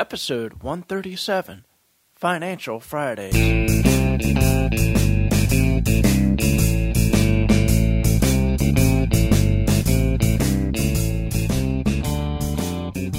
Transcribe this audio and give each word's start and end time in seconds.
episode 0.00 0.62
137 0.62 1.66
Financial 2.14 2.80
Fridays. 2.80 3.34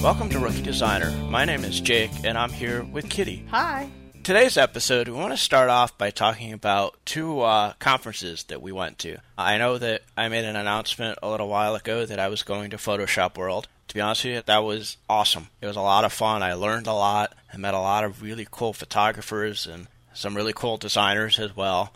Welcome 0.02 0.30
to 0.30 0.40
Rookie 0.40 0.64
Designer. 0.64 1.12
My 1.30 1.46
name 1.46 1.64
is 1.64 1.80
Jake, 1.80 2.10
and 2.24 2.36
I'm 2.36 2.50
here 2.50 2.84
with 2.84 3.12
Kitty. 3.12 3.46
Hi. 3.52 3.88
Today's 4.24 4.58
episode, 4.58 5.08
we 5.08 5.14
want 5.14 5.34
to 5.34 5.38
start 5.38 5.70
off 5.70 6.00
by 6.00 6.10
talking 6.10 6.52
about 6.52 6.98
two 7.06 7.42
uh, 7.42 7.74
conferences 7.78 8.44
that 8.46 8.64
we 8.64 8.72
went 8.72 8.98
to. 9.00 9.18
I 9.38 9.60
know 9.60 9.78
that 9.78 10.02
I 10.18 10.30
made 10.30 10.46
an 10.46 10.56
announcement 10.56 11.20
a 11.22 11.30
little 11.30 11.48
while 11.48 11.76
ago 11.76 12.08
that 12.08 12.20
I 12.20 12.30
was 12.30 12.42
going 12.42 12.72
to 12.72 12.78
Photoshop 12.78 13.38
World. 13.38 13.68
To 13.92 13.96
be 13.96 14.00
honest 14.00 14.24
with 14.24 14.34
you, 14.36 14.42
that 14.46 14.64
was 14.64 14.96
awesome. 15.10 15.50
It 15.60 15.68
was 15.68 15.76
a 15.76 15.82
lot 15.82 16.06
of 16.06 16.14
fun. 16.14 16.42
I 16.42 16.54
learned 16.54 16.88
a 16.88 16.94
lot. 16.94 17.34
I 17.54 17.58
met 17.58 17.74
a 17.74 17.80
lot 17.82 18.06
of 18.06 18.22
really 18.22 18.48
cool 18.50 18.72
photographers 18.72 19.68
and 19.68 19.88
some 20.14 20.34
really 20.34 20.54
cool 20.54 20.78
designers 20.78 21.38
as 21.38 21.58
well. 21.58 21.92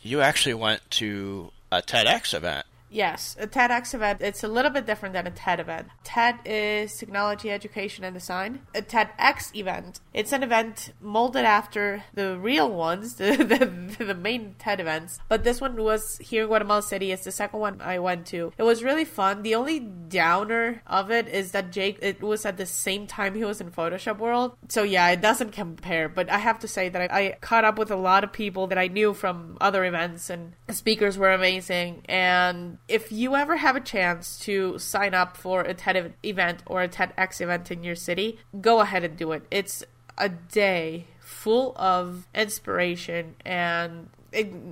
You 0.00 0.20
actually 0.20 0.54
went 0.54 0.88
to 0.92 1.50
a 1.72 1.82
TEDx 1.82 2.34
event. 2.34 2.66
Yes, 2.90 3.36
a 3.38 3.46
TEDx 3.46 3.94
event. 3.94 4.20
It's 4.20 4.42
a 4.42 4.48
little 4.48 4.70
bit 4.70 4.84
different 4.84 5.12
than 5.12 5.26
a 5.26 5.30
TED 5.30 5.60
event. 5.60 5.88
TED 6.02 6.40
is 6.44 6.96
technology, 6.96 7.50
education, 7.50 8.04
and 8.04 8.14
design. 8.14 8.62
A 8.74 8.82
TEDx 8.82 9.54
event. 9.54 10.00
It's 10.12 10.32
an 10.32 10.42
event 10.42 10.92
molded 11.00 11.44
after 11.44 12.02
the 12.14 12.36
real 12.36 12.68
ones, 12.68 13.14
the, 13.14 13.36
the, 13.36 14.04
the 14.04 14.14
main 14.14 14.56
TED 14.58 14.80
events. 14.80 15.20
But 15.28 15.44
this 15.44 15.60
one 15.60 15.76
was 15.76 16.18
here 16.18 16.42
in 16.42 16.48
Guatemala 16.48 16.82
City. 16.82 17.12
It's 17.12 17.24
the 17.24 17.30
second 17.30 17.60
one 17.60 17.80
I 17.80 18.00
went 18.00 18.26
to. 18.26 18.52
It 18.58 18.64
was 18.64 18.82
really 18.82 19.04
fun. 19.04 19.42
The 19.42 19.54
only 19.54 19.78
downer 19.78 20.82
of 20.86 21.10
it 21.12 21.28
is 21.28 21.52
that 21.52 21.70
Jake. 21.70 21.98
It 22.02 22.20
was 22.20 22.44
at 22.44 22.56
the 22.56 22.66
same 22.66 23.06
time 23.06 23.34
he 23.34 23.44
was 23.44 23.60
in 23.60 23.70
Photoshop 23.70 24.18
World. 24.18 24.56
So 24.68 24.82
yeah, 24.82 25.08
it 25.10 25.20
doesn't 25.20 25.52
compare. 25.52 26.08
But 26.08 26.28
I 26.28 26.38
have 26.38 26.58
to 26.60 26.68
say 26.68 26.88
that 26.88 27.12
I, 27.12 27.20
I 27.20 27.36
caught 27.40 27.64
up 27.64 27.78
with 27.78 27.92
a 27.92 27.96
lot 27.96 28.24
of 28.24 28.32
people 28.32 28.66
that 28.68 28.78
I 28.78 28.88
knew 28.88 29.14
from 29.14 29.58
other 29.60 29.84
events, 29.84 30.28
and 30.28 30.54
speakers 30.70 31.16
were 31.16 31.32
amazing. 31.32 32.02
And 32.08 32.78
if 32.90 33.12
you 33.12 33.36
ever 33.36 33.56
have 33.56 33.76
a 33.76 33.80
chance 33.80 34.38
to 34.40 34.78
sign 34.78 35.14
up 35.14 35.36
for 35.36 35.60
a 35.62 35.72
TED 35.72 36.14
event 36.24 36.62
or 36.66 36.82
a 36.82 36.88
TEDx 36.88 37.40
event 37.40 37.70
in 37.70 37.84
your 37.84 37.94
city, 37.94 38.38
go 38.60 38.80
ahead 38.80 39.04
and 39.04 39.16
do 39.16 39.32
it. 39.32 39.46
It's 39.50 39.84
a 40.18 40.28
day 40.28 41.06
full 41.20 41.72
of 41.76 42.26
inspiration 42.34 43.36
and 43.46 44.08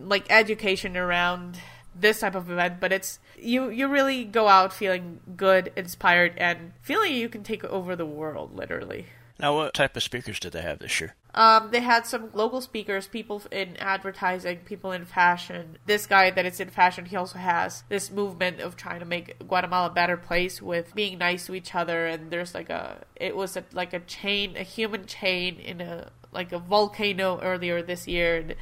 like 0.05 0.27
education 0.29 0.97
around 0.97 1.59
this 1.95 2.21
type 2.21 2.35
of 2.35 2.51
event 2.51 2.79
but 2.79 2.93
it's 2.93 3.19
you 3.37 3.71
you 3.71 3.89
really 3.89 4.25
go 4.25 4.47
out 4.47 4.73
feeling 4.73 5.19
good 5.37 5.73
inspired 5.75 6.33
and 6.37 6.73
feeling 6.81 7.13
you 7.13 7.29
can 7.29 7.43
take 7.43 7.65
over 7.65 7.97
the 7.97 8.07
world 8.07 8.55
literally 8.55 9.07
now 9.41 9.57
what 9.57 9.75
type 9.75 9.97
of 9.97 10.03
speakers 10.03 10.39
did 10.39 10.53
they 10.53 10.63
have 10.63 10.79
this 10.79 11.01
year 11.01 11.15
um, 11.39 11.71
they 11.71 11.79
had 11.79 12.05
some 12.05 12.31
local 12.35 12.61
speakers, 12.61 13.07
people 13.07 13.41
in 13.53 13.77
advertising, 13.77 14.59
people 14.65 14.91
in 14.91 15.05
fashion. 15.05 15.79
This 15.87 16.05
guy 16.05 16.33
that 16.33 16.45
is 16.45 16.59
in 16.59 16.69
fashion, 16.69 17.05
he 17.05 17.15
also 17.15 17.39
has 17.39 17.85
this 17.89 18.11
movement 18.11 18.59
of 18.59 18.75
trying 18.75 18.99
to 18.99 19.07
make 19.07 19.39
Guatemala 19.47 19.87
a 19.87 19.93
better 19.93 20.17
place 20.17 20.61
with 20.61 20.93
being 20.97 21.17
nice 21.17 21.47
to 21.47 21.55
each 21.55 21.77
other. 21.77 22.09
And 22.09 22.33
there's 22.33 22.55
like 22.55 22.71
a, 22.71 23.05
it 23.15 23.37
was 23.37 23.57
a, 23.57 23.63
like 23.73 23.93
a 23.93 24.01
chain, 24.01 24.57
a 24.57 24.65
human 24.65 25.07
chain 25.07 25.61
in 25.61 25.81
a 25.81 26.11
like 26.33 26.51
a 26.51 26.59
volcano 26.59 27.39
earlier 27.41 27.83
this 27.83 28.09
year. 28.09 28.39
And 28.39 28.57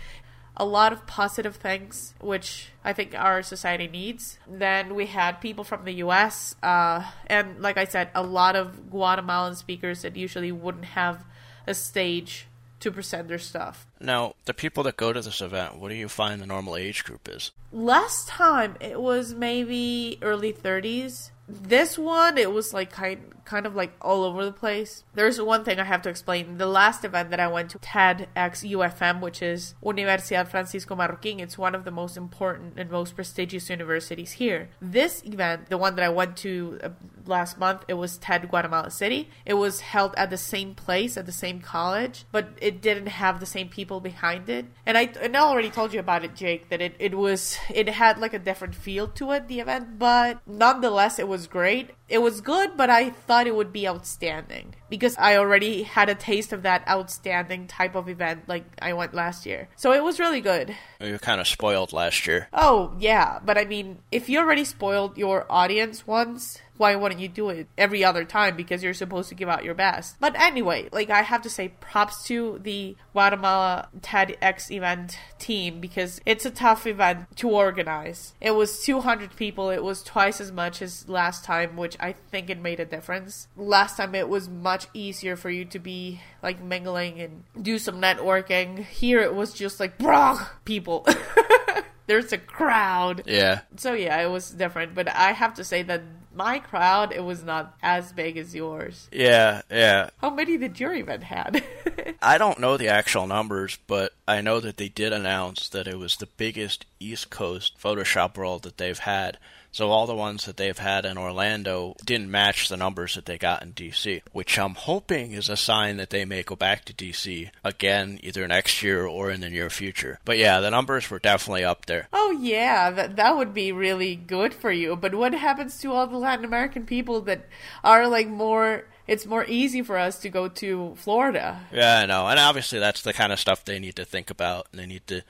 a 0.54 0.66
lot 0.66 0.92
of 0.92 1.06
positive 1.06 1.56
things, 1.56 2.12
which 2.20 2.72
I 2.84 2.92
think 2.92 3.14
our 3.14 3.42
society 3.42 3.88
needs. 3.88 4.38
Then 4.46 4.94
we 4.94 5.06
had 5.06 5.40
people 5.40 5.64
from 5.64 5.86
the 5.86 5.94
US, 6.04 6.56
uh, 6.62 7.10
and 7.26 7.58
like 7.62 7.78
I 7.78 7.84
said, 7.84 8.10
a 8.14 8.22
lot 8.22 8.54
of 8.54 8.90
Guatemalan 8.90 9.56
speakers 9.56 10.02
that 10.02 10.14
usually 10.14 10.52
wouldn't 10.52 10.84
have 10.84 11.24
a 11.66 11.72
stage 11.72 12.46
to 12.80 12.90
present 12.90 13.28
their 13.28 13.38
stuff. 13.38 13.86
Now, 14.00 14.34
the 14.44 14.54
people 14.54 14.82
that 14.84 14.96
go 14.96 15.12
to 15.12 15.20
this 15.20 15.40
event, 15.40 15.78
what 15.78 15.88
do 15.88 15.94
you 15.94 16.08
find 16.08 16.40
the 16.40 16.46
normal 16.46 16.76
age 16.76 17.04
group 17.04 17.28
is? 17.28 17.52
Last 17.72 18.28
time 18.28 18.76
it 18.80 19.00
was 19.00 19.34
maybe 19.34 20.18
early 20.22 20.52
30s. 20.52 21.30
This 21.48 21.96
one, 21.96 22.38
it 22.38 22.52
was 22.52 22.74
like 22.74 22.90
kind 22.90 23.35
kind 23.46 23.64
of 23.64 23.74
like 23.74 23.92
all 24.00 24.24
over 24.24 24.44
the 24.44 24.52
place. 24.52 25.04
There's 25.14 25.40
one 25.40 25.64
thing 25.64 25.78
I 25.78 25.84
have 25.84 26.02
to 26.02 26.08
explain. 26.08 26.58
The 26.58 26.66
last 26.66 27.04
event 27.04 27.30
that 27.30 27.40
I 27.40 27.48
went 27.48 27.70
to, 27.70 27.78
TEDx 27.78 28.26
UFM, 28.36 29.20
which 29.20 29.40
is 29.40 29.74
Universidad 29.82 30.48
Francisco 30.48 30.94
Marroquín, 30.94 31.40
it's 31.40 31.56
one 31.56 31.74
of 31.74 31.84
the 31.84 31.90
most 31.90 32.16
important 32.16 32.74
and 32.76 32.90
most 32.90 33.14
prestigious 33.14 33.70
universities 33.70 34.32
here. 34.32 34.68
This 34.80 35.22
event, 35.24 35.68
the 35.68 35.78
one 35.78 35.94
that 35.96 36.04
I 36.04 36.08
went 36.08 36.36
to 36.38 36.78
uh, 36.82 36.88
last 37.24 37.58
month, 37.58 37.84
it 37.88 37.94
was 37.94 38.18
TED 38.18 38.48
Guatemala 38.48 38.90
City. 38.90 39.30
It 39.44 39.54
was 39.54 39.80
held 39.80 40.14
at 40.16 40.30
the 40.30 40.36
same 40.36 40.74
place, 40.74 41.16
at 41.16 41.26
the 41.26 41.32
same 41.32 41.60
college, 41.60 42.24
but 42.32 42.48
it 42.60 42.82
didn't 42.82 43.06
have 43.06 43.40
the 43.40 43.46
same 43.46 43.68
people 43.68 44.00
behind 44.00 44.48
it. 44.48 44.66
And 44.84 44.98
I, 44.98 45.12
and 45.20 45.36
I 45.36 45.40
already 45.40 45.70
told 45.70 45.94
you 45.94 46.00
about 46.00 46.24
it, 46.24 46.34
Jake, 46.34 46.68
that 46.70 46.80
it, 46.80 46.94
it 46.98 47.16
was, 47.16 47.58
it 47.72 47.88
had 47.88 48.18
like 48.18 48.34
a 48.34 48.38
different 48.38 48.74
feel 48.74 49.08
to 49.08 49.30
it, 49.32 49.48
the 49.48 49.60
event, 49.60 49.98
but 49.98 50.40
nonetheless, 50.46 51.18
it 51.18 51.28
was 51.28 51.46
great. 51.46 51.90
It 52.08 52.18
was 52.18 52.40
good, 52.40 52.76
but 52.76 52.88
I 52.88 53.10
thought 53.10 53.35
it 53.44 53.54
would 53.54 53.72
be 53.72 53.88
outstanding 53.88 54.74
because 54.88 55.16
I 55.18 55.36
already 55.36 55.82
had 55.82 56.08
a 56.08 56.14
taste 56.14 56.52
of 56.52 56.62
that 56.62 56.86
outstanding 56.88 57.66
type 57.66 57.94
of 57.94 58.08
event 58.08 58.48
like 58.48 58.64
I 58.80 58.92
went 58.92 59.14
last 59.14 59.44
year. 59.44 59.68
So 59.74 59.92
it 59.92 60.02
was 60.02 60.20
really 60.20 60.40
good. 60.40 60.76
You 61.00 61.12
were 61.12 61.18
kind 61.18 61.40
of 61.40 61.48
spoiled 61.48 61.92
last 61.92 62.26
year. 62.26 62.48
Oh, 62.52 62.94
yeah, 62.98 63.40
but 63.44 63.58
I 63.58 63.64
mean, 63.64 63.98
if 64.12 64.28
you 64.28 64.38
already 64.38 64.64
spoiled 64.64 65.18
your 65.18 65.44
audience 65.50 66.06
once, 66.06 66.60
why 66.76 66.94
wouldn't 66.94 67.20
you 67.20 67.28
do 67.28 67.48
it 67.50 67.68
every 67.76 68.04
other 68.04 68.24
time? 68.24 68.56
Because 68.56 68.82
you're 68.82 68.94
supposed 68.94 69.28
to 69.28 69.34
give 69.34 69.48
out 69.48 69.64
your 69.64 69.74
best. 69.74 70.16
But 70.20 70.34
anyway 70.38 70.88
like 70.92 71.10
i 71.10 71.22
have 71.22 71.42
to 71.42 71.50
say 71.50 71.68
props 71.80 72.24
to 72.24 72.58
the 72.62 72.96
guatemala 73.12 73.88
tedx 74.00 74.70
event 74.70 75.18
team 75.38 75.80
because 75.80 76.20
it's 76.24 76.46
a 76.46 76.50
tough 76.50 76.86
event 76.86 77.26
to 77.36 77.50
organize. 77.50 78.34
It 78.40 78.52
was 78.52 78.82
200 78.82 79.36
people. 79.36 79.70
It 79.70 79.82
was 79.82 80.02
twice 80.02 80.40
as 80.40 80.50
much 80.50 80.80
as 80.80 81.08
last 81.08 81.44
time 81.44 81.76
which 81.76 81.96
i 82.00 82.12
think 82.12 82.50
it 82.50 82.60
made 82.60 82.80
a 82.80 82.84
difference. 82.84 83.48
Last 83.56 83.96
time 83.96 84.14
it 84.14 84.28
was 84.28 84.48
much 84.48 84.86
easier 84.94 85.36
for 85.36 85.50
you 85.50 85.64
to 85.66 85.78
be 85.78 86.20
like 86.42 86.62
mingling 86.62 87.20
and 87.20 87.44
do 87.60 87.78
some 87.78 88.00
networking. 88.00 88.84
Here 88.84 89.20
it 89.20 89.34
was 89.34 89.52
just 89.52 89.80
like 89.80 89.98
brah 89.98 90.48
people. 90.64 91.06
There's 92.06 92.32
a 92.32 92.38
crowd. 92.38 93.24
Yeah. 93.26 93.62
So 93.76 93.92
yeah, 93.92 94.20
it 94.22 94.30
was 94.30 94.50
different, 94.50 94.94
but 94.94 95.08
I 95.08 95.32
have 95.32 95.54
to 95.54 95.64
say 95.64 95.82
that 95.82 96.02
my 96.36 96.58
crowd 96.58 97.12
it 97.12 97.24
was 97.24 97.42
not 97.42 97.76
as 97.82 98.12
big 98.12 98.36
as 98.36 98.54
yours. 98.54 99.08
Yeah, 99.10 99.62
yeah. 99.70 100.10
How 100.20 100.30
many 100.30 100.56
did 100.58 100.78
your 100.78 100.94
event 100.94 101.24
had? 101.24 101.64
I 102.22 102.38
don't 102.38 102.60
know 102.60 102.76
the 102.76 102.88
actual 102.88 103.26
numbers, 103.26 103.78
but 103.86 104.12
I 104.28 104.40
know 104.40 104.60
that 104.60 104.76
they 104.76 104.88
did 104.88 105.12
announce 105.12 105.68
that 105.70 105.88
it 105.88 105.98
was 105.98 106.16
the 106.16 106.28
biggest 106.36 106.86
East 107.00 107.30
Coast 107.30 107.78
Photoshop 107.82 108.36
world 108.36 108.62
that 108.62 108.76
they've 108.76 108.98
had. 108.98 109.38
So 109.76 109.90
all 109.90 110.06
the 110.06 110.14
ones 110.14 110.46
that 110.46 110.56
they've 110.56 110.78
had 110.78 111.04
in 111.04 111.18
Orlando 111.18 111.96
didn't 112.02 112.30
match 112.30 112.70
the 112.70 112.78
numbers 112.78 113.14
that 113.14 113.26
they 113.26 113.36
got 113.36 113.62
in 113.62 113.74
DC, 113.74 114.22
which 114.32 114.58
I'm 114.58 114.74
hoping 114.74 115.32
is 115.32 115.50
a 115.50 115.56
sign 115.58 115.98
that 115.98 116.08
they 116.08 116.24
may 116.24 116.42
go 116.42 116.56
back 116.56 116.86
to 116.86 116.94
DC 116.94 117.50
again 117.62 118.18
either 118.22 118.48
next 118.48 118.82
year 118.82 119.04
or 119.04 119.30
in 119.30 119.42
the 119.42 119.50
near 119.50 119.68
future. 119.68 120.18
But 120.24 120.38
yeah, 120.38 120.60
the 120.60 120.70
numbers 120.70 121.10
were 121.10 121.18
definitely 121.18 121.66
up 121.66 121.84
there. 121.84 122.08
Oh 122.14 122.30
yeah, 122.40 122.90
that 122.90 123.16
that 123.16 123.36
would 123.36 123.52
be 123.52 123.70
really 123.70 124.16
good 124.16 124.54
for 124.54 124.72
you. 124.72 124.96
But 124.96 125.14
what 125.14 125.34
happens 125.34 125.78
to 125.80 125.92
all 125.92 126.06
the 126.06 126.16
Latin 126.16 126.46
American 126.46 126.86
people 126.86 127.20
that 127.20 127.44
are 127.84 128.08
like 128.08 128.28
more 128.28 128.84
it's 129.06 129.26
more 129.26 129.44
easy 129.46 129.82
for 129.82 129.98
us 129.98 130.18
to 130.20 130.30
go 130.30 130.48
to 130.48 130.94
Florida. 130.96 131.60
Yeah, 131.70 131.98
I 131.98 132.06
know. 132.06 132.26
And 132.26 132.40
obviously 132.40 132.78
that's 132.78 133.02
the 133.02 133.12
kind 133.12 133.32
of 133.32 133.38
stuff 133.38 133.64
they 133.64 133.78
need 133.78 133.96
to 133.96 134.04
think 134.04 134.30
about 134.30 134.68
and 134.72 134.80
they 134.80 134.86
need 134.86 135.06
to 135.08 135.22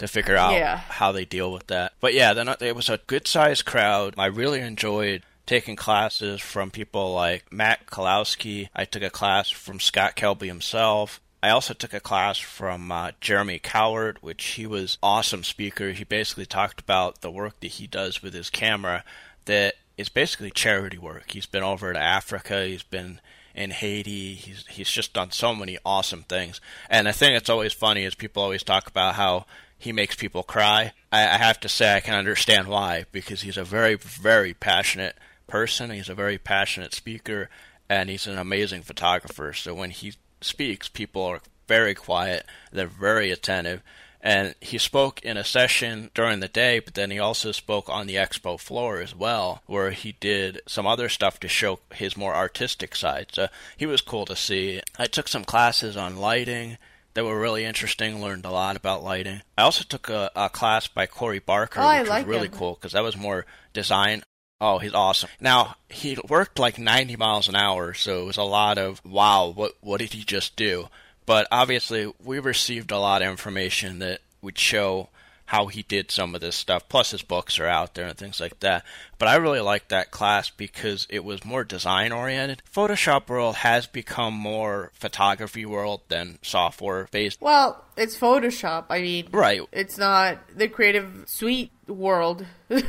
to 0.00 0.08
figure 0.08 0.36
out 0.36 0.52
Yeah. 0.54 0.78
how 0.78 1.12
they 1.12 1.24
deal 1.24 1.52
with 1.52 1.68
that. 1.68 1.92
But 2.00 2.12
yeah, 2.14 2.32
then 2.34 2.48
it 2.60 2.74
was 2.74 2.88
a 2.88 2.98
good 3.06 3.26
sized 3.28 3.64
crowd. 3.64 4.14
I 4.18 4.26
really 4.26 4.60
enjoyed 4.60 5.22
taking 5.46 5.76
classes 5.76 6.40
from 6.40 6.70
people 6.70 7.12
like 7.14 7.52
Matt 7.52 7.86
Kloskowski. 7.86 8.68
I 8.74 8.84
took 8.84 9.02
a 9.02 9.10
class 9.10 9.50
from 9.50 9.80
Scott 9.80 10.16
Kelby 10.16 10.46
himself. 10.46 11.20
I 11.42 11.50
also 11.50 11.72
took 11.74 11.94
a 11.94 12.00
class 12.00 12.38
from 12.38 12.92
uh, 12.92 13.12
Jeremy 13.20 13.58
Cowart, 13.58 14.18
which 14.20 14.44
he 14.44 14.66
was 14.66 14.98
awesome 15.02 15.42
speaker. 15.42 15.92
He 15.92 16.04
basically 16.04 16.44
talked 16.46 16.80
about 16.80 17.22
the 17.22 17.30
work 17.30 17.58
that 17.60 17.68
he 17.72 17.86
does 17.86 18.22
with 18.22 18.34
his 18.34 18.50
camera 18.50 19.04
that 19.46 19.74
is 19.96 20.08
basically 20.10 20.50
charity 20.50 20.98
work. 20.98 21.30
He's 21.32 21.46
been 21.46 21.62
over 21.62 21.92
to 21.92 21.98
Africa. 21.98 22.66
He's 22.66 22.82
been 22.82 23.20
in 23.54 23.70
Haiti. 23.70 24.34
He's 24.34 24.66
he's 24.68 24.90
just 24.90 25.12
done 25.14 25.30
so 25.32 25.54
many 25.54 25.78
awesome 25.84 26.22
things. 26.22 26.60
And 26.88 27.06
the 27.06 27.12
thing 27.12 27.32
that's 27.32 27.50
always 27.50 27.72
funny 27.72 28.04
is 28.04 28.14
people 28.14 28.42
always 28.42 28.62
talk 28.62 28.86
about 28.86 29.14
how 29.16 29.46
he 29.80 29.92
makes 29.92 30.14
people 30.14 30.42
cry. 30.42 30.92
I, 31.10 31.22
I 31.22 31.38
have 31.38 31.58
to 31.60 31.68
say 31.68 31.96
I 31.96 32.00
can 32.00 32.14
understand 32.14 32.68
why 32.68 33.06
because 33.10 33.40
he's 33.40 33.56
a 33.56 33.64
very 33.64 33.94
very 33.94 34.54
passionate 34.54 35.16
person. 35.48 35.90
He's 35.90 36.10
a 36.10 36.14
very 36.14 36.38
passionate 36.38 36.94
speaker, 36.94 37.48
and 37.88 38.10
he's 38.10 38.26
an 38.26 38.38
amazing 38.38 38.82
photographer. 38.82 39.52
So 39.54 39.74
when 39.74 39.90
he 39.90 40.12
speaks, 40.40 40.88
people 40.88 41.22
are 41.24 41.40
very 41.66 41.94
quiet. 41.94 42.46
They're 42.70 42.86
very 42.86 43.30
attentive. 43.30 43.82
And 44.22 44.54
he 44.60 44.76
spoke 44.76 45.22
in 45.22 45.38
a 45.38 45.44
session 45.44 46.10
during 46.14 46.40
the 46.40 46.48
day, 46.48 46.78
but 46.78 46.92
then 46.92 47.10
he 47.10 47.18
also 47.18 47.52
spoke 47.52 47.88
on 47.88 48.06
the 48.06 48.16
expo 48.16 48.60
floor 48.60 49.00
as 49.00 49.14
well, 49.14 49.62
where 49.64 49.92
he 49.92 50.12
did 50.12 50.60
some 50.66 50.86
other 50.86 51.08
stuff 51.08 51.40
to 51.40 51.48
show 51.48 51.80
his 51.94 52.18
more 52.18 52.34
artistic 52.34 52.94
side. 52.94 53.28
So 53.32 53.48
he 53.78 53.86
was 53.86 54.02
cool 54.02 54.26
to 54.26 54.36
see. 54.36 54.82
I 54.98 55.06
took 55.06 55.26
some 55.26 55.44
classes 55.44 55.96
on 55.96 56.18
lighting 56.18 56.76
that 57.14 57.24
were 57.24 57.38
really 57.40 57.64
interesting. 57.64 58.20
Learned 58.22 58.44
a 58.44 58.50
lot 58.50 58.76
about 58.76 59.02
lighting. 59.04 59.42
I 59.58 59.62
also 59.62 59.84
took 59.84 60.08
a, 60.08 60.30
a 60.36 60.48
class 60.48 60.86
by 60.88 61.06
Corey 61.06 61.38
Barker, 61.40 61.80
Oh, 61.80 62.00
which 62.00 62.08
like 62.08 62.26
was 62.26 62.34
really 62.36 62.48
him. 62.48 62.54
cool 62.54 62.74
because 62.74 62.92
that 62.92 63.02
was 63.02 63.16
more 63.16 63.46
design. 63.72 64.22
Oh, 64.60 64.78
he's 64.78 64.92
awesome. 64.94 65.30
Now 65.40 65.76
he 65.88 66.18
worked 66.28 66.58
like 66.58 66.78
90 66.78 67.16
miles 67.16 67.48
an 67.48 67.56
hour, 67.56 67.94
so 67.94 68.22
it 68.22 68.26
was 68.26 68.36
a 68.36 68.42
lot 68.42 68.76
of 68.78 69.00
wow. 69.04 69.48
What 69.48 69.72
what 69.80 70.00
did 70.00 70.12
he 70.12 70.22
just 70.24 70.54
do? 70.56 70.88
But 71.26 71.46
obviously, 71.52 72.12
we 72.22 72.38
received 72.40 72.90
a 72.90 72.98
lot 72.98 73.22
of 73.22 73.28
information 73.28 74.00
that 74.00 74.20
would 74.42 74.58
show 74.58 75.08
how 75.50 75.66
he 75.66 75.82
did 75.82 76.12
some 76.12 76.32
of 76.32 76.40
this 76.40 76.54
stuff. 76.54 76.88
Plus, 76.88 77.10
his 77.10 77.22
books 77.22 77.58
are 77.58 77.66
out 77.66 77.94
there 77.94 78.06
and 78.06 78.16
things 78.16 78.38
like 78.40 78.60
that. 78.60 78.84
But 79.18 79.26
I 79.26 79.34
really 79.34 79.58
liked 79.58 79.88
that 79.88 80.12
class 80.12 80.48
because 80.48 81.08
it 81.10 81.24
was 81.24 81.44
more 81.44 81.64
design 81.64 82.12
oriented. 82.12 82.62
Photoshop 82.72 83.28
world 83.28 83.56
has 83.56 83.88
become 83.88 84.32
more 84.32 84.92
photography 84.94 85.66
world 85.66 86.02
than 86.06 86.38
software 86.40 87.08
based. 87.10 87.40
Well, 87.40 87.84
it's 87.96 88.16
Photoshop. 88.16 88.84
I 88.90 89.00
mean, 89.00 89.26
Right. 89.32 89.60
it's 89.72 89.98
not 89.98 90.38
the 90.56 90.68
creative 90.68 91.24
suite 91.26 91.72
world. 91.88 92.46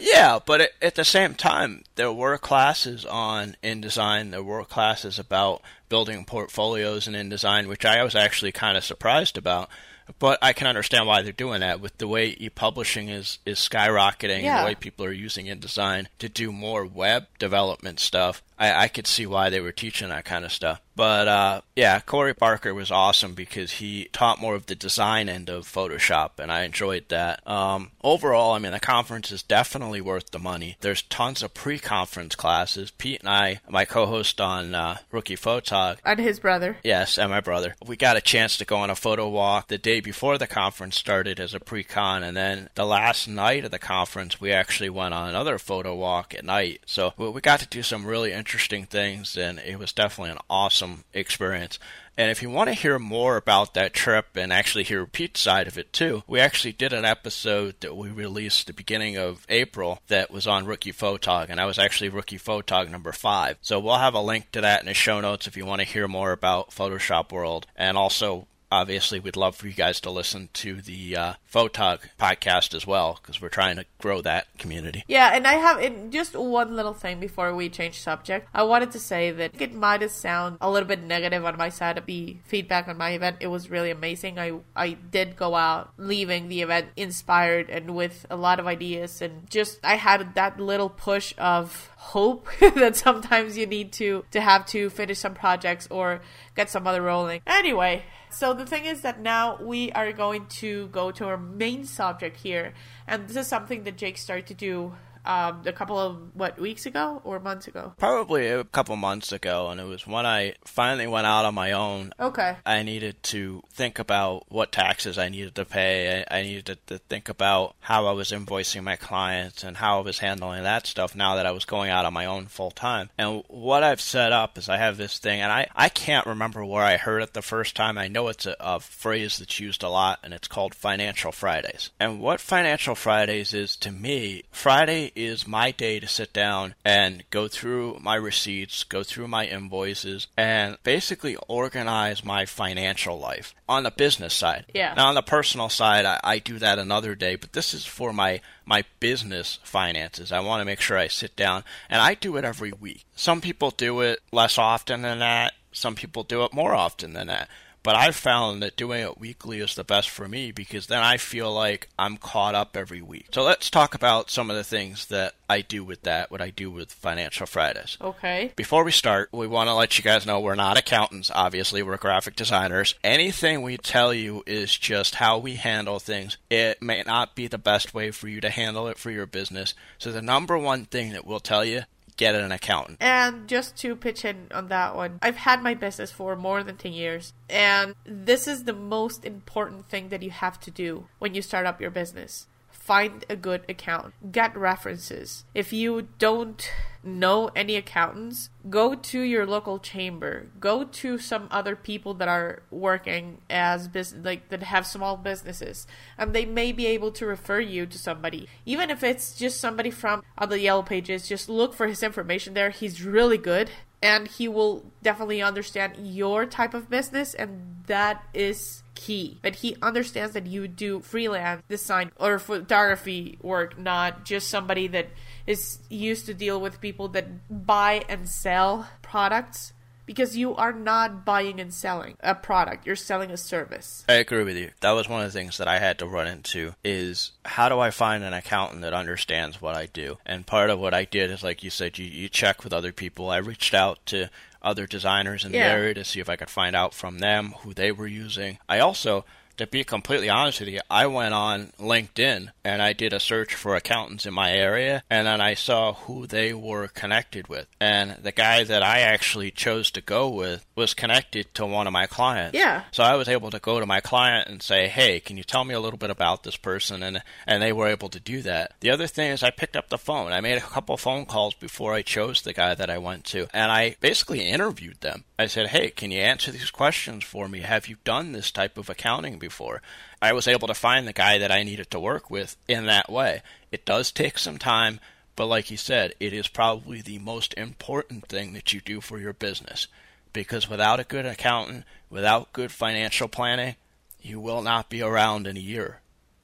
Yeah, 0.00 0.40
but 0.44 0.60
at, 0.60 0.70
at 0.82 0.94
the 0.96 1.04
same 1.04 1.34
time, 1.34 1.84
there 1.94 2.12
were 2.12 2.38
classes 2.38 3.04
on 3.04 3.56
InDesign. 3.62 4.32
There 4.32 4.42
were 4.42 4.64
classes 4.64 5.16
about 5.18 5.62
building 5.88 6.24
portfolios 6.24 7.06
in 7.06 7.14
InDesign, 7.14 7.68
which 7.68 7.84
I 7.84 8.02
was 8.02 8.16
actually 8.16 8.50
kind 8.50 8.76
of 8.76 8.84
surprised 8.84 9.38
about. 9.38 9.68
But 10.18 10.38
I 10.40 10.52
can 10.52 10.66
understand 10.66 11.06
why 11.06 11.22
they're 11.22 11.32
doing 11.32 11.60
that 11.60 11.80
with 11.80 11.98
the 11.98 12.08
way 12.08 12.36
e-publishing 12.38 13.08
is, 13.08 13.38
is 13.44 13.58
skyrocketing 13.58 14.44
and 14.44 14.62
the 14.62 14.66
way 14.66 14.74
people 14.74 15.04
are 15.04 15.12
using 15.12 15.46
InDesign 15.46 16.06
to 16.18 16.28
do 16.28 16.52
more 16.52 16.84
web 16.84 17.26
development 17.38 18.00
stuff. 18.00 18.42
I, 18.58 18.84
I 18.84 18.88
could 18.88 19.06
see 19.06 19.26
why 19.26 19.50
they 19.50 19.60
were 19.60 19.72
teaching 19.72 20.08
that 20.08 20.24
kind 20.24 20.44
of 20.44 20.52
stuff. 20.52 20.80
But 20.94 21.28
uh, 21.28 21.60
yeah, 21.74 22.00
Corey 22.00 22.32
Barker 22.32 22.72
was 22.72 22.90
awesome 22.90 23.34
because 23.34 23.72
he 23.72 24.08
taught 24.12 24.40
more 24.40 24.54
of 24.54 24.64
the 24.64 24.74
design 24.74 25.28
end 25.28 25.50
of 25.50 25.70
Photoshop, 25.70 26.38
and 26.38 26.50
I 26.50 26.62
enjoyed 26.62 27.10
that. 27.10 27.46
Um, 27.46 27.90
overall, 28.02 28.54
I 28.54 28.58
mean, 28.58 28.72
the 28.72 28.80
conference 28.80 29.30
is 29.30 29.42
definitely 29.42 30.00
worth 30.00 30.30
the 30.30 30.38
money. 30.38 30.78
There's 30.80 31.02
tons 31.02 31.42
of 31.42 31.52
pre-conference 31.52 32.34
classes. 32.34 32.92
Pete 32.92 33.20
and 33.20 33.28
I, 33.28 33.60
my 33.68 33.84
co-host 33.84 34.40
on 34.40 34.74
uh, 34.74 34.96
Rookie 35.12 35.36
Photog, 35.36 35.98
and 36.02 36.18
his 36.18 36.40
brother. 36.40 36.78
Yes, 36.82 37.18
and 37.18 37.30
my 37.30 37.42
brother. 37.42 37.76
We 37.86 37.96
got 37.96 38.16
a 38.16 38.22
chance 38.22 38.56
to 38.56 38.64
go 38.64 38.76
on 38.76 38.88
a 38.88 38.96
photo 38.96 39.28
walk 39.28 39.68
the 39.68 39.76
day 39.76 40.00
before 40.00 40.38
the 40.38 40.46
conference 40.46 40.96
started 40.96 41.38
as 41.38 41.52
a 41.52 41.60
pre-con, 41.60 42.22
and 42.22 42.34
then 42.34 42.70
the 42.74 42.86
last 42.86 43.28
night 43.28 43.66
of 43.66 43.70
the 43.70 43.78
conference, 43.78 44.40
we 44.40 44.50
actually 44.50 44.88
went 44.88 45.12
on 45.12 45.28
another 45.28 45.58
photo 45.58 45.94
walk 45.94 46.34
at 46.34 46.42
night. 46.42 46.80
So 46.86 47.12
we 47.18 47.28
we 47.28 47.42
got 47.42 47.60
to 47.60 47.66
do 47.66 47.82
some 47.82 48.06
really 48.06 48.32
interesting 48.32 48.45
things, 48.46 49.36
and 49.36 49.58
it 49.58 49.78
was 49.78 49.92
definitely 49.92 50.32
an 50.32 50.38
awesome 50.48 51.04
experience. 51.12 51.78
And 52.18 52.30
if 52.30 52.40
you 52.40 52.48
want 52.48 52.68
to 52.68 52.74
hear 52.74 52.98
more 52.98 53.36
about 53.36 53.74
that 53.74 53.92
trip 53.92 54.28
and 54.36 54.50
actually 54.50 54.84
hear 54.84 55.04
Pete's 55.04 55.40
side 55.40 55.66
of 55.66 55.76
it 55.76 55.92
too, 55.92 56.22
we 56.26 56.40
actually 56.40 56.72
did 56.72 56.94
an 56.94 57.04
episode 57.04 57.74
that 57.80 57.94
we 57.94 58.08
released 58.08 58.66
the 58.66 58.72
beginning 58.72 59.18
of 59.18 59.44
April 59.50 60.00
that 60.08 60.30
was 60.30 60.46
on 60.46 60.64
Rookie 60.64 60.92
Photog, 60.92 61.50
and 61.50 61.60
I 61.60 61.66
was 61.66 61.78
actually 61.78 62.08
Rookie 62.08 62.38
Photog 62.38 62.90
number 62.90 63.12
five. 63.12 63.58
So 63.60 63.78
we'll 63.78 63.98
have 63.98 64.14
a 64.14 64.20
link 64.22 64.50
to 64.52 64.62
that 64.62 64.80
in 64.80 64.86
the 64.86 64.94
show 64.94 65.20
notes 65.20 65.46
if 65.46 65.56
you 65.56 65.66
want 65.66 65.80
to 65.80 65.86
hear 65.86 66.08
more 66.08 66.32
about 66.32 66.70
Photoshop 66.70 67.32
World. 67.32 67.66
And 67.76 67.98
also, 67.98 68.46
obviously, 68.70 69.20
we'd 69.20 69.36
love 69.36 69.56
for 69.56 69.66
you 69.66 69.74
guys 69.74 70.00
to 70.00 70.10
listen 70.10 70.48
to 70.54 70.80
the 70.80 71.16
uh, 71.16 71.32
Photog 71.52 72.00
podcast 72.18 72.74
as 72.74 72.86
well, 72.86 73.18
because 73.20 73.40
we're 73.40 73.48
trying 73.48 73.76
to 73.76 73.86
grow 73.98 74.20
that 74.22 74.46
community. 74.58 75.04
Yeah, 75.08 75.30
and 75.34 75.46
I 75.46 75.54
have 75.54 75.80
in 75.80 76.10
just 76.10 76.34
one 76.34 76.76
little 76.76 76.94
thing 76.94 77.20
before 77.20 77.54
we 77.54 77.68
change 77.68 78.00
subject. 78.00 78.48
I 78.54 78.62
wanted 78.62 78.92
to 78.92 78.98
say 78.98 79.30
that 79.30 79.60
it 79.60 79.74
might 79.74 79.96
sound 80.10 80.58
a 80.60 80.70
little 80.70 80.88
bit 80.88 81.02
negative 81.02 81.44
on 81.44 81.56
my 81.56 81.68
side 81.68 81.98
of 81.98 82.06
the 82.06 82.36
feedback 82.44 82.88
on 82.88 82.96
my 82.96 83.10
event. 83.10 83.36
It 83.40 83.46
was 83.48 83.70
really 83.70 83.90
amazing. 83.90 84.38
I 84.38 84.58
I 84.74 84.92
did 84.92 85.36
go 85.36 85.54
out 85.54 85.92
leaving 85.96 86.48
the 86.48 86.62
event 86.62 86.88
inspired 86.96 87.70
and 87.70 87.94
with 87.94 88.26
a 88.30 88.36
lot 88.36 88.60
of 88.60 88.66
ideas 88.66 89.22
and 89.22 89.48
just 89.48 89.78
I 89.82 89.96
had 89.96 90.34
that 90.34 90.60
little 90.60 90.90
push 90.90 91.32
of 91.38 91.90
hope 91.96 92.48
that 92.60 92.96
sometimes 92.96 93.56
you 93.56 93.66
need 93.66 93.92
to 93.92 94.24
to 94.30 94.40
have 94.40 94.66
to 94.66 94.90
finish 94.90 95.18
some 95.18 95.34
projects 95.34 95.88
or 95.90 96.20
get 96.54 96.70
some 96.70 96.86
other 96.86 97.02
rolling. 97.02 97.40
Anyway, 97.46 98.04
so 98.36 98.52
the 98.52 98.66
thing 98.66 98.84
is 98.84 99.00
that 99.00 99.18
now 99.18 99.56
we 99.62 99.90
are 99.92 100.12
going 100.12 100.44
to 100.60 100.88
go 100.88 101.10
to 101.10 101.24
our 101.24 101.38
main 101.38 101.86
subject 101.86 102.36
here, 102.36 102.74
and 103.06 103.26
this 103.28 103.36
is 103.36 103.46
something 103.46 103.84
that 103.84 103.96
Jake 103.96 104.18
started 104.18 104.46
to 104.48 104.54
do 104.54 104.94
um, 105.26 105.62
a 105.66 105.72
couple 105.72 105.98
of 105.98 106.34
what 106.34 106.58
weeks 106.58 106.86
ago 106.86 107.20
or 107.24 107.40
months 107.40 107.68
ago. 107.68 107.92
Probably 107.98 108.48
a 108.48 108.64
couple 108.64 108.96
months 108.96 109.32
ago, 109.32 109.68
and 109.70 109.80
it 109.80 109.84
was 109.84 110.06
when 110.06 110.26
I 110.26 110.54
finally 110.64 111.06
went 111.06 111.26
out 111.26 111.44
on 111.44 111.54
my 111.54 111.72
own 111.72 112.12
Okay. 112.18 112.56
I 112.64 112.82
needed 112.82 113.22
to 113.24 113.62
think 113.70 113.98
about 113.98 114.44
what 114.48 114.72
taxes 114.72 115.18
I 115.18 115.28
needed 115.28 115.54
to 115.56 115.64
pay. 115.64 116.24
I, 116.30 116.38
I 116.38 116.42
needed 116.42 116.78
to, 116.86 116.98
think 117.08 117.28
about 117.28 117.76
how 117.80 118.06
I 118.06 118.12
was 118.12 118.30
invoicing 118.32 118.82
my 118.82 118.96
clients 118.96 119.62
and 119.62 119.76
how 119.76 119.98
I 119.98 120.02
was 120.02 120.18
handling 120.18 120.62
that 120.62 120.86
stuff 120.86 121.14
now 121.14 121.36
that 121.36 121.46
I 121.46 121.50
was 121.50 121.64
going 121.64 121.90
out 121.90 122.04
on 122.04 122.14
my 122.14 122.24
own 122.24 122.46
full 122.46 122.70
time. 122.70 123.10
And 123.18 123.44
what 123.48 123.82
I've 123.82 124.00
set 124.00 124.32
up 124.32 124.56
is 124.58 124.68
I 124.68 124.78
have 124.78 124.96
this 124.96 125.18
thing, 125.18 125.40
and 125.40 125.52
I, 125.52 125.68
I 125.76 125.88
can't 125.88 126.26
remember 126.26 126.64
where 126.64 126.82
I 126.82 126.96
heard 126.96 127.22
it 127.22 127.34
the 127.34 127.42
first 127.42 127.76
time. 127.76 127.98
I 127.98 128.08
know 128.08 128.28
it's 128.28 128.46
a, 128.46 128.56
a 128.58 128.80
phrase 128.80 129.38
that's 129.38 129.60
used 129.60 129.82
a 129.82 129.88
lot, 129.88 130.20
and 130.22 130.32
it's 130.32 130.48
called 130.48 130.74
Financial 130.74 131.32
Fridays. 131.32 131.90
And 132.00 132.20
what 132.20 132.40
Financial 132.40 132.94
Fridays 132.94 133.54
is 133.54 133.76
to 133.76 133.92
me, 133.92 134.44
Friday 134.50 135.12
is 135.16 135.46
my 135.46 135.70
day 135.70 135.98
to 135.98 136.06
sit 136.06 136.32
down 136.32 136.74
and 136.84 137.24
go 137.30 137.48
through 137.48 137.98
my 138.00 138.14
receipts, 138.14 138.84
go 138.84 139.02
through 139.02 139.28
my 139.28 139.46
invoices, 139.46 140.26
and 140.36 140.76
basically 140.82 141.36
organize 141.48 142.24
my 142.24 142.44
financial 142.44 143.18
life 143.18 143.54
on 143.68 143.82
the 143.82 143.90
business 143.90 144.34
side. 144.34 144.66
Yeah. 144.74 144.94
Now, 144.94 145.08
on 145.08 145.14
the 145.14 145.22
personal 145.22 145.68
side, 145.68 146.04
I, 146.04 146.20
I 146.22 146.38
do 146.38 146.58
that 146.58 146.78
another 146.78 147.14
day, 147.14 147.36
but 147.36 147.52
this 147.52 147.74
is 147.74 147.84
for 147.84 148.12
my 148.12 148.40
my 148.64 148.84
business 149.00 149.58
finances. 149.62 150.32
I 150.32 150.40
want 150.40 150.60
to 150.60 150.64
make 150.64 150.80
sure 150.80 150.98
I 150.98 151.08
sit 151.08 151.36
down, 151.36 151.64
and 151.88 152.00
I 152.00 152.14
do 152.14 152.36
it 152.36 152.44
every 152.44 152.72
week. 152.72 153.04
Some 153.14 153.40
people 153.40 153.70
do 153.70 154.00
it 154.00 154.20
less 154.32 154.58
often 154.58 155.02
than 155.02 155.20
that. 155.20 155.54
Some 155.72 155.94
people 155.94 156.22
do 156.22 156.42
it 156.44 156.52
more 156.52 156.74
often 156.74 157.12
than 157.12 157.28
that. 157.28 157.48
But 157.86 157.94
I've 157.94 158.16
found 158.16 158.64
that 158.64 158.74
doing 158.74 159.04
it 159.04 159.20
weekly 159.20 159.60
is 159.60 159.76
the 159.76 159.84
best 159.84 160.10
for 160.10 160.26
me 160.26 160.50
because 160.50 160.88
then 160.88 161.04
I 161.04 161.18
feel 161.18 161.52
like 161.52 161.88
I'm 161.96 162.16
caught 162.16 162.56
up 162.56 162.76
every 162.76 163.00
week. 163.00 163.28
So 163.30 163.44
let's 163.44 163.70
talk 163.70 163.94
about 163.94 164.28
some 164.28 164.50
of 164.50 164.56
the 164.56 164.64
things 164.64 165.06
that 165.06 165.34
I 165.48 165.60
do 165.60 165.84
with 165.84 166.02
that, 166.02 166.28
what 166.28 166.40
I 166.40 166.50
do 166.50 166.68
with 166.68 166.90
Financial 166.90 167.46
Fridays. 167.46 167.96
Okay. 168.00 168.52
Before 168.56 168.82
we 168.82 168.90
start, 168.90 169.28
we 169.30 169.46
want 169.46 169.68
to 169.68 169.74
let 169.74 169.96
you 169.96 170.02
guys 170.02 170.26
know 170.26 170.40
we're 170.40 170.56
not 170.56 170.76
accountants, 170.76 171.30
obviously, 171.32 171.80
we're 171.80 171.96
graphic 171.96 172.34
designers. 172.34 172.96
Anything 173.04 173.62
we 173.62 173.76
tell 173.76 174.12
you 174.12 174.42
is 174.48 174.76
just 174.76 175.14
how 175.14 175.38
we 175.38 175.54
handle 175.54 176.00
things. 176.00 176.38
It 176.50 176.82
may 176.82 177.04
not 177.06 177.36
be 177.36 177.46
the 177.46 177.56
best 177.56 177.94
way 177.94 178.10
for 178.10 178.26
you 178.26 178.40
to 178.40 178.50
handle 178.50 178.88
it 178.88 178.98
for 178.98 179.12
your 179.12 179.26
business. 179.26 179.74
So, 179.98 180.10
the 180.10 180.22
number 180.22 180.58
one 180.58 180.86
thing 180.86 181.12
that 181.12 181.24
we'll 181.24 181.38
tell 181.38 181.64
you 181.64 181.82
get 182.16 182.34
an 182.34 182.52
accountant. 182.52 182.98
And 183.00 183.48
just 183.48 183.76
to 183.78 183.94
pitch 183.96 184.24
in 184.24 184.48
on 184.52 184.68
that 184.68 184.96
one, 184.96 185.18
I've 185.22 185.36
had 185.36 185.62
my 185.62 185.74
business 185.74 186.10
for 186.10 186.36
more 186.36 186.62
than 186.62 186.76
10 186.76 186.92
years. 186.92 187.32
And 187.48 187.94
this 188.04 188.48
is 188.48 188.64
the 188.64 188.72
most 188.72 189.24
important 189.24 189.88
thing 189.88 190.08
that 190.08 190.22
you 190.22 190.30
have 190.30 190.58
to 190.60 190.70
do 190.70 191.06
when 191.18 191.34
you 191.34 191.42
start 191.42 191.66
up 191.66 191.80
your 191.80 191.90
business. 191.90 192.46
Find 192.86 193.24
a 193.28 193.34
good 193.34 193.62
accountant. 193.68 194.30
Get 194.30 194.56
references. 194.56 195.44
If 195.56 195.72
you 195.72 196.06
don't 196.20 196.70
know 197.02 197.50
any 197.56 197.74
accountants, 197.74 198.50
go 198.70 198.94
to 198.94 199.20
your 199.20 199.44
local 199.44 199.80
chamber. 199.80 200.46
Go 200.60 200.84
to 200.84 201.18
some 201.18 201.48
other 201.50 201.74
people 201.74 202.14
that 202.14 202.28
are 202.28 202.62
working 202.70 203.38
as 203.50 203.88
business 203.88 204.24
like 204.24 204.50
that 204.50 204.62
have 204.62 204.86
small 204.86 205.16
businesses 205.16 205.88
and 206.16 206.32
they 206.32 206.44
may 206.44 206.70
be 206.70 206.86
able 206.86 207.10
to 207.10 207.26
refer 207.26 207.58
you 207.58 207.86
to 207.86 207.98
somebody. 207.98 208.48
Even 208.64 208.88
if 208.88 209.02
it's 209.02 209.36
just 209.36 209.58
somebody 209.58 209.90
from 209.90 210.22
other 210.38 210.56
yellow 210.56 210.82
pages, 210.82 211.28
just 211.28 211.48
look 211.48 211.74
for 211.74 211.88
his 211.88 212.04
information 212.04 212.54
there. 212.54 212.70
He's 212.70 213.02
really 213.02 213.38
good 213.38 213.68
and 214.02 214.28
he 214.28 214.48
will 214.48 214.84
definitely 215.02 215.42
understand 215.42 215.96
your 215.98 216.46
type 216.46 216.74
of 216.74 216.90
business 216.90 217.34
and 217.34 217.84
that 217.86 218.24
is 218.34 218.82
key. 218.94 219.38
That 219.42 219.56
he 219.56 219.76
understands 219.80 220.34
that 220.34 220.46
you 220.46 220.68
do 220.68 221.00
freelance 221.00 221.62
design 221.68 222.10
or 222.18 222.38
photography 222.38 223.38
work 223.42 223.78
not 223.78 224.24
just 224.24 224.48
somebody 224.48 224.88
that 224.88 225.08
is 225.46 225.78
used 225.88 226.26
to 226.26 226.34
deal 226.34 226.60
with 226.60 226.80
people 226.80 227.08
that 227.08 227.66
buy 227.66 228.04
and 228.08 228.28
sell 228.28 228.88
products 229.02 229.72
because 230.06 230.36
you 230.36 230.54
are 230.54 230.72
not 230.72 231.24
buying 231.24 231.60
and 231.60 231.74
selling 231.74 232.16
a 232.20 232.34
product 232.34 232.86
you're 232.86 232.96
selling 232.96 233.30
a 233.30 233.36
service 233.36 234.04
I 234.08 234.14
agree 234.14 234.44
with 234.44 234.56
you. 234.56 234.70
That 234.80 234.92
was 234.92 235.08
one 235.08 235.22
of 235.24 235.32
the 235.32 235.38
things 235.38 235.58
that 235.58 235.68
I 235.68 235.78
had 235.78 235.98
to 235.98 236.06
run 236.06 236.26
into 236.26 236.74
is 236.84 237.32
how 237.44 237.68
do 237.68 237.78
I 237.80 237.90
find 237.90 238.22
an 238.24 238.32
accountant 238.32 238.82
that 238.82 238.94
understands 238.94 239.60
what 239.60 239.76
I 239.76 239.86
do? 239.86 240.18
And 240.24 240.46
part 240.46 240.70
of 240.70 240.78
what 240.78 240.94
I 240.94 241.04
did 241.04 241.30
is 241.30 241.42
like 241.42 241.62
you 241.62 241.70
said, 241.70 241.98
you, 241.98 242.06
you 242.06 242.28
check 242.28 242.62
with 242.64 242.72
other 242.72 242.92
people. 242.92 243.28
I 243.30 243.38
reached 243.38 243.74
out 243.74 243.98
to 244.06 244.30
other 244.62 244.86
designers 244.86 245.44
in 245.44 245.52
Yeah. 245.52 245.64
the 245.68 245.72
area 245.74 245.94
to 245.94 246.04
see 246.04 246.20
if 246.20 246.28
I 246.28 246.36
could 246.36 246.50
find 246.50 246.74
out 246.76 246.94
from 246.94 247.18
them 247.18 247.54
who 247.60 247.74
they 247.74 247.92
were 247.92 248.06
using. 248.06 248.58
I 248.68 248.78
also 248.78 249.24
to 249.56 249.66
be 249.66 249.84
completely 249.84 250.28
honest 250.28 250.60
with 250.60 250.68
you, 250.68 250.80
I 250.90 251.06
went 251.06 251.34
on 251.34 251.72
LinkedIn 251.78 252.48
and 252.64 252.82
I 252.82 252.92
did 252.92 253.12
a 253.12 253.20
search 253.20 253.54
for 253.54 253.74
accountants 253.74 254.26
in 254.26 254.34
my 254.34 254.52
area, 254.52 255.02
and 255.08 255.26
then 255.26 255.40
I 255.40 255.54
saw 255.54 255.94
who 255.94 256.26
they 256.26 256.52
were 256.52 256.88
connected 256.88 257.48
with. 257.48 257.66
And 257.80 258.16
the 258.22 258.32
guy 258.32 258.64
that 258.64 258.82
I 258.82 259.00
actually 259.00 259.50
chose 259.50 259.90
to 259.92 260.00
go 260.00 260.28
with 260.28 260.66
was 260.74 260.94
connected 260.94 261.54
to 261.54 261.66
one 261.66 261.86
of 261.86 261.92
my 261.92 262.06
clients. 262.06 262.56
Yeah. 262.56 262.84
So 262.90 263.02
I 263.02 263.14
was 263.14 263.28
able 263.28 263.50
to 263.50 263.58
go 263.58 263.80
to 263.80 263.86
my 263.86 264.00
client 264.00 264.48
and 264.48 264.62
say, 264.62 264.88
"Hey, 264.88 265.20
can 265.20 265.36
you 265.36 265.44
tell 265.44 265.64
me 265.64 265.74
a 265.74 265.80
little 265.80 265.98
bit 265.98 266.10
about 266.10 266.42
this 266.42 266.56
person?" 266.56 267.02
And 267.02 267.22
and 267.46 267.62
they 267.62 267.72
were 267.72 267.88
able 267.88 268.08
to 268.10 268.20
do 268.20 268.42
that. 268.42 268.72
The 268.80 268.90
other 268.90 269.06
thing 269.06 269.30
is 269.30 269.42
I 269.42 269.50
picked 269.50 269.76
up 269.76 269.88
the 269.88 269.98
phone. 269.98 270.32
I 270.32 270.40
made 270.40 270.58
a 270.58 270.60
couple 270.60 270.96
phone 270.96 271.24
calls 271.24 271.54
before 271.54 271.94
I 271.94 272.02
chose 272.02 272.42
the 272.42 272.52
guy 272.52 272.74
that 272.74 272.90
I 272.90 272.98
went 272.98 273.24
to, 273.26 273.46
and 273.52 273.70
I 273.70 273.96
basically 274.00 274.40
interviewed 274.48 275.00
them. 275.00 275.24
I 275.38 275.46
said, 275.46 275.68
"Hey, 275.68 275.90
can 275.90 276.10
you 276.10 276.20
answer 276.20 276.50
these 276.50 276.70
questions 276.70 277.22
for 277.22 277.48
me? 277.48 277.60
Have 277.60 277.88
you 277.88 277.96
done 278.04 278.32
this 278.32 278.50
type 278.50 278.78
of 278.78 278.88
accounting 278.88 279.38
before?" 279.38 279.82
I 280.22 280.32
was 280.32 280.48
able 280.48 280.66
to 280.68 280.74
find 280.74 281.06
the 281.06 281.12
guy 281.12 281.36
that 281.38 281.52
I 281.52 281.62
needed 281.62 281.90
to 281.90 282.00
work 282.00 282.30
with 282.30 282.56
in 282.66 282.86
that 282.86 283.10
way. 283.10 283.42
It 283.70 283.84
does 283.84 284.10
take 284.10 284.38
some 284.38 284.56
time, 284.56 284.98
but 285.34 285.46
like 285.46 285.70
you 285.70 285.76
said, 285.76 286.14
it 286.18 286.32
is 286.32 286.48
probably 286.48 287.02
the 287.02 287.18
most 287.18 287.52
important 287.54 288.28
thing 288.28 288.54
that 288.54 288.72
you 288.72 288.80
do 288.80 289.02
for 289.02 289.18
your 289.18 289.34
business. 289.34 289.88
Because 290.32 290.68
without 290.68 291.00
a 291.00 291.04
good 291.04 291.26
accountant, 291.26 291.84
without 292.08 292.52
good 292.52 292.72
financial 292.72 293.28
planning, 293.28 293.76
you 294.20 294.40
will 294.40 294.62
not 294.62 294.88
be 294.88 295.02
around 295.02 295.46
in 295.46 295.56
a 295.56 295.60
year. 295.60 296.00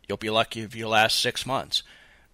You'll 0.07 0.19
be 0.19 0.31
lucky 0.31 0.61
if 0.61 0.75
you 0.75 0.89
last 0.89 1.19
six 1.19 1.47
months. 1.47 1.83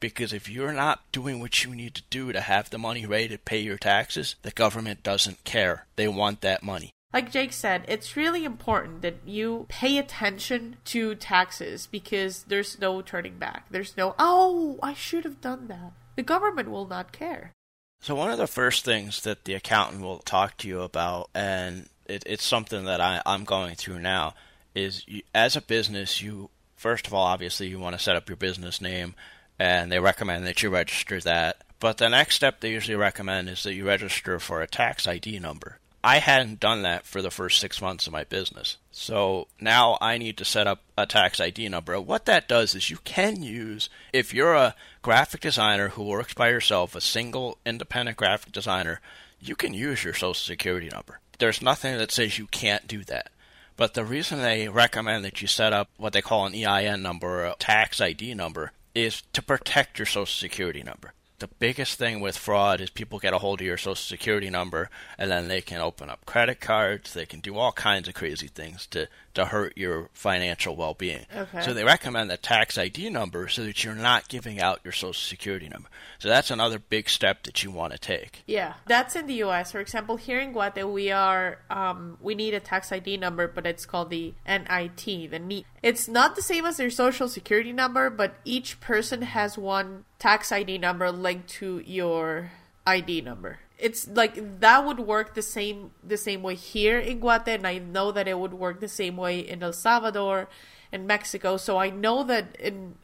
Because 0.00 0.33
if 0.33 0.49
you're 0.49 0.73
not 0.73 1.00
doing 1.12 1.40
what 1.40 1.64
you 1.64 1.75
need 1.75 1.95
to 1.95 2.02
do 2.11 2.33
to 2.33 2.40
have 2.40 2.71
the 2.71 2.78
money 2.78 3.07
ready 3.07 3.28
to 3.28 3.38
pay 3.38 3.61
your 3.61 3.78
taxes, 3.78 4.37
the 4.43 4.50
government 4.50 5.02
doesn't 5.02 5.45
care. 5.45 5.87
They 5.97 6.09
want 6.09 6.40
that 6.43 6.62
money. 6.62 6.93
Like 7.12 7.33
Jake 7.33 7.55
said, 7.55 7.85
it's 7.88 8.17
really 8.17 8.45
important 8.45 9.00
that 9.00 9.17
you 9.25 9.64
pay 9.69 9.97
attention 9.97 10.76
to 10.87 11.14
taxes 11.14 11.87
because 11.87 12.45
there's 12.45 12.78
no 12.78 13.00
turning 13.00 13.38
back. 13.38 13.67
There's 13.71 13.97
no, 13.97 14.14
oh, 14.19 14.78
I 14.83 14.93
should 14.93 15.25
have 15.25 15.40
done 15.40 15.69
that. 15.69 15.93
The 16.17 16.23
government 16.23 16.71
will 16.71 16.87
not 16.87 17.12
care. 17.12 17.52
So, 18.00 18.14
one 18.14 18.31
of 18.31 18.38
the 18.38 18.47
first 18.47 18.85
things 18.85 19.23
that 19.23 19.45
the 19.45 19.55
accountant 19.55 20.02
will 20.02 20.19
talk 20.19 20.57
to 20.59 20.69
you 20.69 20.83
about, 20.83 21.31
and 21.35 21.88
it, 22.07 22.23
it's 22.26 22.45
something 22.45 22.85
that 22.85 23.00
I, 23.00 23.23
I'm 23.25 23.45
going 23.45 23.75
through 23.75 24.00
now, 24.00 24.35
is 24.75 25.02
you, 25.09 25.23
as 25.35 25.57
a 25.57 25.62
business, 25.62 26.21
you, 26.23 26.50
first 26.76 27.07
of 27.07 27.14
all, 27.14 27.25
obviously, 27.25 27.69
you 27.69 27.78
want 27.78 27.97
to 27.97 28.02
set 28.02 28.17
up 28.17 28.28
your 28.28 28.37
business 28.37 28.81
name, 28.81 29.14
and 29.59 29.91
they 29.91 29.99
recommend 29.99 30.47
that 30.47 30.62
you 30.62 30.71
register 30.71 31.21
that. 31.21 31.62
But 31.81 31.99
the 31.99 32.09
next 32.09 32.37
step 32.37 32.61
they 32.61 32.73
usually 32.73 32.97
recommend 32.97 33.49
is 33.49 33.62
that 33.62 33.75
you 33.75 33.87
register 33.87 34.38
for 34.38 34.61
a 34.61 34.67
tax 34.67 35.07
ID 35.07 35.38
number. 35.38 35.79
I 36.03 36.19
hadn't 36.19 36.61
done 36.61 36.83
that 36.83 37.07
for 37.07 37.23
the 37.23 37.31
first 37.31 37.59
six 37.59 37.83
months 37.83 38.07
of 38.07 38.12
my 38.12 38.25
business. 38.25 38.77
So 38.93 39.49
now 39.61 39.99
I 40.00 40.17
need 40.17 40.37
to 40.38 40.45
set 40.45 40.67
up 40.67 40.83
a 40.97 41.07
tax 41.07 41.41
ID 41.41 41.69
number. 41.69 42.00
What 42.00 42.25
that 42.27 42.49
does 42.49 42.75
is 42.75 42.88
you 42.88 42.99
can 43.05 43.43
use, 43.43 43.88
if 44.12 44.33
you're 44.33 44.55
a 44.55 44.77
graphic 45.03 45.41
designer 45.41 45.91
who 45.91 46.05
works 46.05 46.35
by 46.35 46.50
yourself, 46.50 46.95
a 46.95 47.00
single 47.00 47.59
independent 47.67 48.17
graphic 48.17 48.53
designer, 48.53 49.00
you 49.41 49.57
can 49.57 49.75
use 49.75 50.05
your 50.05 50.15
social 50.15 50.35
security 50.35 50.88
number. 50.88 51.19
There's 51.38 51.62
nothing 51.62 51.99
that 51.99 52.12
says 52.12 52.38
you 52.38 52.47
can't 52.47 52.87
do 52.87 53.05
that. 53.05 53.31
But 53.77 53.95
the 53.95 54.05
reason 54.05 54.41
they 54.41 54.69
recommend 54.69 55.25
that 55.25 55.41
you 55.41 55.47
set 55.47 55.73
up 55.73 55.88
what 55.97 56.12
they 56.12 56.23
call 56.23 56.47
an 56.47 56.55
EIN 56.55 57.03
number 57.03 57.43
or 57.43 57.47
a 57.47 57.57
tax 57.59 58.00
ID 58.00 58.35
number 58.35 58.73
is 59.05 59.23
to 59.33 59.43
protect 59.43 59.99
your 59.99 60.07
social 60.07 60.26
security 60.26 60.83
number. 60.83 61.12
The 61.38 61.47
biggest 61.47 61.99
thing 61.99 62.21
with 62.21 62.37
fraud 62.37 62.81
is 62.81 62.90
people 62.90 63.21
get 63.21 63.33
a 63.33 63.38
hold 63.38 63.61
of 63.61 63.67
your 63.67 63.76
social 63.76 63.95
security 63.95 64.50
number 64.50 64.90
and 65.17 65.31
then 65.31 65.47
they 65.47 65.61
can 65.61 65.81
open 65.81 66.11
up 66.11 66.26
credit 66.26 66.61
cards 66.61 67.14
they 67.14 67.26
can 67.26 67.38
do 67.38 67.57
all 67.57 67.71
kinds 67.71 68.09
of 68.09 68.14
crazy 68.14 68.49
things 68.49 68.88
to, 68.88 69.07
to 69.38 69.47
hurt 69.47 69.76
your 69.76 70.09
financial 70.12 70.76
well-being 70.76 71.25
Okay. 71.35 71.62
so 71.62 71.73
they 71.73 71.85
recommend 71.85 72.30
the 72.30 72.37
tax 72.37 72.76
id 72.76 73.09
number 73.11 73.49
so 73.49 73.64
that 73.64 73.83
you're 73.83 73.95
not 73.95 74.28
giving 74.28 74.61
out 74.61 74.80
your 74.85 74.92
social 74.92 75.14
security 75.14 75.68
number 75.68 75.88
so 76.18 76.28
that's 76.28 76.50
another 76.50 76.78
big 76.78 77.09
step 77.09 77.45
that 77.45 77.64
you 77.64 77.71
want 77.71 77.92
to 77.92 77.99
take 77.99 78.42
Yeah, 78.47 78.75
that's 78.87 79.16
in 79.16 79.26
the 79.26 79.35
U.S. 79.47 79.73
For 79.73 79.80
example, 79.80 80.16
here 80.16 80.38
in 80.40 80.52
Guate, 80.52 80.92
we 80.92 81.11
are 81.11 81.59
um, 81.71 82.18
we 82.21 82.35
need 82.35 82.54
a 82.54 82.61
tax 82.61 82.90
ID 82.92 83.16
number, 83.16 83.47
but 83.49 83.66
it's 83.66 83.87
called 83.87 84.11
the 84.11 84.35
NIT, 84.47 85.04
the 85.30 85.38
NEAT. 85.38 85.66
It's 85.83 86.09
not 86.09 86.35
the 86.37 86.42
same 86.42 86.64
as 86.66 86.76
their 86.76 86.90
social 86.90 87.28
security 87.28 87.73
number, 87.73 88.11
but 88.11 88.35
each 88.45 88.80
person 88.80 89.23
has 89.23 89.57
one 89.57 90.04
tax 90.18 90.50
ID 90.52 90.78
number 90.78 91.11
linked 91.12 91.49
to 91.61 91.83
your 91.87 92.50
ID 92.87 93.21
number. 93.21 93.59
It's 93.78 94.08
like 94.08 94.61
that 94.61 94.85
would 94.85 95.00
work 95.00 95.35
the 95.35 95.42
same 95.42 95.92
the 96.02 96.16
same 96.16 96.42
way 96.42 96.56
here 96.56 96.99
in 96.99 97.20
Guate, 97.20 97.49
and 97.49 97.66
I 97.66 97.78
know 97.78 98.11
that 98.12 98.26
it 98.26 98.38
would 98.38 98.54
work 98.54 98.80
the 98.80 98.88
same 98.88 99.16
way 99.16 99.38
in 99.38 99.62
El 99.62 99.73
Salvador 99.73 100.49
and 100.92 101.06
Mexico. 101.06 101.56
So 101.56 101.78
I 101.78 101.90
know 101.90 102.25
that 102.25 102.56
in 102.58 102.97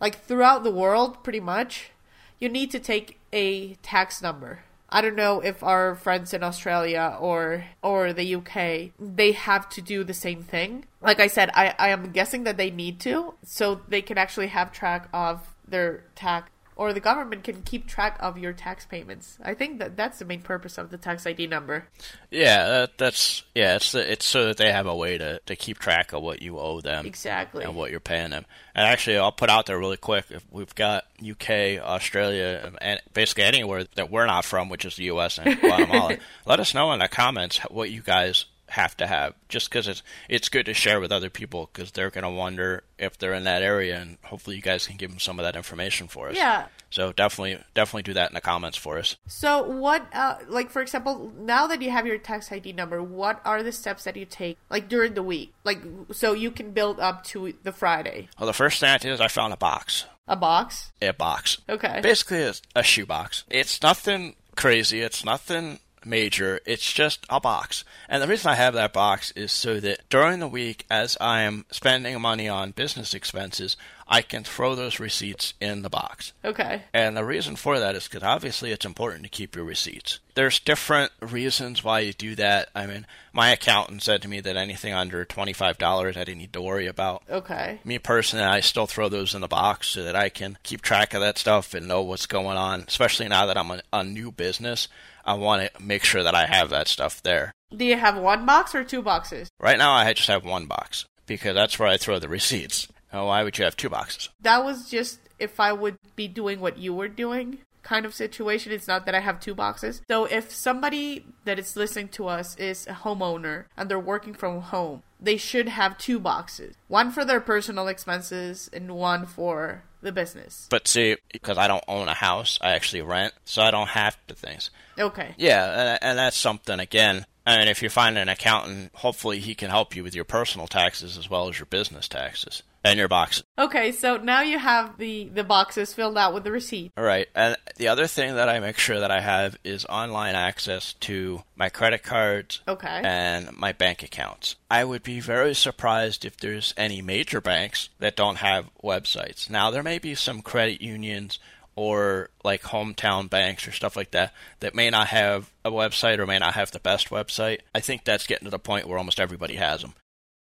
like 0.00 0.24
throughout 0.24 0.62
the 0.62 0.70
world, 0.70 1.22
pretty 1.24 1.40
much, 1.40 1.90
you 2.38 2.48
need 2.48 2.70
to 2.70 2.78
take 2.78 3.18
a 3.32 3.74
tax 3.76 4.22
number. 4.22 4.60
I 4.88 5.00
don't 5.00 5.14
know 5.14 5.40
if 5.40 5.62
our 5.62 5.94
friends 5.94 6.34
in 6.34 6.42
Australia 6.42 7.16
or 7.20 7.64
or 7.82 8.12
the 8.12 8.34
UK 8.34 8.90
they 8.98 9.32
have 9.32 9.68
to 9.70 9.82
do 9.82 10.04
the 10.04 10.14
same 10.14 10.42
thing. 10.42 10.84
Like 11.00 11.20
I 11.20 11.28
said, 11.28 11.50
I, 11.54 11.74
I 11.78 11.88
am 11.88 12.10
guessing 12.10 12.44
that 12.44 12.56
they 12.56 12.70
need 12.70 13.00
to, 13.00 13.34
so 13.44 13.80
they 13.88 14.02
can 14.02 14.18
actually 14.18 14.48
have 14.48 14.72
track 14.72 15.08
of 15.12 15.54
their 15.66 16.04
tax 16.14 16.50
or 16.80 16.94
the 16.94 16.98
government 17.00 17.44
can 17.44 17.60
keep 17.60 17.86
track 17.86 18.16
of 18.20 18.38
your 18.38 18.54
tax 18.54 18.86
payments. 18.86 19.36
I 19.44 19.52
think 19.52 19.80
that 19.80 19.98
that's 19.98 20.18
the 20.18 20.24
main 20.24 20.40
purpose 20.40 20.78
of 20.78 20.88
the 20.90 20.96
tax 20.96 21.26
ID 21.26 21.46
number. 21.46 21.88
yeah 22.30 22.66
that, 22.70 22.96
that's 22.96 23.42
yeah 23.54 23.76
it's 23.76 23.94
it's 23.94 24.24
so 24.24 24.46
that 24.46 24.56
they 24.56 24.72
have 24.72 24.86
a 24.86 24.96
way 24.96 25.18
to, 25.18 25.40
to 25.44 25.56
keep 25.56 25.78
track 25.78 26.14
of 26.14 26.22
what 26.22 26.40
you 26.40 26.58
owe 26.58 26.80
them 26.80 27.04
Exactly. 27.04 27.64
and 27.64 27.76
what 27.76 27.90
you're 27.90 28.00
paying 28.00 28.30
them. 28.30 28.46
And 28.74 28.86
actually, 28.86 29.18
I'll 29.18 29.30
put 29.30 29.50
out 29.50 29.66
there 29.66 29.78
really 29.78 29.98
quick 29.98 30.24
if 30.30 30.42
we've 30.50 30.74
got 30.74 31.04
UK, 31.22 31.84
Australia, 31.84 32.72
and 32.80 32.98
basically 33.12 33.44
anywhere 33.44 33.84
that 33.96 34.10
we're 34.10 34.24
not 34.24 34.46
from, 34.46 34.70
which 34.70 34.86
is 34.86 34.96
the 34.96 35.04
US 35.04 35.36
and 35.36 35.60
Guatemala. 35.60 36.16
let 36.46 36.60
us 36.60 36.72
know 36.72 36.92
in 36.92 37.00
the 37.00 37.08
comments 37.08 37.58
what 37.70 37.90
you 37.90 38.00
guys 38.00 38.46
have 38.70 38.96
to 38.98 39.06
have, 39.06 39.34
just 39.48 39.68
because 39.68 39.88
it's 39.88 40.02
it's 40.28 40.48
good 40.48 40.66
to 40.66 40.74
share 40.74 41.00
with 41.00 41.12
other 41.12 41.30
people 41.30 41.68
because 41.72 41.92
they're 41.92 42.10
going 42.10 42.24
to 42.24 42.30
wonder 42.30 42.82
if 42.98 43.18
they're 43.18 43.34
in 43.34 43.44
that 43.44 43.62
area, 43.62 43.98
and 44.00 44.18
hopefully 44.24 44.56
you 44.56 44.62
guys 44.62 44.86
can 44.86 44.96
give 44.96 45.10
them 45.10 45.18
some 45.18 45.38
of 45.38 45.44
that 45.44 45.56
information 45.56 46.08
for 46.08 46.28
us. 46.28 46.36
Yeah. 46.36 46.66
So 46.90 47.12
definitely 47.12 47.62
definitely 47.74 48.02
do 48.02 48.14
that 48.14 48.30
in 48.30 48.34
the 48.34 48.40
comments 48.40 48.76
for 48.76 48.98
us. 48.98 49.16
So 49.26 49.62
what, 49.62 50.06
uh, 50.12 50.36
like 50.48 50.70
for 50.70 50.82
example, 50.82 51.32
now 51.38 51.66
that 51.68 51.82
you 51.82 51.90
have 51.90 52.06
your 52.06 52.18
tax 52.18 52.50
ID 52.50 52.72
number, 52.72 53.02
what 53.02 53.40
are 53.44 53.62
the 53.62 53.72
steps 53.72 54.04
that 54.04 54.16
you 54.16 54.24
take, 54.24 54.58
like 54.68 54.88
during 54.88 55.14
the 55.14 55.22
week, 55.22 55.52
like 55.64 55.80
so 56.10 56.32
you 56.32 56.50
can 56.50 56.72
build 56.72 56.98
up 56.98 57.24
to 57.24 57.54
the 57.62 57.72
Friday? 57.72 58.28
Well, 58.38 58.46
the 58.46 58.52
first 58.52 58.80
thing 58.80 58.90
I 58.90 58.98
did 58.98 59.12
is 59.12 59.20
I 59.20 59.28
found 59.28 59.52
a 59.52 59.56
box. 59.56 60.06
A 60.26 60.36
box. 60.36 60.92
A 61.02 61.12
box. 61.12 61.58
Okay. 61.68 62.00
basically 62.02 62.42
a, 62.42 62.54
a 62.76 62.82
shoebox. 62.82 63.44
It's 63.50 63.82
nothing 63.82 64.36
crazy. 64.56 65.00
It's 65.00 65.24
nothing 65.24 65.80
major. 66.04 66.60
It's 66.66 66.92
just 66.92 67.26
a 67.28 67.40
box. 67.40 67.84
And 68.08 68.22
the 68.22 68.28
reason 68.28 68.50
I 68.50 68.54
have 68.54 68.74
that 68.74 68.92
box 68.92 69.30
is 69.32 69.52
so 69.52 69.80
that 69.80 70.08
during 70.08 70.40
the 70.40 70.48
week, 70.48 70.86
as 70.90 71.16
I 71.20 71.42
am 71.42 71.66
spending 71.70 72.20
money 72.20 72.48
on 72.48 72.72
business 72.72 73.14
expenses, 73.14 73.76
I 74.12 74.22
can 74.22 74.42
throw 74.42 74.74
those 74.74 74.98
receipts 74.98 75.54
in 75.60 75.82
the 75.82 75.88
box. 75.88 76.32
Okay. 76.44 76.82
And 76.92 77.16
the 77.16 77.24
reason 77.24 77.54
for 77.54 77.78
that 77.78 77.94
is 77.94 78.08
because 78.08 78.24
obviously 78.24 78.72
it's 78.72 78.84
important 78.84 79.22
to 79.22 79.28
keep 79.28 79.54
your 79.54 79.64
receipts. 79.64 80.18
There's 80.34 80.58
different 80.58 81.12
reasons 81.20 81.84
why 81.84 82.00
you 82.00 82.12
do 82.12 82.34
that. 82.34 82.70
I 82.74 82.86
mean, 82.86 83.06
my 83.32 83.50
accountant 83.50 84.02
said 84.02 84.20
to 84.22 84.28
me 84.28 84.40
that 84.40 84.56
anything 84.56 84.92
under 84.92 85.24
$25 85.24 86.08
I 86.08 86.12
didn't 86.12 86.38
need 86.38 86.52
to 86.54 86.60
worry 86.60 86.88
about. 86.88 87.22
Okay. 87.30 87.78
Me 87.84 88.00
personally, 88.00 88.44
I 88.44 88.58
still 88.60 88.86
throw 88.86 89.08
those 89.08 89.32
in 89.32 89.42
the 89.42 89.48
box 89.48 89.88
so 89.88 90.02
that 90.02 90.16
I 90.16 90.28
can 90.28 90.58
keep 90.64 90.82
track 90.82 91.14
of 91.14 91.20
that 91.20 91.38
stuff 91.38 91.72
and 91.72 91.86
know 91.86 92.02
what's 92.02 92.26
going 92.26 92.56
on. 92.56 92.84
Especially 92.88 93.28
now 93.28 93.46
that 93.46 93.56
I'm 93.56 93.70
a, 93.70 93.80
a 93.92 94.02
new 94.02 94.32
business, 94.32 94.88
I 95.24 95.34
want 95.34 95.72
to 95.72 95.82
make 95.82 96.02
sure 96.02 96.24
that 96.24 96.34
I 96.34 96.46
have 96.46 96.70
that 96.70 96.88
stuff 96.88 97.22
there. 97.22 97.52
Do 97.76 97.84
you 97.84 97.96
have 97.96 98.16
one 98.16 98.44
box 98.44 98.74
or 98.74 98.82
two 98.82 99.02
boxes? 99.02 99.48
Right 99.60 99.78
now, 99.78 99.92
I 99.92 100.12
just 100.12 100.26
have 100.26 100.44
one 100.44 100.66
box 100.66 101.04
because 101.26 101.54
that's 101.54 101.78
where 101.78 101.88
I 101.88 101.96
throw 101.96 102.18
the 102.18 102.28
receipts. 102.28 102.88
Oh, 103.12 103.26
why 103.26 103.42
would 103.42 103.58
you 103.58 103.64
have 103.64 103.76
two 103.76 103.88
boxes? 103.88 104.28
That 104.40 104.64
was 104.64 104.88
just 104.88 105.20
if 105.38 105.58
I 105.58 105.72
would 105.72 105.96
be 106.16 106.28
doing 106.28 106.60
what 106.60 106.78
you 106.78 106.94
were 106.94 107.08
doing 107.08 107.58
kind 107.82 108.06
of 108.06 108.14
situation. 108.14 108.72
It's 108.72 108.88
not 108.88 109.06
that 109.06 109.14
I 109.14 109.20
have 109.20 109.40
two 109.40 109.54
boxes. 109.54 110.02
So 110.08 110.26
if 110.26 110.52
somebody 110.52 111.24
that 111.44 111.58
is 111.58 111.76
listening 111.76 112.08
to 112.08 112.28
us 112.28 112.56
is 112.56 112.86
a 112.86 112.92
homeowner 112.92 113.64
and 113.76 113.90
they're 113.90 113.98
working 113.98 114.34
from 114.34 114.60
home, 114.60 115.02
they 115.20 115.36
should 115.36 115.68
have 115.68 115.98
two 115.98 116.18
boxes. 116.18 116.74
One 116.88 117.10
for 117.10 117.24
their 117.24 117.40
personal 117.40 117.88
expenses 117.88 118.70
and 118.72 118.92
one 118.92 119.26
for 119.26 119.84
the 120.02 120.12
business. 120.12 120.66
But 120.70 120.88
see, 120.88 121.16
because 121.32 121.58
I 121.58 121.68
don't 121.68 121.84
own 121.88 122.08
a 122.08 122.14
house, 122.14 122.58
I 122.62 122.70
actually 122.70 123.02
rent, 123.02 123.34
so 123.44 123.62
I 123.62 123.70
don't 123.70 123.88
have 123.88 124.16
to 124.28 124.34
things. 124.34 124.70
Okay. 124.98 125.34
Yeah, 125.36 125.94
and, 125.94 125.98
and 126.02 126.18
that's 126.18 126.38
something 126.38 126.80
again. 126.80 127.26
I 127.46 127.58
mean, 127.58 127.68
if 127.68 127.82
you 127.82 127.88
find 127.88 128.16
an 128.16 128.28
accountant, 128.28 128.92
hopefully 128.94 129.40
he 129.40 129.54
can 129.54 129.70
help 129.70 129.96
you 129.96 130.02
with 130.02 130.14
your 130.14 130.24
personal 130.24 130.66
taxes 130.66 131.18
as 131.18 131.28
well 131.28 131.48
as 131.48 131.58
your 131.58 131.66
business 131.66 132.06
taxes. 132.08 132.62
And 132.84 132.98
your 132.98 133.08
boxes. 133.08 133.44
Okay, 133.58 133.92
so 133.92 134.16
now 134.16 134.42
you 134.42 134.58
have 134.58 134.96
the 134.98 135.24
the 135.28 135.44
boxes 135.44 135.92
filled 135.92 136.16
out 136.16 136.32
with 136.34 136.44
the 136.44 136.50
receipt. 136.50 136.92
All 136.96 137.04
right. 137.04 137.28
And 137.34 137.56
the 137.76 137.88
other 137.88 138.06
thing 138.06 138.34
that 138.36 138.48
I 138.48 138.60
make 138.60 138.78
sure 138.78 139.00
that 139.00 139.10
I 139.10 139.20
have 139.20 139.56
is 139.64 139.84
online 139.86 140.34
access 140.34 140.94
to 141.00 141.42
my 141.56 141.68
credit 141.68 142.02
cards 142.02 142.60
Okay. 142.66 143.00
and 143.04 143.56
my 143.56 143.72
bank 143.72 144.02
accounts. 144.02 144.56
I 144.70 144.84
would 144.84 145.02
be 145.02 145.20
very 145.20 145.54
surprised 145.54 146.24
if 146.24 146.36
there's 146.36 146.72
any 146.76 147.02
major 147.02 147.40
banks 147.40 147.90
that 147.98 148.16
don't 148.16 148.36
have 148.36 148.70
websites. 148.82 149.50
Now, 149.50 149.70
there 149.70 149.82
may 149.82 149.98
be 149.98 150.14
some 150.14 150.40
credit 150.42 150.80
unions 150.80 151.38
or 151.76 152.30
like 152.44 152.62
hometown 152.62 153.30
banks 153.30 153.66
or 153.66 153.72
stuff 153.72 153.96
like 153.96 154.10
that 154.10 154.32
that 154.60 154.74
may 154.74 154.90
not 154.90 155.06
have 155.08 155.50
a 155.64 155.70
website 155.70 156.18
or 156.18 156.26
may 156.26 156.38
not 156.38 156.54
have 156.54 156.70
the 156.72 156.80
best 156.80 157.10
website. 157.10 157.60
I 157.74 157.80
think 157.80 158.04
that's 158.04 158.26
getting 158.26 158.46
to 158.46 158.50
the 158.50 158.58
point 158.58 158.86
where 158.88 158.98
almost 158.98 159.20
everybody 159.20 159.54
has 159.56 159.80
them. 159.82 159.94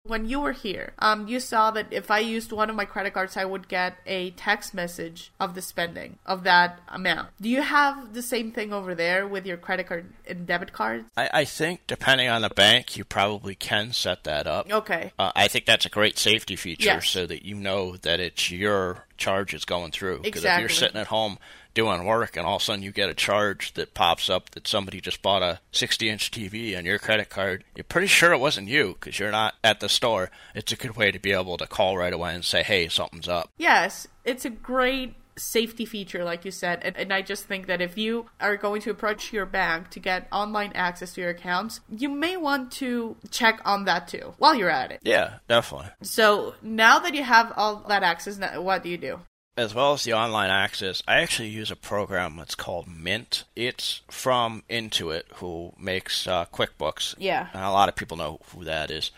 When 0.08 0.28
you 0.28 0.40
were 0.40 0.54
here, 0.54 0.94
um, 1.00 1.28
you 1.28 1.40
saw 1.40 1.72
that 1.72 1.88
if 1.92 2.10
I 2.10 2.20
used 2.20 2.52
one 2.52 2.70
of 2.70 2.76
my 2.76 2.86
credit 2.86 3.14
cards, 3.14 3.36
I 3.38 3.46
would 3.46 3.68
get 3.68 3.98
a 4.06 4.32
text 4.32 4.74
message 4.74 5.32
of 5.40 5.54
the 5.56 5.62
spending 5.62 6.18
of 6.26 6.44
that 6.44 6.80
amount. 6.88 7.30
Do 7.42 7.50
you 7.50 7.62
have 7.62 8.14
the 8.14 8.22
same 8.22 8.52
thing 8.52 8.74
over 8.74 8.96
there 8.96 9.28
with 9.28 9.46
your 9.46 9.58
credit 9.58 9.88
card 9.88 10.06
and 10.28 10.48
debit 10.48 10.72
cards? 10.74 11.06
I, 11.18 11.30
I 11.34 11.46
think 11.46 11.82
depending 11.88 12.30
on 12.30 12.42
the 12.42 12.50
bank, 12.50 12.96
you 12.98 13.04
probably 13.04 13.56
can 13.56 13.92
set 13.94 14.24
that 14.24 14.48
up. 14.48 14.72
Okay. 14.72 15.12
Uh, 15.20 15.32
I 15.36 15.48
think 15.48 15.66
that's 15.66 15.86
a 15.86 15.90
great 15.90 16.18
safety 16.18 16.56
feature 16.56 16.86
Yes. 16.86 17.10
so 17.10 17.26
that 17.26 17.44
you 17.46 17.56
know 17.56 17.98
that 17.98 18.20
it's 18.20 18.50
your 18.50 19.06
charges 19.18 19.66
going 19.66 19.92
through. 19.92 20.20
Because 20.20 20.46
if 20.46 20.60
you're 20.60 20.70
sitting 20.70 20.98
at 21.00 21.08
home 21.08 21.38
doing 21.78 22.06
work 22.06 22.36
and 22.36 22.48
all 22.48 22.56
of 22.56 22.62
a 22.64 22.66
sudden 22.66 22.82
you 22.82 22.92
get 22.92 23.08
a 23.08 23.14
charge 23.14 23.72
that 23.74 23.94
pops 23.94 24.32
up 24.32 24.50
that 24.50 24.68
somebody 24.68 25.00
just 25.00 25.22
bought 25.22 25.44
a 25.44 25.60
60 25.72 26.10
inch 26.10 26.32
TV 26.32 26.76
on 26.76 26.86
your 26.86 26.98
credit 26.98 27.30
card, 27.30 27.64
you're 27.76 27.84
pretty 27.84 28.08
sure 28.08 28.34
it 28.34 28.40
wasn't 28.40 28.68
you 28.68 28.98
because 29.00 29.20
you're 29.20 29.30
not 29.30 29.54
at 29.64 29.80
the 29.80 29.88
store. 29.88 30.32
It's 30.56 30.72
a 30.72 30.76
good 30.76 30.98
way 30.98 31.12
to 31.12 31.20
be 31.20 31.34
able 31.34 31.56
to 31.58 31.68
call 31.68 31.96
right 31.96 32.12
away 32.12 32.34
and 32.34 32.44
say, 32.44 32.64
hey, 32.64 32.88
something's 32.88 33.28
up. 33.28 33.52
Yes, 33.60 34.08
it's 34.26 34.44
a 34.44 34.50
great 34.50 35.14
safety 35.38 35.86
feature, 35.86 36.24
like 36.24 36.46
you 36.46 36.50
said. 36.50 36.80
And, 36.82 36.98
and 36.98 37.14
I 37.14 37.22
just 37.22 37.46
think 37.46 37.68
that 37.68 37.80
if 37.80 37.96
you 37.96 38.26
are 38.42 38.58
going 38.58 38.82
to 38.82 38.90
approach 38.90 39.32
your 39.32 39.46
bank 39.46 39.92
to 39.92 40.00
get 40.00 40.28
online 40.32 40.72
access 40.74 41.14
to 41.14 41.22
your 41.22 41.30
accounts, 41.30 41.80
you 41.92 42.10
may 42.10 42.38
want 42.38 42.72
to 42.74 43.18
check 43.30 43.62
on 43.66 43.86
that 43.86 44.08
too 44.08 44.34
while 44.40 44.56
you're 44.56 44.72
at 44.72 44.92
it. 44.92 45.02
Yeah, 45.04 45.36
definitely. 45.48 45.90
So 46.02 46.56
now 46.64 46.98
that 46.98 47.14
you 47.14 47.22
have 47.24 47.54
all 47.56 47.86
that 47.88 48.02
access, 48.02 48.40
what 48.56 48.82
do 48.82 48.90
you 48.90 48.98
do? 48.98 49.20
As 49.58 49.74
well 49.74 49.94
as 49.94 50.04
the 50.04 50.14
online 50.14 50.52
access, 50.52 51.02
I 51.08 51.18
actually 51.18 51.50
use 51.50 51.72
a 51.72 51.76
program 51.76 52.38
that's 52.38 52.56
called 52.56 52.88
Mint. 52.88 53.44
It's 53.56 54.02
from 54.08 54.64
Intuit, 54.70 55.24
who 55.36 55.74
makes 55.80 56.28
uh, 56.28 56.46
QuickBooks. 56.46 57.16
Yeah. 57.18 57.48
And 57.54 57.64
a 57.64 57.72
lot 57.72 57.90
of 57.90 57.96
people 57.96 58.18
know 58.18 58.40
who 58.54 58.64
that 58.66 58.92
is. 58.92 59.12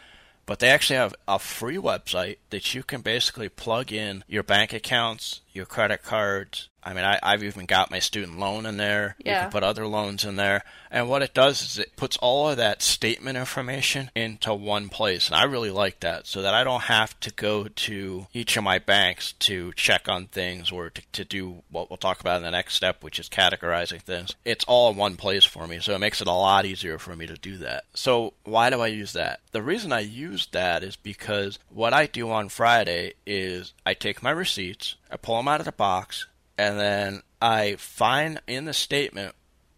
But 0.45 0.59
they 0.59 0.69
actually 0.69 0.95
have 0.95 1.13
a 1.27 1.37
free 1.37 1.75
website 1.75 2.37
that 2.49 2.73
you 2.73 2.81
can 2.81 3.01
basically 3.01 3.49
plug 3.49 3.91
in 3.91 4.23
your 4.27 4.41
bank 4.41 4.73
accounts, 4.73 5.41
your 5.59 5.65
credit 5.65 6.03
cards. 6.03 6.69
I 6.81 6.93
mean, 6.93 7.03
I, 7.03 7.19
I've 7.21 7.43
even 7.43 7.65
got 7.65 7.91
my 7.91 7.99
student 7.99 8.39
loan 8.39 8.65
in 8.65 8.77
there. 8.77 9.17
Yeah. 9.19 9.33
You 9.33 9.41
can 9.41 9.51
put 9.51 9.63
other 9.63 9.85
loans 9.85 10.23
in 10.23 10.37
there. 10.37 10.63
And 10.89 11.09
what 11.09 11.21
it 11.21 11.33
does 11.33 11.61
is 11.61 11.77
it 11.77 11.95
puts 11.95 12.17
all 12.17 12.49
of 12.49 12.57
that 12.57 12.81
statement 12.81 13.37
information 13.37 14.09
into 14.15 14.53
one 14.53 14.89
place. 14.89 15.27
And 15.27 15.35
I 15.35 15.43
really 15.43 15.69
like 15.69 15.99
that 15.99 16.25
so 16.25 16.41
that 16.41 16.53
I 16.53 16.63
don't 16.63 16.83
have 16.83 17.19
to 17.19 17.31
go 17.33 17.65
to 17.67 18.27
each 18.33 18.57
of 18.57 18.63
my 18.63 18.79
banks 18.79 19.33
to 19.33 19.73
check 19.73 20.07
on 20.07 20.27
things 20.27 20.71
or 20.71 20.89
to, 20.89 21.01
to 21.11 21.25
do 21.25 21.63
what 21.69 21.89
we'll 21.89 21.97
talk 21.97 22.21
about 22.21 22.37
in 22.37 22.43
the 22.43 22.51
next 22.51 22.75
step, 22.75 23.03
which 23.03 23.19
is 23.19 23.29
categorizing 23.29 24.01
things. 24.01 24.33
It's 24.45 24.65
all 24.65 24.89
in 24.89 24.97
one 24.97 25.17
place 25.17 25.43
for 25.43 25.67
me. 25.67 25.79
So 25.79 25.93
it 25.93 25.99
makes 25.99 26.21
it 26.21 26.27
a 26.27 26.31
lot 26.31 26.65
easier 26.65 26.97
for 26.97 27.15
me 27.15 27.27
to 27.27 27.35
do 27.35 27.57
that. 27.57 27.83
So 27.93 28.33
why 28.45 28.69
do 28.69 28.79
I 28.79 28.87
use 28.87 29.13
that? 29.13 29.41
The 29.51 29.61
reason 29.61 29.91
I 29.91 29.99
use 29.99 30.47
that 30.53 30.81
is 30.81 30.95
because 30.95 31.59
what 31.69 31.93
I 31.93 32.05
do 32.05 32.31
on 32.31 32.49
Friday 32.49 33.13
is 33.27 33.73
I 33.85 33.93
take 33.93 34.23
my 34.23 34.31
receipts, 34.31 34.95
I 35.11 35.17
pull 35.17 35.37
them 35.37 35.47
out 35.49 35.59
of 35.59 35.65
the 35.65 35.71
box, 35.71 36.27
and 36.57 36.79
then 36.79 37.21
I 37.41 37.75
find 37.75 38.41
in 38.47 38.65
the 38.65 38.73
statement 38.73 39.35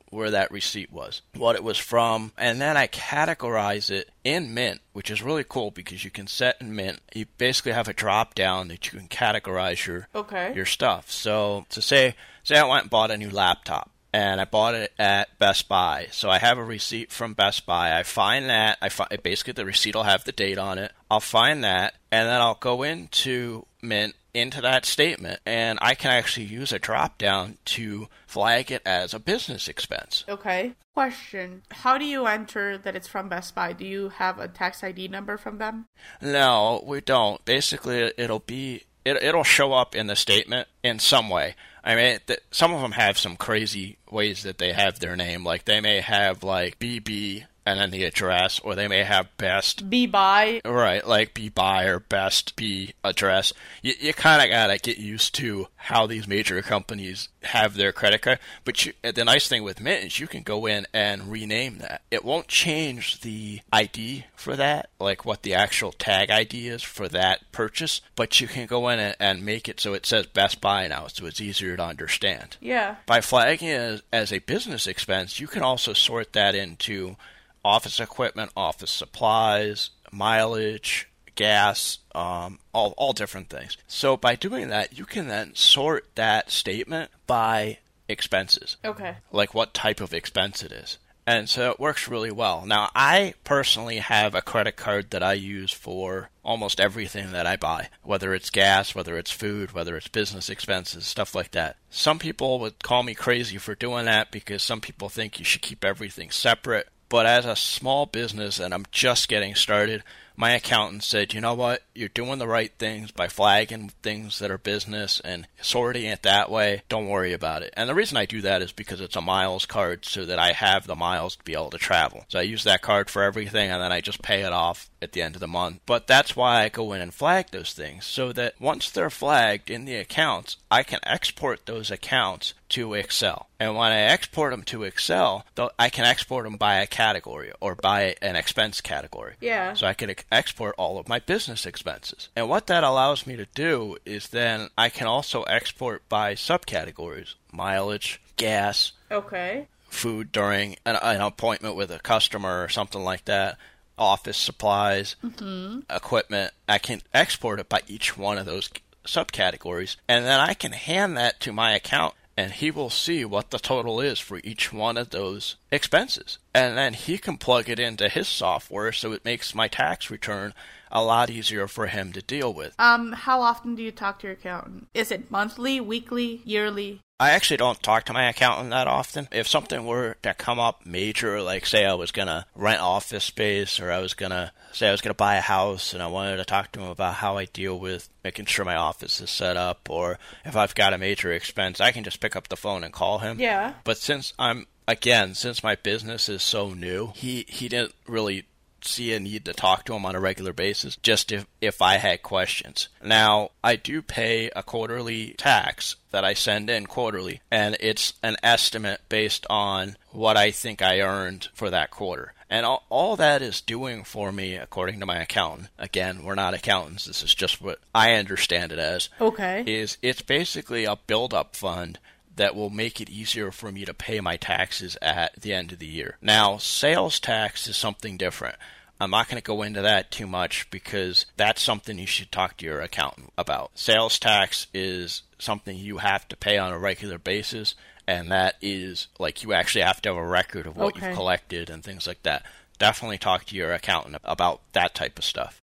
where 0.09 0.31
that 0.31 0.51
receipt 0.51 0.91
was, 0.91 1.21
what 1.35 1.55
it 1.55 1.63
was 1.63 1.77
from, 1.77 2.33
and 2.37 2.59
then 2.59 2.75
I 2.75 2.87
categorize 2.87 3.89
it 3.89 4.09
in 4.25 4.53
Mint, 4.53 4.81
which 4.91 5.09
is 5.09 5.21
really 5.23 5.45
cool 5.47 5.71
because 5.71 6.03
you 6.03 6.11
can 6.11 6.27
set 6.27 6.57
in 6.59 6.75
Mint. 6.75 6.99
You 7.15 7.27
basically 7.37 7.71
have 7.71 7.87
a 7.87 7.93
drop 7.93 8.35
down 8.35 8.67
that 8.67 8.91
you 8.91 8.99
can 8.99 9.07
categorize 9.07 9.85
your 9.85 10.07
Okay. 10.13 10.53
your 10.53 10.65
stuff. 10.65 11.09
So 11.09 11.65
to 11.69 11.81
say 11.81 12.15
say 12.43 12.57
I 12.57 12.65
went 12.65 12.83
and 12.83 12.89
bought 12.89 13.09
a 13.11 13.17
new 13.17 13.29
laptop 13.29 13.89
and 14.11 14.41
I 14.41 14.45
bought 14.45 14.75
it 14.75 14.91
at 14.99 15.39
Best 15.39 15.69
Buy. 15.69 16.07
So 16.11 16.29
I 16.29 16.39
have 16.39 16.57
a 16.57 16.63
receipt 16.63 17.09
from 17.13 17.33
Best 17.33 17.65
Buy. 17.65 17.97
I 17.97 18.03
find 18.03 18.49
that 18.49 18.79
I 18.81 18.89
find 18.89 19.09
basically 19.23 19.53
the 19.53 19.65
receipt 19.65 19.95
will 19.95 20.03
have 20.03 20.25
the 20.25 20.33
date 20.33 20.57
on 20.57 20.77
it. 20.77 20.91
I'll 21.09 21.21
find 21.21 21.63
that 21.63 21.93
and 22.11 22.27
then 22.27 22.41
I'll 22.41 22.55
go 22.55 22.83
into 22.83 23.65
Mint 23.81 24.15
into 24.33 24.61
that 24.61 24.85
statement 24.85 25.39
and 25.45 25.79
I 25.81 25.95
can 25.95 26.11
actually 26.11 26.45
use 26.45 26.71
a 26.71 26.79
drop 26.79 27.17
down 27.17 27.57
to 27.65 28.07
flag 28.25 28.71
it 28.71 28.81
as 28.85 29.13
a 29.13 29.19
business 29.19 29.67
expense. 29.67 30.23
Okay. 30.27 30.73
Question 30.93 31.61
How 31.71 31.97
do 31.97 32.05
you 32.05 32.25
enter 32.25 32.77
that 32.77 32.95
it's 32.95 33.07
from 33.07 33.29
Best 33.29 33.55
Buy? 33.55 33.73
Do 33.73 33.85
you 33.85 34.09
have 34.09 34.39
a 34.39 34.47
tax 34.47 34.83
ID 34.83 35.07
number 35.07 35.37
from 35.37 35.57
them? 35.57 35.85
No, 36.21 36.83
we 36.85 36.99
don't. 36.99 37.43
Basically, 37.45 38.11
it'll 38.17 38.39
be 38.39 38.83
it, 39.05 39.23
it'll 39.23 39.43
show 39.43 39.73
up 39.73 39.95
in 39.95 40.07
the 40.07 40.15
statement 40.15 40.67
in 40.83 40.99
some 40.99 41.29
way. 41.29 41.55
I 41.83 41.95
mean, 41.95 42.19
th- 42.27 42.41
some 42.51 42.73
of 42.73 42.81
them 42.81 42.91
have 42.91 43.17
some 43.17 43.35
crazy 43.35 43.97
ways 44.09 44.43
that 44.43 44.57
they 44.57 44.73
have 44.73 44.99
their 44.99 45.15
name. 45.15 45.43
Like 45.43 45.65
they 45.65 45.81
may 45.81 46.01
have 46.01 46.43
like 46.43 46.77
BB 46.77 47.45
and 47.65 47.79
then 47.79 47.91
the 47.91 48.03
address, 48.03 48.59
or 48.59 48.75
they 48.75 48.87
may 48.87 49.03
have 49.03 49.35
best. 49.37 49.89
Be 49.89 50.07
by. 50.07 50.61
Right, 50.65 51.05
like 51.05 51.33
B 51.33 51.49
buy 51.49 51.85
or 51.85 51.99
best 51.99 52.55
B 52.55 52.93
address. 53.03 53.53
You, 53.81 53.93
you 53.99 54.13
kind 54.13 54.41
of 54.41 54.49
gotta 54.49 54.77
get 54.77 54.97
used 54.97 55.35
to 55.35 55.67
how 55.75 56.07
these 56.07 56.27
major 56.27 56.61
companies 56.61 57.29
have 57.43 57.75
their 57.75 57.91
credit 57.91 58.21
card. 58.21 58.39
But 58.63 58.85
you, 58.85 58.93
the 59.01 59.25
nice 59.25 59.47
thing 59.47 59.63
with 59.63 59.81
Mint 59.81 60.05
is 60.05 60.19
you 60.19 60.27
can 60.27 60.43
go 60.43 60.65
in 60.65 60.87
and 60.93 61.31
rename 61.31 61.79
that. 61.79 62.01
It 62.11 62.25
won't 62.25 62.47
change 62.47 63.21
the 63.21 63.61
ID 63.71 64.25
for 64.35 64.55
that, 64.55 64.89
like 64.99 65.25
what 65.25 65.43
the 65.43 65.53
actual 65.53 65.91
tag 65.91 66.29
ID 66.29 66.67
is 66.67 66.83
for 66.83 67.07
that 67.09 67.51
purchase. 67.51 68.01
But 68.15 68.41
you 68.41 68.47
can 68.47 68.65
go 68.65 68.89
in 68.89 68.99
and, 68.99 69.15
and 69.19 69.45
make 69.45 69.69
it 69.69 69.79
so 69.79 69.93
it 69.93 70.05
says 70.05 70.25
Best 70.27 70.61
Buy 70.61 70.87
now, 70.87 71.07
so 71.07 71.25
it's 71.25 71.41
easier 71.41 71.77
to 71.77 71.83
understand. 71.83 72.57
Yeah. 72.59 72.95
By 73.05 73.21
flagging 73.21 73.69
it 73.69 73.79
as, 73.79 74.03
as 74.11 74.33
a 74.33 74.39
business 74.39 74.87
expense, 74.87 75.39
you 75.39 75.47
can 75.47 75.63
also 75.63 75.93
sort 75.93 76.33
that 76.33 76.55
into 76.55 77.15
office 77.63 77.99
equipment, 77.99 78.51
office 78.55 78.91
supplies, 78.91 79.91
mileage, 80.11 81.07
gas, 81.35 81.99
um, 82.13 82.59
all, 82.73 82.93
all 82.97 83.13
different 83.13 83.49
things. 83.49 83.77
So 83.87 84.17
by 84.17 84.35
doing 84.35 84.67
that, 84.69 84.97
you 84.97 85.05
can 85.05 85.27
then 85.27 85.55
sort 85.55 86.07
that 86.15 86.51
statement 86.51 87.11
by 87.27 87.77
expenses, 88.09 88.77
Okay. 88.83 89.15
like 89.31 89.53
what 89.53 89.73
type 89.73 90.01
of 90.01 90.13
expense 90.13 90.63
it 90.63 90.71
is. 90.71 90.97
And 91.25 91.47
so 91.47 91.69
it 91.69 91.79
works 91.79 92.07
really 92.07 92.31
well. 92.31 92.65
Now, 92.65 92.89
I 92.95 93.35
personally 93.43 93.97
have 93.99 94.33
a 94.33 94.41
credit 94.41 94.75
card 94.75 95.11
that 95.11 95.21
I 95.21 95.33
use 95.33 95.71
for 95.71 96.29
almost 96.43 96.79
everything 96.79 97.31
that 97.31 97.45
I 97.45 97.55
buy, 97.57 97.89
whether 98.01 98.33
it's 98.33 98.49
gas, 98.49 98.95
whether 98.95 99.17
it's 99.17 99.29
food, 99.31 99.71
whether 99.71 99.95
it's 99.95 100.07
business 100.07 100.49
expenses, 100.49 101.05
stuff 101.05 101.35
like 101.35 101.51
that. 101.51 101.77
Some 101.91 102.17
people 102.17 102.59
would 102.59 102.81
call 102.83 103.03
me 103.03 103.13
crazy 103.13 103.59
for 103.59 103.75
doing 103.75 104.05
that 104.05 104.31
because 104.31 104.63
some 104.63 104.81
people 104.81 105.09
think 105.09 105.37
you 105.37 105.45
should 105.45 105.61
keep 105.61 105.85
everything 105.85 106.31
separate. 106.31 106.89
But 107.11 107.25
as 107.25 107.45
a 107.45 107.57
small 107.57 108.05
business 108.05 108.57
and 108.57 108.73
I'm 108.73 108.85
just 108.89 109.27
getting 109.27 109.53
started, 109.53 110.01
my 110.41 110.53
accountant 110.53 111.03
said, 111.03 111.35
you 111.35 111.39
know 111.39 111.53
what, 111.53 111.83
you're 111.93 112.09
doing 112.09 112.39
the 112.39 112.47
right 112.47 112.71
things 112.79 113.11
by 113.11 113.27
flagging 113.27 113.91
things 114.01 114.39
that 114.39 114.49
are 114.49 114.57
business 114.57 115.21
and 115.23 115.47
sorting 115.61 116.05
it 116.05 116.23
that 116.23 116.49
way. 116.49 116.81
Don't 116.89 117.07
worry 117.07 117.31
about 117.31 117.61
it. 117.61 117.71
And 117.77 117.87
the 117.87 117.93
reason 117.93 118.17
I 118.17 118.25
do 118.25 118.41
that 118.41 118.63
is 118.63 118.71
because 118.71 119.01
it's 119.01 119.15
a 119.15 119.21
miles 119.21 119.67
card 119.67 120.03
so 120.03 120.25
that 120.25 120.39
I 120.39 120.53
have 120.53 120.87
the 120.87 120.95
miles 120.95 121.35
to 121.35 121.43
be 121.43 121.53
able 121.53 121.69
to 121.69 121.77
travel. 121.77 122.25
So 122.27 122.39
I 122.39 122.41
use 122.41 122.63
that 122.63 122.81
card 122.81 123.07
for 123.07 123.21
everything 123.21 123.69
and 123.69 123.83
then 123.83 123.91
I 123.91 124.01
just 124.01 124.23
pay 124.23 124.41
it 124.41 124.51
off 124.51 124.89
at 124.99 125.11
the 125.11 125.21
end 125.21 125.35
of 125.35 125.41
the 125.41 125.47
month. 125.47 125.81
But 125.85 126.07
that's 126.07 126.35
why 126.35 126.63
I 126.63 126.69
go 126.69 126.91
in 126.93 127.01
and 127.01 127.13
flag 127.13 127.51
those 127.51 127.73
things 127.73 128.05
so 128.05 128.33
that 128.33 128.59
once 128.59 128.89
they're 128.89 129.11
flagged 129.11 129.69
in 129.69 129.85
the 129.85 129.95
accounts, 129.97 130.57
I 130.71 130.81
can 130.81 130.99
export 131.03 131.67
those 131.67 131.91
accounts 131.91 132.55
to 132.69 132.93
Excel. 132.93 133.47
And 133.59 133.75
when 133.75 133.91
I 133.91 133.99
export 133.99 134.51
them 134.51 134.63
to 134.63 134.83
Excel, 134.83 135.45
I 135.77 135.89
can 135.89 136.05
export 136.05 136.45
them 136.45 136.55
by 136.55 136.75
a 136.75 136.87
category 136.87 137.51
or 137.59 137.75
by 137.75 138.15
an 138.21 138.35
expense 138.35 138.79
category. 138.79 139.35
Yeah. 139.41 139.73
So 139.73 139.85
I 139.85 139.93
can 139.93 140.15
export 140.31 140.75
all 140.77 140.97
of 140.97 141.09
my 141.09 141.19
business 141.19 141.65
expenses. 141.65 142.29
And 142.35 142.47
what 142.49 142.67
that 142.67 142.83
allows 142.83 143.27
me 143.27 143.35
to 143.35 143.45
do 143.53 143.97
is 144.05 144.29
then 144.29 144.69
I 144.77 144.89
can 144.89 145.07
also 145.07 145.43
export 145.43 146.07
by 146.09 146.33
subcategories 146.35 147.35
mileage, 147.51 148.21
gas, 148.37 148.93
Okay. 149.11 149.67
food 149.89 150.31
during 150.31 150.77
an, 150.85 150.95
an 151.01 151.21
appointment 151.21 151.75
with 151.75 151.91
a 151.91 151.99
customer 151.99 152.63
or 152.63 152.69
something 152.69 153.03
like 153.03 153.25
that, 153.25 153.57
office 153.97 154.37
supplies, 154.37 155.15
mm-hmm. 155.23 155.79
equipment. 155.89 156.53
I 156.67 156.77
can 156.77 157.01
export 157.13 157.59
it 157.59 157.69
by 157.69 157.81
each 157.87 158.17
one 158.17 158.37
of 158.37 158.45
those 158.45 158.69
subcategories, 159.05 159.97
and 160.07 160.25
then 160.25 160.39
I 160.39 160.53
can 160.53 160.71
hand 160.71 161.17
that 161.17 161.39
to 161.41 161.51
my 161.51 161.73
account 161.73 162.13
and 162.41 162.53
he 162.53 162.71
will 162.71 162.89
see 162.89 163.23
what 163.23 163.51
the 163.51 163.59
total 163.59 164.01
is 164.01 164.19
for 164.19 164.41
each 164.43 164.73
one 164.73 164.97
of 164.97 165.11
those 165.11 165.57
expenses. 165.69 166.39
And 166.55 166.75
then 166.75 166.93
he 166.95 167.19
can 167.19 167.37
plug 167.37 167.69
it 167.69 167.79
into 167.79 168.09
his 168.09 168.27
software 168.27 168.91
so 168.91 169.11
it 169.11 169.23
makes 169.23 169.53
my 169.53 169.67
tax 169.67 170.09
return 170.09 170.55
a 170.91 171.03
lot 171.03 171.29
easier 171.29 171.67
for 171.67 171.85
him 171.85 172.11
to 172.13 172.21
deal 172.23 172.51
with. 172.51 172.73
Um, 172.79 173.11
how 173.11 173.41
often 173.41 173.75
do 173.75 173.83
you 173.83 173.91
talk 173.91 174.19
to 174.19 174.27
your 174.27 174.33
accountant? 174.33 174.87
Is 174.95 175.11
it 175.11 175.29
monthly, 175.29 175.79
weekly, 175.79 176.41
yearly? 176.43 177.01
I 177.21 177.31
actually 177.31 177.57
don't 177.57 177.81
talk 177.83 178.05
to 178.05 178.13
my 178.13 178.27
accountant 178.27 178.71
that 178.71 178.87
often. 178.87 179.27
If 179.31 179.47
something 179.47 179.85
were 179.85 180.15
to 180.23 180.33
come 180.33 180.57
up 180.57 180.87
major, 180.87 181.39
like 181.39 181.67
say 181.67 181.85
I 181.85 181.93
was 181.93 182.11
gonna 182.11 182.47
rent 182.55 182.81
office 182.81 183.23
space 183.23 183.79
or 183.79 183.91
I 183.91 183.99
was 183.99 184.15
gonna 184.15 184.51
say 184.71 184.87
I 184.87 184.91
was 184.91 185.01
gonna 185.01 185.13
buy 185.13 185.35
a 185.35 185.41
house 185.41 185.93
and 185.93 186.01
I 186.01 186.07
wanted 186.07 186.37
to 186.37 186.45
talk 186.45 186.71
to 186.71 186.79
him 186.79 186.89
about 186.89 187.13
how 187.13 187.37
I 187.37 187.45
deal 187.45 187.77
with 187.77 188.09
making 188.23 188.45
sure 188.45 188.65
my 188.65 188.75
office 188.75 189.21
is 189.21 189.29
set 189.29 189.55
up 189.55 189.87
or 189.87 190.17
if 190.45 190.55
I've 190.55 190.73
got 190.73 190.93
a 190.93 190.97
major 190.97 191.31
expense, 191.31 191.79
I 191.79 191.91
can 191.91 192.03
just 192.03 192.21
pick 192.21 192.35
up 192.35 192.47
the 192.47 192.57
phone 192.57 192.83
and 192.83 192.91
call 192.91 193.19
him. 193.19 193.39
Yeah. 193.39 193.73
But 193.83 193.97
since 193.99 194.33
I'm 194.39 194.65
again, 194.87 195.35
since 195.35 195.63
my 195.63 195.75
business 195.75 196.27
is 196.27 196.41
so 196.41 196.73
new, 196.73 197.11
he 197.13 197.45
he 197.47 197.69
didn't 197.69 197.93
really 198.07 198.45
see 198.85 199.13
a 199.13 199.19
need 199.19 199.45
to 199.45 199.53
talk 199.53 199.85
to 199.85 199.93
him 199.93 200.05
on 200.05 200.15
a 200.15 200.19
regular 200.19 200.53
basis 200.53 200.95
just 200.97 201.31
if, 201.31 201.45
if 201.59 201.81
I 201.81 201.97
had 201.97 202.21
questions. 202.23 202.89
Now, 203.03 203.51
I 203.63 203.75
do 203.75 204.01
pay 204.01 204.49
a 204.55 204.63
quarterly 204.63 205.35
tax 205.37 205.95
that 206.11 206.25
I 206.25 206.33
send 206.33 206.69
in 206.69 206.87
quarterly, 206.87 207.41
and 207.49 207.77
it's 207.79 208.13
an 208.21 208.35
estimate 208.43 209.01
based 209.09 209.45
on 209.49 209.95
what 210.11 210.37
I 210.37 210.51
think 210.51 210.81
I 210.81 210.99
earned 210.99 211.47
for 211.53 211.69
that 211.69 211.91
quarter. 211.91 212.33
And 212.49 212.65
all, 212.65 212.83
all 212.89 213.15
that 213.15 213.41
is 213.41 213.61
doing 213.61 214.03
for 214.03 214.29
me, 214.31 214.55
according 214.55 214.99
to 214.99 215.05
my 215.05 215.19
accountant, 215.21 215.69
again, 215.79 216.23
we're 216.23 216.35
not 216.35 216.53
accountants, 216.53 217.05
this 217.05 217.23
is 217.23 217.33
just 217.33 217.61
what 217.61 217.79
I 217.95 218.13
understand 218.15 218.73
it 218.73 218.79
as, 218.79 219.07
Okay. 219.21 219.63
is 219.65 219.97
it's 220.01 220.21
basically 220.21 220.83
a 220.83 220.97
build 220.97 221.33
up 221.33 221.55
fund 221.55 221.97
that 222.41 222.55
will 222.55 222.71
make 222.71 222.99
it 222.99 223.07
easier 223.07 223.51
for 223.51 223.71
me 223.71 223.85
to 223.85 223.93
pay 223.93 224.19
my 224.19 224.35
taxes 224.35 224.97
at 224.99 225.39
the 225.39 225.53
end 225.53 225.71
of 225.71 225.77
the 225.77 225.85
year. 225.85 226.17
Now, 226.23 226.57
sales 226.57 227.19
tax 227.19 227.67
is 227.67 227.77
something 227.77 228.17
different. 228.17 228.55
I'm 228.99 229.11
not 229.11 229.27
going 229.27 229.39
to 229.39 229.45
go 229.45 229.61
into 229.61 229.83
that 229.83 230.09
too 230.09 230.25
much 230.25 230.67
because 230.71 231.27
that's 231.37 231.61
something 231.61 231.99
you 231.99 232.07
should 232.07 232.31
talk 232.31 232.57
to 232.57 232.65
your 232.65 232.81
accountant 232.81 233.31
about. 233.37 233.69
Sales 233.75 234.17
tax 234.17 234.65
is 234.73 235.21
something 235.37 235.77
you 235.77 235.99
have 235.99 236.27
to 236.29 236.35
pay 236.35 236.57
on 236.57 236.71
a 236.73 236.79
regular 236.79 237.19
basis, 237.19 237.75
and 238.07 238.31
that 238.31 238.55
is 238.59 239.07
like 239.19 239.43
you 239.43 239.53
actually 239.53 239.83
have 239.83 240.01
to 240.01 240.09
have 240.09 240.17
a 240.17 240.25
record 240.25 240.65
of 240.65 240.75
what 240.75 240.95
Okay. 240.97 241.09
you've 241.09 241.15
collected 241.15 241.69
and 241.69 241.83
things 241.83 242.07
like 242.07 242.23
that. 242.23 242.43
Definitely 242.79 243.19
talk 243.19 243.45
to 243.45 243.55
your 243.55 243.71
accountant 243.71 244.17
about 244.23 244.61
that 244.73 244.95
type 244.95 245.19
of 245.19 245.25
stuff. 245.25 245.61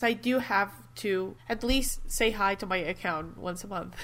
I 0.00 0.12
do 0.12 0.38
have 0.38 0.70
to 0.96 1.36
at 1.48 1.64
least 1.64 2.10
say 2.10 2.30
hi 2.30 2.54
to 2.56 2.66
my 2.66 2.76
account 2.76 3.38
once 3.38 3.64
a 3.64 3.66
month 3.66 3.94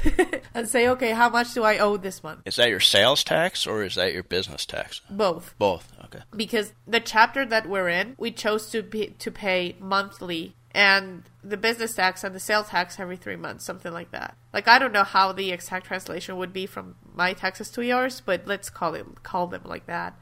and 0.55 0.69
say, 0.69 0.89
okay, 0.89 1.13
how 1.13 1.29
much 1.29 1.55
do 1.55 1.63
I 1.63 1.79
owe 1.79 1.97
this 1.97 2.23
month? 2.23 2.41
Is 2.45 2.57
that 2.57 2.69
your 2.69 2.81
sales 2.81 3.25
tax 3.25 3.67
or 3.67 3.83
is 3.83 3.95
that 3.95 4.13
your 4.13 4.23
business 4.23 4.67
tax? 4.67 5.01
Both. 5.11 5.55
Both. 5.59 5.93
Okay. 6.07 6.25
because 6.35 6.73
the 6.89 6.99
chapter 6.99 7.47
that 7.47 7.69
we're 7.69 7.89
in, 7.89 8.17
we 8.19 8.33
chose 8.33 8.69
to 8.71 8.83
be, 8.83 9.15
to 9.19 9.31
pay 9.31 9.77
monthly 9.79 10.57
and 10.73 11.25
the 11.43 11.57
business 11.57 11.95
tax 11.95 12.23
and 12.23 12.35
the 12.35 12.41
sales 12.41 12.69
tax 12.69 13.01
every 13.01 13.17
three 13.17 13.37
months, 13.37 13.65
something 13.65 13.93
like 13.93 14.11
that. 14.13 14.37
Like 14.53 14.69
I 14.69 14.79
don't 14.79 14.93
know 14.93 15.05
how 15.05 15.33
the 15.33 15.51
exact 15.51 15.87
translation 15.87 16.37
would 16.37 16.53
be 16.53 16.67
from 16.67 16.97
my 17.15 17.33
taxes 17.33 17.71
to 17.71 17.83
yours, 17.83 18.21
but 18.21 18.47
let's 18.47 18.71
call 18.71 18.95
it 18.95 19.23
call 19.23 19.47
them 19.47 19.63
like 19.65 19.87
that. 19.87 20.19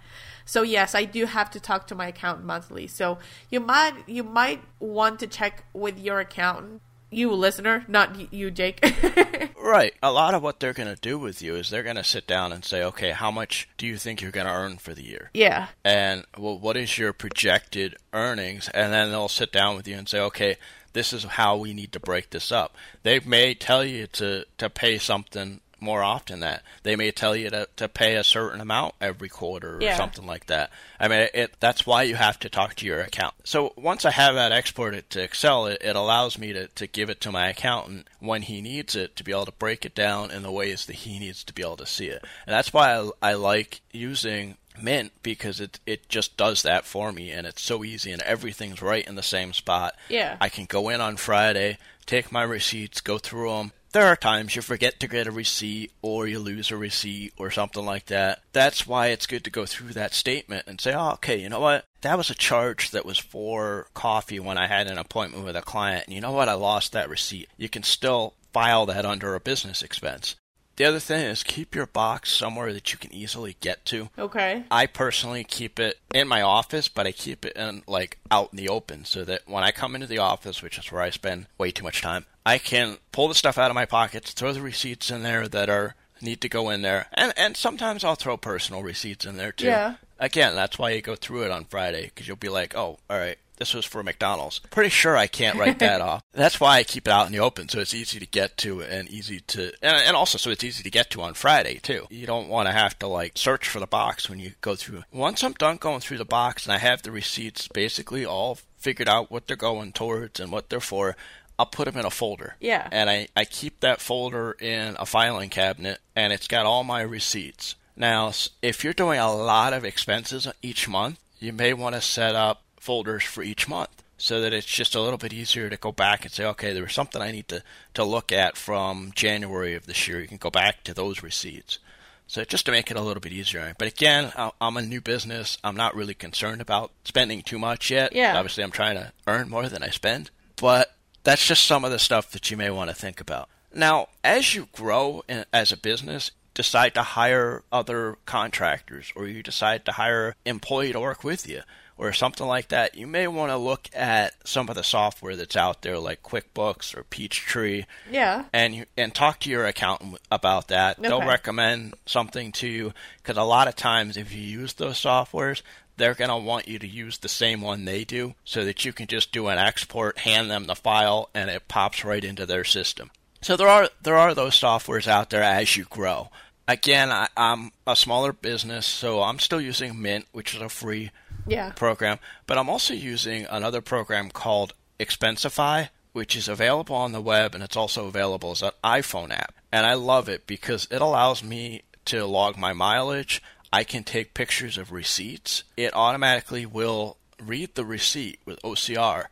So 0.49 0.63
yes, 0.63 0.95
I 0.95 1.05
do 1.05 1.27
have 1.27 1.51
to 1.51 1.61
talk 1.61 1.87
to 1.89 1.95
my 1.95 2.09
accountant 2.09 2.47
monthly. 2.47 2.87
So 2.87 3.19
you 3.51 3.61
might 3.61 3.93
you 4.07 4.25
might 4.25 4.63
want 4.81 5.21
to 5.21 5.27
check 5.27 5.65
with 5.75 5.99
your 5.99 6.21
accountant, 6.21 6.81
you 7.11 7.31
listener, 7.33 7.85
not 7.87 8.33
you, 8.33 8.51
Jake. 8.51 8.81
Right. 9.69 9.93
A 10.03 10.11
lot 10.11 10.33
of 10.33 10.43
what 10.43 10.61
they're 10.61 10.73
going 10.73 10.89
to 10.89 11.01
do 11.01 11.19
with 11.19 11.43
you 11.43 11.55
is 11.55 11.69
they're 11.69 11.83
going 11.83 11.97
to 11.97 12.05
sit 12.05 12.27
down 12.27 12.53
and 12.53 12.65
say, 12.65 12.83
okay, 12.85 13.11
how 13.11 13.31
much 13.31 13.69
do 13.77 13.87
you 13.87 13.99
think 13.99 14.23
you're 14.23 14.31
going 14.31 14.47
to 14.47 14.53
earn 14.53 14.79
for 14.79 14.95
the 14.95 15.05
year? 15.05 15.31
yeah. 15.35 15.69
And 15.85 16.25
well, 16.39 16.59
what 16.59 16.79
is 16.79 16.97
your 16.97 17.13
projected 17.13 17.97
earnings? 18.15 18.71
And 18.73 18.95
then 18.95 19.11
they'll 19.11 19.29
sit 19.29 19.53
down 19.53 19.77
with 19.77 19.87
you 19.87 19.99
and 19.99 20.09
say, 20.09 20.21
okay, 20.21 20.57
this 20.95 21.13
is 21.13 21.25
how 21.25 21.59
we 21.59 21.75
need 21.75 21.93
to 21.93 22.01
break 22.01 22.31
this 22.31 22.51
up. 22.51 22.77
They 23.03 23.21
may 23.21 23.53
tell 23.53 23.85
you 23.85 24.07
to, 24.07 24.47
to 24.57 24.71
pay 24.71 24.97
something 24.97 25.61
more 25.81 26.03
often 26.03 26.41
that 26.41 26.63
they 26.83 26.97
may 26.97 27.11
tell 27.11 27.37
you 27.37 27.51
to, 27.51 27.69
to 27.77 27.89
pay 27.89 28.17
a 28.17 28.25
certain 28.25 28.61
amount 28.61 28.95
every 29.01 29.29
quarter 29.29 29.77
or 29.77 29.83
Yeah. 29.83 29.97
something 29.97 30.27
like 30.27 30.47
that. 30.47 30.71
I 30.99 31.09
mean, 31.09 31.29
it, 31.35 31.55
that's 31.61 31.87
why 31.87 32.03
you 32.03 32.17
have 32.17 32.39
to 32.41 32.49
talk 32.49 32.75
to 32.77 32.87
your 32.87 33.01
accountant. 33.01 33.47
So 33.47 33.73
once 33.77 34.05
I 34.05 34.11
have 34.11 34.35
that 34.35 34.53
exported 34.53 35.09
to 35.11 35.23
Excel, 35.23 35.67
it, 35.67 35.79
it 35.83 35.95
allows 35.97 36.39
me 36.39 36.53
to, 36.53 36.69
to 36.69 36.87
give 36.87 37.11
it 37.11 37.21
to 37.23 37.33
my 37.33 37.49
accountant 37.49 38.09
when 38.21 38.43
he 38.43 38.61
needs 38.61 38.97
it 38.97 39.15
to 39.17 39.25
be 39.25 39.33
able 39.33 39.47
to 39.47 39.53
break 39.53 39.85
it 39.85 39.95
down 39.95 40.31
in 40.31 40.43
the 40.43 40.51
ways 40.53 40.87
that 40.87 40.97
he 40.97 41.19
needs 41.19 41.45
to 41.45 41.53
be 41.53 41.63
able 41.63 41.77
to 41.77 41.87
see 41.87 42.07
it. 42.09 42.25
And 42.47 42.55
that's 42.55 42.73
why 42.73 42.95
I, 43.23 43.31
I 43.31 43.33
like 43.35 43.81
using 43.93 44.57
Mint 44.81 45.11
because 45.25 45.59
it 45.61 45.81
it 45.87 46.09
just 46.09 46.37
does 46.37 46.63
that 46.63 46.85
for 46.85 47.11
me 47.11 47.33
and 47.33 47.49
it's 47.49 47.63
so 47.63 47.83
easy 47.83 48.13
and 48.13 48.23
everything's 48.23 48.81
right 48.81 49.05
in 49.07 49.17
the 49.17 49.25
same 49.25 49.53
spot. 49.53 49.97
Yeah. 50.09 50.37
I 50.41 50.49
can 50.49 50.67
go 50.67 50.89
in 50.89 51.01
on 51.01 51.17
Friday, 51.17 51.79
take 52.07 52.31
my 52.31 52.43
receipts, 52.45 53.01
go 53.01 53.19
through 53.19 53.51
them. 53.51 53.73
There 53.93 54.07
are 54.07 54.17
times 54.17 54.55
you 54.55 54.61
forget 54.61 55.01
to 55.01 55.09
get 55.09 55.27
a 55.27 55.33
receipt 55.33 55.93
or 56.03 56.27
you 56.27 56.39
lose 56.41 56.71
a 56.71 56.77
receipt 56.77 57.33
or 57.39 57.51
something 57.51 57.85
like 57.85 58.07
that. 58.07 58.43
That's 58.53 58.87
why 58.87 59.07
it's 59.09 59.27
good 59.27 59.45
to 59.45 59.51
go 59.51 59.65
through 59.65 59.95
that 59.95 60.13
statement 60.13 60.65
and 60.67 60.79
say, 60.79 60.93
oh, 60.93 61.13
okay, 61.13 61.41
you 61.41 61.49
know 61.49 61.61
what? 61.61 61.85
That 62.03 62.19
was 62.19 62.29
a 62.29 62.35
charge 62.35 62.91
that 62.91 63.07
was 63.07 63.19
for 63.19 63.87
coffee 63.95 64.41
when 64.41 64.59
I 64.59 64.67
had 64.67 64.89
an 64.89 64.99
appointment 64.99 65.45
with 65.45 65.57
a 65.57 65.63
client. 65.63 66.05
And 66.07 66.15
you 66.15 66.21
know 66.21 66.33
what? 66.33 66.51
I 66.51 66.55
lost 66.55 66.93
that 66.93 67.09
receipt. 67.09 67.49
You 67.57 67.71
can 67.71 67.83
still 67.83 68.35
file 68.53 68.85
that 68.87 69.07
under 69.07 69.35
a 69.35 69.41
business 69.41 69.83
expense. 69.83 70.37
The 70.79 70.85
other 70.85 71.01
thing 71.01 71.27
is 71.27 71.43
keep 71.43 71.75
your 71.75 71.87
box 71.87 72.33
somewhere 72.33 72.73
that 72.73 72.93
you 72.93 72.99
can 72.99 73.13
easily 73.13 73.57
get 73.61 73.85
to. 73.87 74.11
Okay. 74.17 74.63
I 74.71 74.87
personally 74.87 75.43
keep 75.43 75.81
it 75.81 75.99
in 76.15 76.29
my 76.29 76.41
office, 76.41 76.87
but 76.87 77.05
I 77.05 77.11
keep 77.11 77.45
it 77.45 77.57
in 77.57 77.83
like 77.89 78.19
out 78.31 78.51
in 78.53 78.59
the 78.59 78.69
open 78.69 79.05
so 79.05 79.25
that 79.25 79.43
when 79.47 79.65
I 79.65 79.73
come 79.73 79.97
into 79.97 80.07
the 80.07 80.19
office, 80.19 80.63
which 80.63 80.79
is 80.79 80.93
where 80.93 81.03
I 81.03 81.11
spend 81.11 81.47
way 81.59 81.73
too 81.73 81.83
much 81.83 82.01
time, 82.01 82.27
I 82.47 82.59
can 82.59 82.99
pull 83.11 83.27
the 83.27 83.35
stuff 83.35 83.59
out 83.59 83.73
of 83.73 83.75
my 83.75 83.87
pockets, 83.87 84.31
throw 84.31 84.53
the 84.53 84.63
receipts 84.63 85.11
in 85.11 85.25
there 85.25 85.49
that 85.49 85.69
are 85.69 85.97
need 86.21 86.41
to 86.43 86.49
go 86.49 86.71
in 86.71 86.83
there, 86.83 87.07
and 87.13 87.33
and 87.37 87.57
sometimes 87.57 88.05
I'll 88.05 88.15
throw 88.15 88.37
personal 88.37 88.85
receipts 88.85 89.27
in 89.27 89.37
there 89.37 89.53
too. 89.53 89.67
Yeah. 89.67 89.97
Again, 90.21 90.55
that's 90.55 90.79
why 90.79 90.91
you 90.91 91.03
go 91.03 91.17
through 91.17 91.43
it 91.43 91.51
on 91.51 91.65
Friday 91.65 92.05
because 92.05 92.29
you'll 92.29 92.37
be 92.37 92.49
like, 92.49 92.77
oh, 92.77 92.99
all 93.11 93.19
right. 93.19 93.39
This 93.59 93.75
was 93.75 93.85
for 93.85 94.03
McDonald's. 94.03 94.61
Pretty 94.71 94.91
sure 94.91 95.17
I 95.17 95.27
can't 95.27 95.59
write 95.59 95.79
that 95.81 96.01
off. 96.01 96.23
That's 96.33 96.61
why 96.61 96.79
I 96.79 96.83
keep 96.85 97.07
it 97.07 97.13
out 97.13 97.27
in 97.27 97.33
the 97.33 97.41
open, 97.41 97.69
so 97.69 97.81
it's 97.81 97.95
easy 97.95 98.19
to 98.19 98.27
get 98.27 98.57
to 98.59 98.81
and 98.83 99.09
easy 99.09 99.41
to, 99.41 99.73
and, 99.83 99.97
and 100.07 100.17
also 100.17 100.39
so 100.39 100.51
it's 100.51 100.65
easy 100.65 100.83
to 100.83 100.91
get 100.91 101.11
to 101.11 101.23
on 101.23 101.35
Friday 101.35 101.81
too. 101.83 102.07
You 102.11 102.27
don't 102.27 102.49
want 102.49 102.69
to 102.69 102.73
have 102.73 102.99
to 103.01 103.07
like 103.07 103.33
search 103.37 103.69
for 103.69 103.81
the 103.81 103.87
box 103.87 104.31
when 104.31 104.39
you 104.39 104.53
go 104.61 104.77
through. 104.77 105.03
Once 105.13 105.43
I'm 105.43 105.53
done 105.53 105.77
going 105.77 106.01
through 106.01 106.19
the 106.19 106.25
box 106.25 106.65
and 106.65 106.73
I 106.73 106.79
have 106.79 107.03
the 107.03 107.11
receipts 107.11 107.69
basically 107.69 108.25
all 108.25 108.59
figured 108.79 109.09
out 109.09 109.31
what 109.31 109.47
they're 109.47 109.57
going 109.57 109.93
towards 109.93 110.41
and 110.41 110.53
what 110.53 110.71
they're 110.71 110.81
for, 110.81 111.17
I'll 111.59 111.67
put 111.67 111.87
them 111.87 111.99
in 111.99 112.07
a 112.07 112.11
folder. 112.11 112.55
Yeah. 112.61 112.89
And 112.93 113.11
I, 113.11 113.29
I 113.37 113.45
keep 113.45 113.81
that 113.81 114.01
folder 114.01 114.53
in 114.53 114.97
a 114.99 115.07
filing 115.07 115.51
cabinet 115.51 115.99
and 116.15 116.33
it's 116.33 116.47
got 116.47 116.67
all 116.67 116.85
my 116.85 117.01
receipts. 117.01 117.75
Now, 117.97 118.33
if 118.63 118.85
you're 118.85 118.93
doing 118.93 119.19
a 119.19 119.35
lot 119.35 119.73
of 119.73 119.85
expenses 119.85 120.47
each 120.63 120.89
month, 120.89 121.19
you 121.41 121.53
may 121.53 121.73
want 121.73 121.97
to 121.97 122.01
set 122.01 122.37
up 122.37 122.63
folders 122.81 123.25
for 123.25 123.43
each 123.43 123.69
month 123.69 124.03
so 124.19 124.41
that 124.41 124.53
it's 124.53 124.67
just 124.67 124.97
a 124.97 125.01
little 125.01 125.17
bit 125.17 125.33
easier 125.33 125.71
to 125.71 125.77
go 125.77 125.93
back 125.93 126.25
and 126.25 126.33
say, 126.33 126.45
okay, 126.45 126.73
there 126.73 126.83
was 126.83 126.93
something 126.93 127.23
I 127.23 127.31
need 127.31 127.49
to, 127.49 127.63
to 127.95 128.05
look 128.05 128.33
at 128.33 128.57
from 128.57 129.13
January 129.15 129.75
of 129.75 129.87
this 129.87 130.09
year. 130.09 130.21
You 130.21 130.27
can 130.27 130.39
go 130.39 130.51
back 130.51 130.83
to 130.85 130.93
those 130.93 131.23
receipts. 131.23 131.79
So 132.27 132.45
just 132.45 132.67
to 132.67 132.73
make 132.73 132.91
it 132.91 132.97
a 132.97 133.01
little 133.01 133.21
bit 133.21 133.33
easier. 133.33 133.75
But 133.79 133.89
again, 133.89 134.33
I'm 134.61 134.77
a 134.77 134.83
new 134.83 135.01
business. 135.01 135.57
I'm 135.65 135.77
not 135.77 135.95
really 135.95 136.15
concerned 136.15 136.61
about 136.61 136.91
spending 137.05 137.43
too 137.43 137.59
much 137.59 137.91
yet. 137.91 138.13
Yeah. 138.13 138.37
Obviously, 138.37 138.65
I'm 138.65 138.71
trying 138.71 138.97
to 138.97 139.13
earn 139.27 139.49
more 139.49 139.69
than 139.69 139.83
I 139.83 139.89
spend. 139.89 140.31
But 140.61 140.95
that's 141.23 141.47
just 141.47 141.65
some 141.65 141.85
of 141.85 141.91
the 141.91 141.99
stuff 141.99 142.31
that 142.33 142.51
you 142.51 142.57
may 142.57 142.71
want 142.71 142.91
to 142.91 142.97
think 142.97 143.21
about. 143.21 143.49
Now, 143.73 144.09
as 144.25 144.55
you 144.55 144.69
grow 144.73 145.23
in, 145.29 145.45
as 145.53 145.73
a 145.73 145.77
business, 145.77 146.33
decide 146.55 146.93
to 146.95 147.03
hire 147.03 147.63
other 147.71 148.19
contractors 148.27 149.13
or 149.15 149.27
you 149.29 149.43
decide 149.43 149.85
to 149.85 149.93
hire 149.93 150.35
employee 150.45 150.93
to 150.93 151.01
work 151.01 151.23
with 151.23 151.49
you 151.49 151.63
or 151.99 152.13
something 152.13 152.47
like 152.47 152.69
that, 152.69 152.95
you 152.95 153.07
may 153.07 153.27
want 153.27 153.51
to 153.51 153.57
look 153.57 153.89
at 153.93 154.33
some 154.47 154.69
of 154.69 154.77
the 154.77 154.85
software 154.85 155.35
that's 155.37 155.57
out 155.57 155.83
there 155.83 155.99
like 155.99 156.23
QuickBooks 156.23 156.97
or 156.97 157.03
Peachtree 157.03 157.85
Yeah. 158.11 158.45
and 158.53 158.75
you, 158.75 158.87
and 158.97 159.15
talk 159.15 159.41
to 159.41 159.51
your 159.51 159.67
accountant 159.67 160.19
about 160.31 160.69
that. 160.69 161.03
They'll 161.03 161.27
recommend 161.27 161.95
something 162.07 162.53
to 162.53 162.69
you 162.69 162.93
because 163.23 163.37
a 163.37 163.43
lot 163.43 163.69
of 163.69 163.75
times 163.77 164.17
if 164.17 164.33
you 164.33 164.41
use 164.43 164.75
those 164.75 164.99
softwares, 165.03 165.63
they're 165.97 166.15
going 166.15 166.31
to 166.31 166.37
want 166.37 166.69
you 166.69 166.79
to 166.79 166.87
use 166.87 167.19
the 167.19 167.29
same 167.29 167.61
one 167.61 167.85
they 167.85 168.05
do 168.05 168.35
so 168.45 168.65
that 168.65 168.85
you 168.85 168.93
can 168.93 169.09
just 169.09 169.33
do 169.33 169.49
an 169.49 169.59
export, 169.59 170.19
hand 170.19 170.49
them 170.49 170.67
the 170.67 170.77
file, 170.77 171.29
and 171.35 171.51
it 171.51 171.67
pops 171.67 172.05
right 172.05 172.23
into 172.25 172.47
their 172.47 172.63
system. 172.65 173.11
So 173.43 173.57
there 173.57 173.69
are 173.69 173.89
there 174.01 174.17
are 174.17 174.35
those 174.35 174.55
softwares 174.61 175.09
out 175.09 175.31
there 175.31 175.43
as 175.43 175.77
you 175.77 175.85
grow. 175.85 176.31
Again, 176.69 177.11
I, 177.11 177.29
I'm 177.37 177.73
a 177.87 177.97
smaller 177.97 178.33
business, 178.33 178.85
so 178.87 179.23
I'm 179.23 179.39
still 179.39 179.61
using 179.61 180.01
Mint, 180.03 180.27
which 180.33 180.55
is 180.55 180.61
a 180.61 180.69
free 180.69 181.11
Yeah. 181.49 181.71
program, 181.71 182.19
but 182.47 182.59
I'm 182.59 182.69
also 182.69 182.95
using 182.95 183.47
another 183.51 183.81
program 183.81 184.31
called 184.31 184.75
Expensify, 185.01 185.89
which 186.13 186.37
is 186.37 186.49
available 186.49 186.97
on 186.97 187.13
the 187.13 187.21
web 187.21 187.55
and 187.55 187.63
it's 187.63 187.77
also 187.77 188.07
available 188.07 188.53
as 188.53 188.63
an 188.63 188.71
iPhone 188.83 189.31
app. 189.31 189.55
And 189.73 189.87
I 189.87 189.95
love 189.95 190.29
it 190.29 190.47
because 190.47 190.89
it 190.91 191.01
allows 191.01 191.43
me 191.43 191.83
to 192.07 192.25
log 192.27 192.57
my 192.57 192.73
mileage. 192.73 193.43
I 193.73 193.85
can 193.85 194.03
take 194.03 194.35
pictures 194.35 194.79
of 194.79 194.93
receipts. 194.93 195.65
It 195.77 195.95
automatically 195.95 196.65
will 196.65 197.19
read 197.41 197.75
the 197.75 197.85
receipt 197.85 198.41
with 198.45 198.61
OCR 198.63 199.27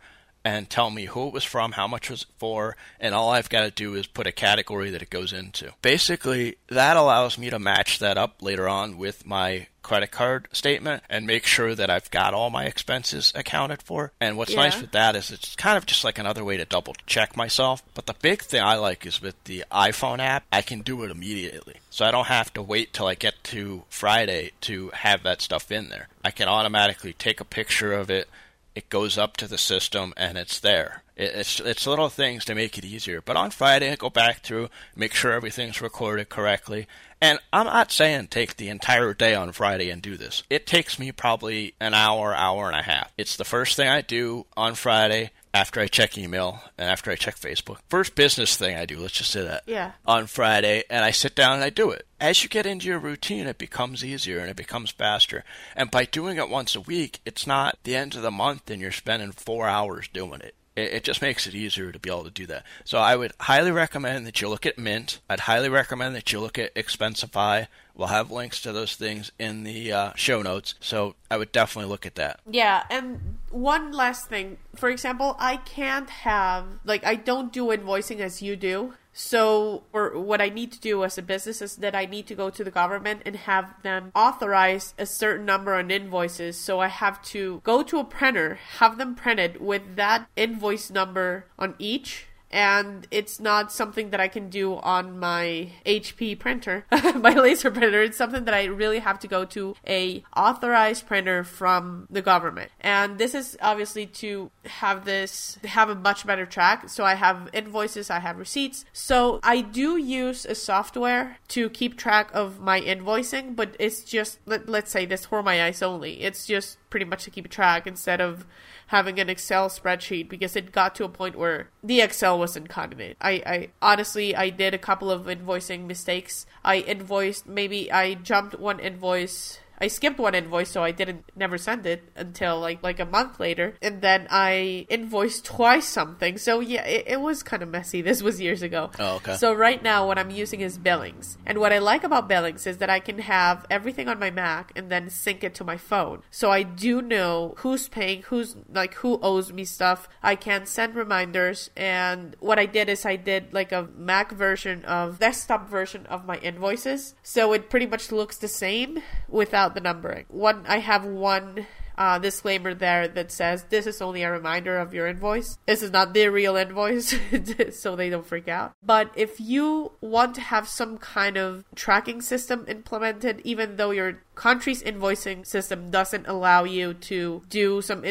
and 0.44 0.70
tell 0.70 0.90
me 0.90 1.06
who 1.06 1.26
it 1.26 1.32
was 1.32 1.42
from, 1.42 1.72
how 1.72 1.88
much 1.88 2.08
was 2.08 2.22
it 2.22 2.28
for, 2.38 2.76
and 3.00 3.16
all 3.16 3.30
I've 3.30 3.48
got 3.48 3.62
to 3.62 3.70
do 3.72 3.94
is 3.94 4.06
put 4.06 4.28
a 4.28 4.32
category 4.32 4.90
that 4.90 5.02
it 5.02 5.10
goes 5.10 5.32
into. 5.32 5.72
Basically, 5.82 6.54
that 6.68 6.96
allows 6.96 7.36
me 7.36 7.50
to 7.50 7.58
match 7.58 7.98
that 7.98 8.16
up 8.16 8.40
later 8.40 8.68
on 8.68 8.96
with 8.96 9.26
my 9.26 9.66
credit 9.86 10.10
card 10.10 10.48
statement 10.50 11.00
and 11.08 11.26
make 11.28 11.46
sure 11.46 11.72
that 11.72 11.88
I've 11.88 12.10
got 12.10 12.34
all 12.34 12.50
my 12.50 12.64
expenses 12.64 13.32
accounted 13.36 13.80
for. 13.82 14.10
And 14.20 14.36
what's 14.36 14.50
Yeah. 14.50 14.62
nice 14.64 14.80
with 14.80 14.90
that 14.90 15.14
is 15.14 15.30
it's 15.30 15.54
kind 15.54 15.76
of 15.78 15.86
just 15.86 16.02
like 16.02 16.18
another 16.18 16.42
way 16.44 16.56
to 16.56 16.64
double 16.64 16.96
check 17.06 17.36
myself. 17.36 17.84
But 17.94 18.06
the 18.06 18.14
big 18.14 18.42
thing 18.42 18.60
I 18.62 18.74
like 18.74 19.06
is 19.06 19.22
with 19.22 19.36
the 19.44 19.64
iPhone 19.70 20.18
app, 20.18 20.44
I 20.50 20.62
can 20.62 20.80
do 20.80 21.04
it 21.04 21.10
immediately. 21.12 21.76
So 21.88 22.04
I 22.04 22.10
don't 22.10 22.26
have 22.26 22.52
to 22.54 22.62
wait 22.62 22.92
till 22.92 23.06
I 23.06 23.14
get 23.14 23.42
to 23.44 23.84
Friday 23.88 24.50
to 24.62 24.90
have 24.92 25.22
that 25.22 25.40
stuff 25.40 25.70
in 25.70 25.88
there. 25.88 26.08
I 26.24 26.32
can 26.32 26.48
automatically 26.48 27.12
take 27.12 27.40
a 27.40 27.44
picture 27.44 27.92
of 27.92 28.10
it. 28.10 28.28
It 28.76 28.90
goes 28.90 29.16
up 29.16 29.38
to 29.38 29.48
the 29.48 29.56
system 29.56 30.12
and 30.18 30.36
it's 30.36 30.60
there. 30.60 31.02
It's 31.16 31.60
it's 31.60 31.86
little 31.86 32.10
things 32.10 32.44
to 32.44 32.54
make 32.54 32.76
it 32.76 32.84
easier. 32.84 33.22
But 33.22 33.38
on 33.38 33.50
Friday, 33.50 33.90
I 33.90 33.96
go 33.96 34.10
back 34.10 34.40
through, 34.40 34.68
make 34.94 35.14
sure 35.14 35.32
everything's 35.32 35.80
recorded 35.80 36.28
correctly. 36.28 36.86
And 37.18 37.38
I'm 37.54 37.64
not 37.64 37.90
saying 37.90 38.28
take 38.28 38.56
the 38.56 38.68
entire 38.68 39.14
day 39.14 39.34
on 39.34 39.52
Friday 39.52 39.88
and 39.88 40.02
do 40.02 40.18
this. 40.18 40.42
It 40.50 40.66
takes 40.66 40.98
me 40.98 41.10
probably 41.10 41.74
an 41.80 41.94
hour, 41.94 42.34
hour 42.34 42.66
and 42.66 42.78
a 42.78 42.82
half. 42.82 43.10
It's 43.16 43.38
the 43.38 43.46
first 43.46 43.76
thing 43.76 43.88
I 43.88 44.02
do 44.02 44.44
on 44.58 44.74
Friday 44.74 45.30
after 45.54 45.80
I 45.80 45.86
check 45.86 46.18
email 46.18 46.60
and 46.76 46.90
after 46.90 47.10
I 47.10 47.16
check 47.16 47.36
Facebook. 47.36 47.78
First 47.88 48.14
business 48.14 48.58
thing 48.58 48.76
I 48.76 48.84
do, 48.84 48.98
let's 48.98 49.14
just 49.14 49.30
say 49.30 49.42
that. 49.42 49.62
Yeah. 49.66 49.92
On 50.04 50.26
Friday, 50.26 50.84
and 50.90 51.02
I 51.02 51.12
sit 51.12 51.34
down 51.34 51.54
and 51.54 51.64
I 51.64 51.70
do 51.70 51.92
it. 51.92 52.05
As 52.18 52.42
you 52.42 52.48
get 52.48 52.66
into 52.66 52.86
your 52.86 52.98
routine, 52.98 53.46
it 53.46 53.58
becomes 53.58 54.04
easier 54.04 54.38
and 54.38 54.48
it 54.48 54.56
becomes 54.56 54.90
faster. 54.90 55.44
And 55.74 55.90
by 55.90 56.06
doing 56.06 56.38
it 56.38 56.48
once 56.48 56.74
a 56.74 56.80
week, 56.80 57.20
it's 57.26 57.46
not 57.46 57.78
the 57.84 57.94
end 57.94 58.14
of 58.14 58.22
the 58.22 58.30
month 58.30 58.70
and 58.70 58.80
you're 58.80 58.92
spending 58.92 59.32
four 59.32 59.68
hours 59.68 60.08
doing 60.08 60.40
it. 60.40 60.54
It, 60.76 61.04
just 61.04 61.22
makes 61.22 61.46
it 61.46 61.54
easier 61.54 61.90
to 61.90 61.98
be 61.98 62.10
able 62.10 62.24
to 62.24 62.30
do 62.30 62.44
that. 62.46 62.64
So 62.84 62.98
I 62.98 63.16
would 63.16 63.32
highly 63.40 63.70
recommend 63.70 64.26
that 64.26 64.42
you 64.42 64.48
look 64.50 64.66
at 64.66 64.76
Mint. 64.76 65.20
I'd 65.28 65.40
highly 65.40 65.70
recommend 65.70 66.14
that 66.14 66.30
you 66.32 66.38
look 66.38 66.58
at 66.58 66.74
Expensify. 66.74 67.68
We'll 67.94 68.08
have 68.08 68.30
links 68.30 68.60
to 68.60 68.72
those 68.72 68.94
things 68.94 69.32
in 69.38 69.64
the 69.64 69.90
uh, 69.90 70.12
show 70.16 70.42
notes. 70.42 70.74
So 70.80 71.14
I 71.30 71.38
would 71.38 71.50
definitely 71.50 71.88
look 71.90 72.04
at 72.04 72.16
that. 72.16 72.40
Yeah, 72.50 72.84
and 72.90 73.38
one 73.50 73.92
last 73.92 74.28
thing. 74.28 74.58
For 74.74 74.90
example, 74.90 75.34
I 75.38 75.56
can't 75.56 76.10
have 76.10 76.66
like 76.84 77.06
I 77.06 77.14
don't 77.14 77.54
do 77.54 77.68
invoicing 77.68 78.20
as 78.20 78.42
you 78.42 78.54
do. 78.54 78.92
So, 79.18 79.84
or 79.94 80.20
what 80.20 80.42
I 80.42 80.50
need 80.50 80.72
to 80.72 80.78
do 80.78 81.02
as 81.02 81.16
a 81.16 81.22
business 81.22 81.62
is 81.62 81.76
that 81.76 81.94
I 81.94 82.04
need 82.04 82.26
to 82.26 82.34
go 82.34 82.50
to 82.50 82.62
the 82.62 82.70
government 82.70 83.22
and 83.24 83.34
have 83.34 83.72
them 83.82 84.12
authorize 84.14 84.92
a 84.98 85.06
certain 85.06 85.46
number 85.46 85.72
on 85.72 85.90
invoices. 85.90 86.58
So 86.58 86.80
I 86.80 86.88
have 86.88 87.22
to 87.32 87.62
go 87.64 87.82
to 87.82 87.98
a 87.98 88.04
printer, 88.04 88.58
have 88.76 88.98
them 88.98 89.14
printed 89.14 89.58
with 89.58 89.96
that 89.96 90.28
invoice 90.36 90.90
number 90.90 91.46
on 91.58 91.76
each 91.78 92.26
and 92.50 93.06
it's 93.10 93.40
not 93.40 93.72
something 93.72 94.10
that 94.10 94.20
I 94.20 94.28
can 94.28 94.48
do 94.48 94.76
on 94.76 95.18
my 95.18 95.70
HP 95.84 96.38
printer, 96.38 96.86
my 97.16 97.34
laser 97.34 97.70
printer. 97.70 98.02
It's 98.02 98.16
something 98.16 98.44
that 98.44 98.54
I 98.54 98.64
really 98.64 99.00
have 99.00 99.18
to 99.20 99.28
go 99.28 99.44
to 99.46 99.74
a 99.86 100.22
authorized 100.36 101.06
printer 101.06 101.44
from 101.44 102.06
the 102.10 102.22
government. 102.22 102.70
And 102.80 103.18
this 103.18 103.34
is 103.34 103.56
obviously 103.60 104.06
to 104.06 104.50
have 104.64 105.04
this 105.04 105.58
have 105.64 105.90
a 105.90 105.94
much 105.94 106.26
better 106.26 106.46
track. 106.46 106.88
So 106.88 107.04
I 107.04 107.14
have 107.14 107.50
invoices, 107.52 108.10
I 108.10 108.20
have 108.20 108.38
receipts. 108.38 108.84
So 108.92 109.40
I 109.42 109.60
do 109.60 109.96
use 109.96 110.44
a 110.46 110.54
software 110.54 111.38
to 111.48 111.68
keep 111.70 111.96
track 111.96 112.30
of 112.32 112.60
my 112.60 112.80
invoicing, 112.80 113.56
but 113.56 113.76
it's 113.78 114.02
just 114.02 114.38
let, 114.46 114.68
let's 114.68 114.90
say 114.90 115.06
this 115.06 115.26
for 115.26 115.42
my 115.42 115.64
eyes 115.64 115.82
only. 115.82 116.22
It's 116.22 116.46
just 116.46 116.78
pretty 116.90 117.06
much 117.06 117.24
to 117.24 117.30
keep 117.30 117.48
track 117.48 117.86
instead 117.86 118.20
of 118.20 118.44
having 118.88 119.18
an 119.18 119.28
Excel 119.28 119.68
spreadsheet 119.68 120.28
because 120.28 120.56
it 120.56 120.72
got 120.72 120.94
to 120.94 121.04
a 121.04 121.08
point 121.08 121.36
where 121.36 121.70
the 121.82 122.00
Excel 122.00 122.38
wasn't 122.38 122.68
cutting 122.68 123.00
it. 123.00 123.16
I, 123.20 123.32
I 123.46 123.68
honestly 123.82 124.34
I 124.34 124.50
did 124.50 124.74
a 124.74 124.78
couple 124.78 125.10
of 125.10 125.26
invoicing 125.26 125.86
mistakes. 125.86 126.46
I 126.64 126.80
invoiced 126.82 127.46
maybe 127.46 127.90
I 127.90 128.14
jumped 128.14 128.58
one 128.58 128.78
invoice 128.78 129.58
I 129.78 129.88
skipped 129.88 130.18
one 130.18 130.34
invoice, 130.34 130.70
so 130.70 130.82
I 130.82 130.90
didn't 130.90 131.24
never 131.36 131.58
send 131.58 131.86
it 131.86 132.02
until 132.16 132.60
like 132.60 132.82
like 132.82 133.00
a 133.00 133.04
month 133.04 133.38
later, 133.40 133.74
and 133.82 134.00
then 134.00 134.26
I 134.30 134.86
invoiced 134.88 135.44
twice 135.44 135.86
something. 135.86 136.38
So 136.38 136.60
yeah, 136.60 136.84
it, 136.84 137.04
it 137.06 137.20
was 137.20 137.42
kind 137.42 137.62
of 137.62 137.68
messy. 137.68 138.02
This 138.06 138.22
was 138.22 138.40
years 138.40 138.62
ago. 138.62 138.90
Oh, 139.00 139.16
okay. 139.16 139.36
So 139.36 139.52
right 139.52 139.82
now, 139.82 140.06
what 140.06 140.16
I'm 140.16 140.30
using 140.30 140.60
is 140.60 140.78
Billings, 140.78 141.38
and 141.44 141.58
what 141.58 141.72
I 141.72 141.78
like 141.78 142.04
about 142.04 142.28
Billings 142.28 142.66
is 142.66 142.78
that 142.78 142.88
I 142.88 143.00
can 143.00 143.18
have 143.18 143.66
everything 143.68 144.08
on 144.08 144.18
my 144.18 144.30
Mac 144.30 144.72
and 144.76 144.90
then 144.90 145.10
sync 145.10 145.42
it 145.42 145.54
to 145.56 145.64
my 145.64 145.76
phone. 145.76 146.22
So 146.30 146.50
I 146.50 146.62
do 146.62 147.02
know 147.02 147.54
who's 147.58 147.88
paying, 147.88 148.22
who's 148.22 148.56
like 148.72 148.94
who 148.94 149.18
owes 149.22 149.52
me 149.52 149.64
stuff. 149.64 150.08
I 150.22 150.36
can 150.36 150.66
send 150.66 150.94
reminders, 150.94 151.70
and 151.76 152.36
what 152.38 152.58
I 152.58 152.66
did 152.66 152.88
is 152.88 153.04
I 153.04 153.16
did 153.16 153.52
like 153.52 153.72
a 153.72 153.88
Mac 153.96 154.32
version 154.32 154.84
of 154.84 155.18
desktop 155.18 155.68
version 155.68 156.06
of 156.06 156.24
my 156.24 156.36
invoices, 156.36 157.14
so 157.22 157.52
it 157.52 157.68
pretty 157.68 157.86
much 157.86 158.12
looks 158.12 158.36
the 158.38 158.48
same 158.48 159.02
without 159.28 159.65
the 159.74 159.80
numbering. 159.80 160.26
One, 160.28 160.64
I 160.66 160.78
have 160.78 161.04
one 161.04 161.66
uh, 161.98 162.18
disclaimer 162.18 162.74
there 162.74 163.08
that 163.08 163.32
says 163.32 163.64
this 163.64 163.86
is 163.86 164.02
only 164.02 164.22
a 164.22 164.30
reminder 164.30 164.78
of 164.78 164.92
your 164.92 165.06
invoice. 165.06 165.58
This 165.66 165.82
is 165.82 165.90
not 165.90 166.14
the 166.14 166.28
real 166.28 166.56
invoice, 166.56 167.14
so 167.72 167.96
they 167.96 168.10
don't 168.10 168.26
freak 168.26 168.48
out. 168.48 168.72
But 168.82 169.10
if 169.16 169.40
you 169.40 169.92
want 170.00 170.34
to 170.36 170.40
have 170.40 170.68
some 170.68 170.98
kind 170.98 171.36
of 171.36 171.64
tracking 171.74 172.20
system 172.20 172.64
implemented, 172.68 173.40
even 173.44 173.76
though 173.76 173.90
your 173.90 174.22
country's 174.34 174.82
invoicing 174.82 175.46
system 175.46 175.90
doesn't 175.90 176.26
allow 176.26 176.64
you 176.64 176.94
to 176.94 177.42
do 177.48 177.80
some 177.80 178.04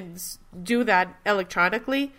do 0.64 0.84
that 0.84 1.20
electronically, 1.26 2.14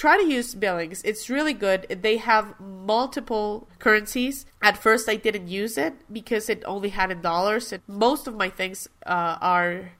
try 0.00 0.16
to 0.16 0.26
use 0.26 0.54
billings 0.54 1.02
it's 1.02 1.28
really 1.28 1.52
good 1.52 1.86
they 2.00 2.16
have 2.16 2.58
multiple 2.58 3.68
currencies 3.78 4.46
at 4.62 4.78
first 4.78 5.10
i 5.10 5.14
didn't 5.14 5.46
use 5.46 5.76
it 5.76 5.92
because 6.10 6.48
it 6.48 6.62
only 6.64 6.88
had 6.88 7.10
in 7.10 7.20
dollars 7.20 7.70
and 7.70 7.82
most 7.86 8.26
of 8.26 8.34
my 8.34 8.48
things 8.48 8.88
uh, 9.04 9.36
are 9.42 9.92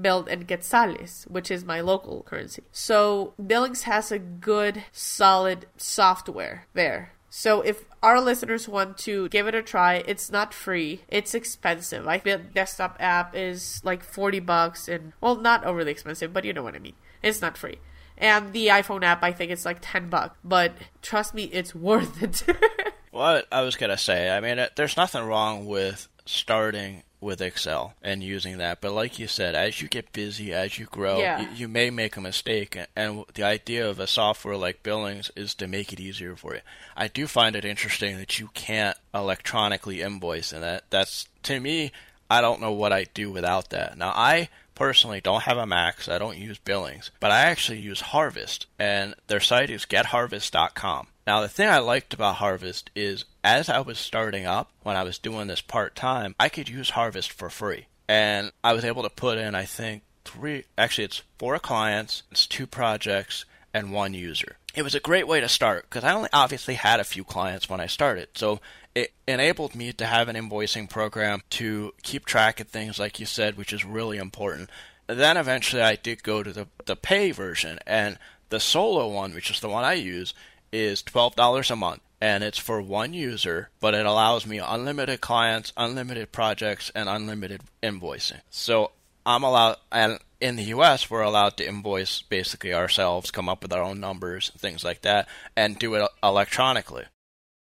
billed 0.00 0.28
in 0.28 0.44
quetzales 0.44 1.28
which 1.28 1.50
is 1.50 1.64
my 1.64 1.80
local 1.80 2.22
currency 2.22 2.62
so 2.70 3.34
billings 3.44 3.82
has 3.82 4.12
a 4.12 4.20
good 4.20 4.84
solid 4.92 5.66
software 5.76 6.68
there 6.74 7.10
so 7.28 7.60
if 7.60 7.84
our 8.04 8.20
listeners 8.20 8.68
want 8.68 8.98
to 9.06 9.28
give 9.28 9.46
it 9.46 9.54
a 9.54 9.62
try, 9.62 10.02
it's 10.04 10.32
not 10.32 10.52
free. 10.52 11.02
It's 11.06 11.32
expensive. 11.32 12.08
I 12.08 12.18
feel 12.18 12.40
desktop 12.52 12.96
app 12.98 13.36
is 13.36 13.80
like 13.84 14.02
40 14.02 14.40
bucks 14.40 14.88
and 14.88 15.12
well, 15.20 15.36
not 15.36 15.62
overly 15.62 15.92
expensive, 15.92 16.32
but 16.32 16.44
you 16.44 16.52
know 16.52 16.64
what 16.64 16.74
I 16.74 16.80
mean. 16.80 16.96
It's 17.22 17.40
not 17.40 17.56
free. 17.56 17.78
And 18.20 18.52
the 18.52 18.68
iPhone 18.68 19.02
app, 19.02 19.22
I 19.24 19.32
think 19.32 19.50
it's 19.50 19.64
like 19.64 19.78
10 19.80 20.08
bucks, 20.10 20.36
but 20.44 20.72
trust 21.02 21.34
me, 21.34 21.44
it's 21.44 21.74
worth 21.74 22.22
it. 22.22 22.42
What 23.12 23.48
I 23.50 23.62
was 23.62 23.74
gonna 23.74 23.98
say, 23.98 24.30
I 24.30 24.38
mean, 24.38 24.60
uh, 24.60 24.68
there's 24.76 24.96
nothing 24.96 25.24
wrong 25.24 25.66
with 25.66 26.06
starting 26.26 27.02
with 27.20 27.40
Excel 27.42 27.94
and 28.02 28.22
using 28.22 28.58
that, 28.58 28.80
but 28.80 28.92
like 28.92 29.18
you 29.18 29.26
said, 29.26 29.56
as 29.56 29.82
you 29.82 29.88
get 29.88 30.12
busy, 30.12 30.52
as 30.54 30.78
you 30.78 30.86
grow, 30.86 31.18
Yeah. 31.18 31.40
you, 31.40 31.48
you 31.56 31.68
may 31.68 31.90
make 31.90 32.16
a 32.16 32.20
mistake. 32.20 32.76
And, 32.76 32.86
and 32.94 33.24
the 33.34 33.42
idea 33.42 33.86
of 33.90 33.98
a 33.98 34.06
software 34.06 34.56
like 34.56 34.84
Billings 34.84 35.30
is 35.34 35.56
to 35.56 35.66
make 35.66 35.92
it 35.92 35.98
easier 35.98 36.36
for 36.36 36.54
you. 36.54 36.60
I 36.96 37.08
do 37.08 37.26
find 37.26 37.56
it 37.56 37.64
interesting 37.64 38.16
that 38.18 38.38
you 38.38 38.48
can't 38.54 38.96
electronically 39.12 40.02
invoice, 40.02 40.52
and 40.52 40.62
that 40.62 40.84
that's 40.90 41.26
to 41.42 41.58
me, 41.58 41.90
I 42.30 42.40
don't 42.40 42.60
know 42.60 42.72
what 42.72 42.92
I'd 42.92 43.12
do 43.12 43.32
without 43.32 43.70
that. 43.70 43.98
Now, 43.98 44.12
I 44.14 44.48
personally 44.80 45.20
don't 45.20 45.42
have 45.42 45.58
a 45.58 45.66
Mac, 45.66 46.00
so 46.00 46.14
I 46.14 46.18
don't 46.18 46.38
use 46.38 46.56
Billings, 46.56 47.10
but 47.20 47.30
I 47.30 47.40
actually 47.40 47.80
use 47.80 48.00
Harvest, 48.00 48.64
and 48.78 49.14
their 49.26 49.38
site 49.38 49.68
is 49.68 49.84
getharvest.com. 49.84 51.08
Now, 51.26 51.42
the 51.42 51.50
thing 51.50 51.68
I 51.68 51.80
liked 51.80 52.14
about 52.14 52.36
Harvest 52.36 52.90
is 52.96 53.26
as 53.44 53.68
I 53.68 53.80
was 53.80 53.98
starting 53.98 54.46
up, 54.46 54.70
when 54.82 54.96
I 54.96 55.02
was 55.02 55.18
doing 55.18 55.48
this 55.48 55.60
part 55.60 55.94
time, 55.94 56.34
I 56.40 56.48
could 56.48 56.70
use 56.70 56.90
Harvest 56.90 57.30
for 57.30 57.50
free. 57.50 57.88
And 58.08 58.52
I 58.64 58.72
was 58.72 58.86
able 58.86 59.02
to 59.02 59.10
put 59.10 59.36
in, 59.36 59.54
I 59.54 59.66
think, 59.66 60.02
three, 60.24 60.64
actually, 60.78 61.04
it's 61.04 61.22
four 61.38 61.58
clients, 61.58 62.22
it's 62.30 62.46
two 62.46 62.66
projects, 62.66 63.44
and 63.74 63.92
one 63.92 64.14
user. 64.14 64.56
It 64.74 64.82
was 64.82 64.94
a 64.94 65.00
great 65.00 65.28
way 65.28 65.40
to 65.40 65.48
start 65.48 65.90
because 65.90 66.04
I 66.04 66.14
only 66.14 66.30
obviously 66.32 66.74
had 66.74 67.00
a 67.00 67.04
few 67.04 67.22
clients 67.22 67.68
when 67.68 67.80
I 67.80 67.86
started. 67.86 68.28
So 68.34 68.60
it 68.94 69.12
enabled 69.26 69.74
me 69.74 69.92
to 69.92 70.06
have 70.06 70.28
an 70.28 70.36
invoicing 70.36 70.88
program 70.88 71.42
to 71.50 71.92
keep 72.02 72.24
track 72.24 72.60
of 72.60 72.68
things, 72.68 72.98
like 72.98 73.20
you 73.20 73.26
said, 73.26 73.56
which 73.56 73.72
is 73.72 73.84
really 73.84 74.18
important. 74.18 74.70
Then 75.06 75.36
eventually 75.36 75.82
I 75.82 75.96
did 75.96 76.22
go 76.22 76.42
to 76.42 76.52
the, 76.52 76.66
the 76.86 76.96
pay 76.96 77.30
version, 77.30 77.78
and 77.86 78.18
the 78.48 78.60
solo 78.60 79.08
one, 79.08 79.34
which 79.34 79.50
is 79.50 79.60
the 79.60 79.68
one 79.68 79.84
I 79.84 79.94
use, 79.94 80.34
is 80.72 81.02
$12 81.02 81.70
a 81.70 81.76
month. 81.76 82.02
And 82.22 82.44
it's 82.44 82.58
for 82.58 82.82
one 82.82 83.14
user, 83.14 83.70
but 83.80 83.94
it 83.94 84.04
allows 84.04 84.46
me 84.46 84.58
unlimited 84.58 85.22
clients, 85.22 85.72
unlimited 85.74 86.32
projects, 86.32 86.90
and 86.94 87.08
unlimited 87.08 87.62
invoicing. 87.82 88.40
So 88.50 88.92
I'm 89.24 89.42
allowed, 89.42 89.76
and 89.90 90.18
in 90.38 90.56
the 90.56 90.64
U.S., 90.64 91.08
we're 91.08 91.22
allowed 91.22 91.56
to 91.56 91.66
invoice 91.66 92.20
basically 92.20 92.74
ourselves, 92.74 93.30
come 93.30 93.48
up 93.48 93.62
with 93.62 93.72
our 93.72 93.82
own 93.82 94.00
numbers, 94.00 94.50
things 94.58 94.84
like 94.84 95.00
that, 95.02 95.28
and 95.56 95.78
do 95.78 95.94
it 95.94 96.06
electronically. 96.22 97.04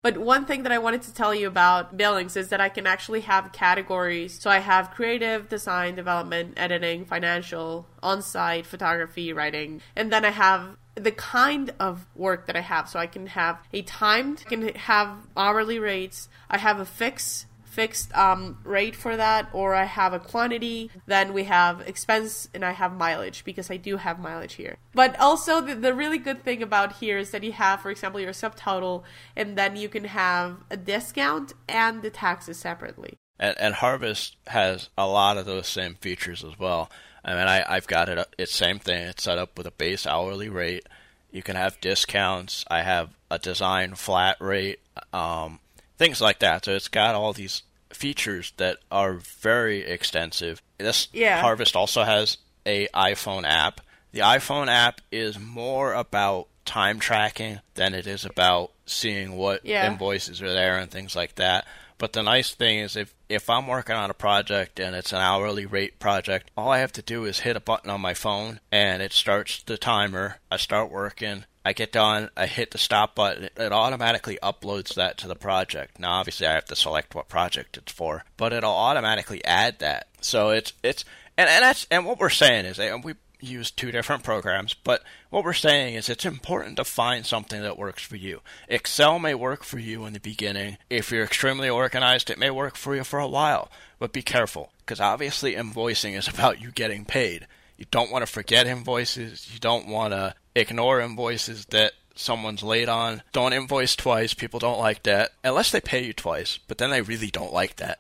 But 0.07 0.19
one 0.19 0.45
thing 0.45 0.63
that 0.63 0.71
I 0.71 0.79
wanted 0.79 1.03
to 1.03 1.13
tell 1.13 1.35
you 1.35 1.49
about 1.49 1.97
Billings 1.97 2.37
is 2.37 2.51
that 2.51 2.61
I 2.61 2.69
can 2.69 2.87
actually 2.87 3.23
have 3.23 3.51
categories. 3.51 4.39
So 4.41 4.49
I 4.49 4.59
have 4.59 4.93
creative, 4.93 5.49
design, 5.49 5.97
development, 5.97 6.55
editing, 6.57 7.07
financial, 7.07 7.89
on 8.05 8.23
site, 8.23 8.67
photography, 8.67 9.33
writing. 9.33 9.81
And 9.97 10.13
then 10.13 10.25
I 10.25 10.31
have 10.31 10.77
the 10.95 11.11
kind 11.11 11.75
of 11.81 12.07
work 12.15 12.47
that 12.47 12.55
I 12.55 12.61
have. 12.61 12.89
So 12.89 13.01
I 13.01 13.09
can 13.09 13.27
have 13.27 13.59
a 13.73 13.83
timed, 13.83 14.45
I 14.47 14.49
can 14.49 14.69
have 14.77 15.09
hourly 15.37 15.81
rates, 15.81 16.29
I 16.49 16.59
have 16.59 16.79
a 16.79 16.85
fixed 16.85 17.46
fixed 17.77 18.17
um, 18.17 18.57
rate 18.65 18.97
for 18.97 19.19
that, 19.19 19.51
or 19.53 19.75
I 19.75 19.85
have 19.85 20.15
a 20.15 20.19
quantity. 20.19 20.91
Then 21.05 21.35
we 21.35 21.45
have 21.45 21.83
expense 21.83 22.49
and 22.55 22.65
I 22.65 22.73
have 22.73 22.97
mileage 22.97 23.45
because 23.45 23.71
I 23.71 23.77
do 23.77 23.99
have 23.99 24.19
mileage 24.19 24.55
here. 24.55 24.79
But 24.95 25.21
also, 25.21 25.61
the, 25.61 25.75
the 25.75 25.95
really 25.95 26.17
good 26.17 26.43
thing 26.43 26.63
about 26.63 26.95
here 26.95 27.19
is 27.19 27.31
that 27.33 27.45
you 27.45 27.53
have, 27.53 27.83
for 27.83 27.91
example, 27.91 28.19
your 28.19 28.33
subtotal, 28.33 29.03
and 29.37 29.59
then 29.59 29.77
you 29.77 29.91
can 29.91 30.05
have 30.05 30.57
a 30.71 30.77
discount 30.79 31.53
and 31.69 32.01
the 32.01 32.09
taxes 32.09 32.57
separately. 32.57 33.19
And, 33.39 33.55
and 33.61 33.75
Harvest 33.75 34.37
has 34.47 34.89
a 34.97 35.07
lot 35.07 35.37
of 35.37 35.45
those 35.45 35.69
same 35.69 35.97
features 35.97 36.43
as 36.43 36.59
well. 36.59 36.91
I 37.23 37.35
mean, 37.35 37.47
I, 37.47 37.63
I've 37.69 37.87
got 37.87 38.09
it. 38.09 38.27
It's 38.39 38.55
same 38.55 38.79
thing. 38.79 39.03
It's 39.09 39.25
set 39.25 39.37
up 39.37 39.59
with 39.59 39.67
a 39.67 39.71
base 39.73 40.07
hourly 40.07 40.49
rate. 40.49 40.87
You 41.31 41.43
can 41.43 41.57
have 41.57 41.79
discounts. 41.83 42.65
I 42.71 42.81
have 42.81 43.11
a 43.31 43.39
design 43.39 43.97
flat 43.97 44.39
rate. 44.41 44.81
Um, 45.13 45.61
things 45.97 46.21
like 46.21 46.41
that. 46.41 46.65
So 46.65 46.73
it's 46.73 46.89
got 46.89 47.15
all 47.15 47.33
these 47.33 47.63
features 47.91 48.53
that 48.57 48.79
are 48.91 49.15
very 49.15 49.83
extensive. 49.83 50.63
This 50.79 51.09
yeah. 51.13 51.41
Harvest 51.41 51.77
also 51.77 52.05
has 52.05 52.39
a 52.65 52.89
iPhone 52.89 53.45
app. 53.47 53.81
The 54.13 54.21
iPhone 54.21 54.69
app 54.69 55.01
is 55.11 55.39
more 55.39 55.95
about 55.95 56.49
time 56.65 56.99
tracking 56.99 57.61
than 57.75 57.95
it 57.95 58.07
is 58.07 58.25
about 58.25 58.73
seeing 58.87 59.37
what 59.37 59.65
yeah. 59.65 59.91
invoices 59.91 60.43
are 60.43 60.53
there 60.53 60.79
and 60.79 60.91
things 60.91 61.15
like 61.15 61.37
that. 61.37 61.65
But 61.99 62.13
the 62.13 62.23
nice 62.23 62.55
thing 62.55 62.79
is 62.79 62.97
if 62.97 63.15
if 63.29 63.49
I'm 63.49 63.67
working 63.67 63.97
on 63.97 64.11
a 64.11 64.15
project 64.15 64.79
and 64.79 64.95
it's 64.95 65.13
an 65.13 65.19
hourly 65.19 65.67
rate 65.67 65.99
project, 65.99 66.51
all 66.57 66.71
I 66.71 66.79
have 66.79 66.93
to 66.93 67.03
do 67.03 67.25
is 67.25 67.41
hit 67.41 67.57
a 67.57 67.61
button 67.61 67.91
on 67.91 68.01
my 68.01 68.15
phone 68.15 68.61
and 68.71 69.03
it 69.03 69.13
starts 69.13 69.63
the 69.63 69.79
timer. 69.79 70.37
I 70.51 70.59
start 70.59 70.91
working 70.91 71.45
I 71.67 71.73
get 71.73 71.91
done, 71.91 72.31
I 72.37 72.47
hit 72.47 72.71
the 72.71 72.79
stop 72.79 73.17
button, 73.17 73.49
it 73.57 73.73
automatically 73.73 74.39
uploads 74.41 74.95
that 74.95 75.19
to 75.19 75.27
the 75.27 75.35
project. 75.35 75.99
Now, 75.99 76.13
obviously, 76.13 76.47
I 76.47 76.53
have 76.53 76.67
to 76.67 76.77
select 76.77 77.17
what 77.17 77.29
project 77.29 77.77
it's 77.77 77.91
for, 77.91 78.25
but 78.37 78.53
it'll 78.53 78.71
automatically 78.71 79.45
add 79.45 79.81
that. 79.81 80.07
So 80.21 80.51
it's 80.51 80.75
it's 80.85 81.05
and, 81.37 81.51
and 81.51 81.65
that's 81.65 81.89
and 81.91 82.07
what 82.07 82.21
we're 82.21 82.31
saying 82.31 82.67
is 82.67 82.79
and 82.79 83.03
we 83.03 83.15
use 83.41 83.73
two 83.73 83.91
different 83.91 84.23
programs, 84.23 84.75
but 84.75 85.03
what 85.37 85.45
we're 85.45 85.53
saying 85.53 85.97
is 85.97 86.09
it's 86.09 86.25
important 86.25 86.79
to 86.79 86.85
find 86.85 87.27
something 87.27 87.61
that 87.61 87.77
works 87.77 88.03
for 88.03 88.17
you. 88.17 88.41
Excel 88.69 89.19
may 89.19 89.35
work 89.35 89.65
for 89.65 89.79
you 89.79 90.07
in 90.07 90.15
the 90.15 90.19
beginning. 90.19 90.79
If 90.89 91.13
you're 91.13 91.25
extremely 91.25 91.69
organized, 91.69 92.31
it 92.31 92.39
may 92.39 92.49
work 92.49 92.75
for 92.75 92.97
you 92.97 93.05
for 93.05 93.19
a 93.19 93.29
while, 93.29 93.71
but 93.99 94.15
be 94.15 94.23
careful 94.23 94.73
because 94.79 94.99
obviously 94.99 95.55
invoicing 95.55 96.17
is 96.17 96.27
about 96.35 96.63
you 96.63 96.71
getting 96.71 97.05
paid. 97.05 97.47
You 97.77 97.85
don't 97.91 98.11
want 98.11 98.25
to 98.25 98.33
forget 98.33 98.67
invoices. 98.67 99.53
You 99.53 99.59
don't 99.59 99.89
want 99.89 100.15
to 100.15 100.35
ignore 100.55 101.03
invoices 101.03 101.67
that 101.67 101.93
someone's 102.15 102.63
late 102.63 102.89
on. 102.89 103.23
Don't 103.35 103.53
invoice 103.53 103.95
twice. 103.95 104.33
People 104.33 104.59
don't 104.59 104.79
like 104.79 105.03
that. 105.03 105.33
Unless 105.45 105.71
they 105.71 105.83
pay 105.83 106.03
you 106.03 106.15
twice, 106.15 106.59
but 106.67 106.79
then 106.79 106.89
they 106.89 107.03
really 107.03 107.31
don't 107.31 107.53
like 107.53 107.77
that. 107.77 107.99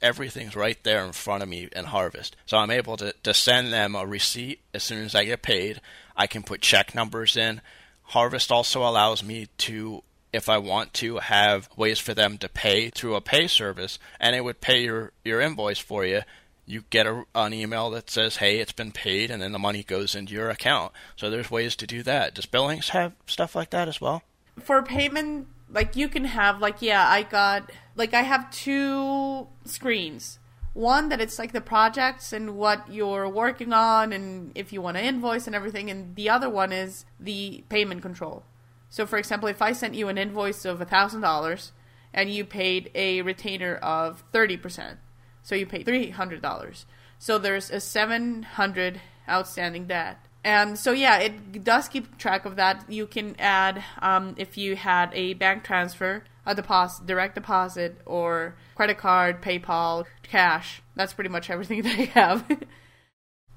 Everything's 0.00 0.56
right 0.56 0.82
there 0.84 1.04
in 1.04 1.12
front 1.12 1.42
of 1.42 1.50
me 1.50 1.68
in 1.76 1.84
Harvest. 1.84 2.34
So 2.46 2.56
I'm 2.56 2.70
able 2.70 2.96
to, 2.96 3.14
to 3.24 3.34
send 3.34 3.74
them 3.74 3.94
a 3.94 4.06
receipt 4.06 4.60
as 4.72 4.82
soon 4.82 5.04
as 5.04 5.14
I 5.14 5.24
get 5.24 5.42
paid. 5.42 5.82
I 6.16 6.26
can 6.26 6.42
put 6.42 6.60
check 6.60 6.94
numbers 6.94 7.36
in. 7.36 7.60
Harvest 8.04 8.52
also 8.52 8.82
allows 8.82 9.22
me 9.22 9.48
to, 9.58 10.02
if 10.32 10.48
I 10.48 10.58
want 10.58 10.94
to, 10.94 11.18
have 11.18 11.68
ways 11.76 11.98
for 11.98 12.14
them 12.14 12.38
to 12.38 12.48
pay 12.48 12.90
through 12.90 13.16
a 13.16 13.20
pay 13.20 13.46
service, 13.46 13.98
and 14.20 14.36
it 14.36 14.44
would 14.44 14.60
pay 14.60 14.84
your, 14.84 15.12
your 15.24 15.40
invoice 15.40 15.78
for 15.78 16.04
you 16.04 16.22
you 16.66 16.82
get 16.90 17.06
a, 17.06 17.24
an 17.34 17.54
email 17.54 17.90
that 17.90 18.10
says, 18.10 18.36
"Hey, 18.36 18.58
it's 18.58 18.72
been 18.72 18.92
paid," 18.92 19.30
and 19.30 19.40
then 19.40 19.52
the 19.52 19.58
money 19.58 19.82
goes 19.82 20.14
into 20.14 20.34
your 20.34 20.50
account. 20.50 20.92
So 21.14 21.30
there's 21.30 21.50
ways 21.50 21.76
to 21.76 21.86
do 21.86 22.02
that. 22.02 22.34
Does 22.34 22.46
Billings 22.46 22.90
have 22.90 23.12
stuff 23.26 23.54
like 23.54 23.70
that 23.70 23.88
as 23.88 24.00
well? 24.00 24.22
For 24.60 24.82
payment, 24.82 25.46
like 25.70 25.96
you 25.96 26.08
can 26.08 26.24
have, 26.24 26.60
like 26.60 26.82
yeah, 26.82 27.08
I 27.08 27.22
got 27.22 27.70
like 27.94 28.12
I 28.12 28.22
have 28.22 28.50
two 28.50 29.46
screens. 29.64 30.38
One 30.76 31.08
that 31.08 31.20
it's 31.20 31.38
like 31.38 31.52
the 31.52 31.60
projects 31.60 32.32
and 32.32 32.56
what 32.56 32.92
you're 32.92 33.28
working 33.28 33.72
on, 33.72 34.12
and 34.12 34.52
if 34.54 34.72
you 34.72 34.82
want 34.82 34.98
to 34.98 35.02
invoice 35.02 35.46
and 35.46 35.56
everything, 35.56 35.90
and 35.90 36.14
the 36.14 36.28
other 36.28 36.50
one 36.50 36.70
is 36.70 37.06
the 37.18 37.64
payment 37.70 38.02
control. 38.02 38.44
So, 38.90 39.06
for 39.06 39.18
example, 39.18 39.48
if 39.48 39.62
I 39.62 39.72
sent 39.72 39.94
you 39.94 40.08
an 40.08 40.18
invoice 40.18 40.64
of 40.64 40.80
a 40.80 40.84
thousand 40.84 41.22
dollars 41.22 41.72
and 42.12 42.30
you 42.30 42.44
paid 42.44 42.90
a 42.94 43.22
retainer 43.22 43.76
of 43.76 44.22
thirty 44.32 44.56
percent 44.56 44.98
so 45.46 45.54
you 45.54 45.64
pay 45.64 45.84
$300. 45.84 46.84
So 47.20 47.38
there's 47.38 47.70
a 47.70 47.78
700 47.78 49.00
outstanding 49.28 49.86
debt. 49.86 50.18
And 50.42 50.76
so 50.76 50.90
yeah, 50.90 51.18
it 51.18 51.62
does 51.62 51.88
keep 51.88 52.18
track 52.18 52.44
of 52.44 52.56
that. 52.56 52.84
You 52.90 53.06
can 53.06 53.36
add 53.38 53.84
um, 54.02 54.34
if 54.38 54.58
you 54.58 54.74
had 54.74 55.10
a 55.14 55.34
bank 55.34 55.62
transfer, 55.62 56.24
a 56.46 56.54
deposit, 56.54 57.06
direct 57.06 57.34
deposit, 57.34 58.00
or 58.06 58.56
credit 58.74 58.98
card, 58.98 59.42
PayPal, 59.42 60.06
cash. 60.22 60.82
That's 60.94 61.12
pretty 61.12 61.30
much 61.30 61.50
everything 61.50 61.84
I 61.86 62.04
have. 62.14 62.44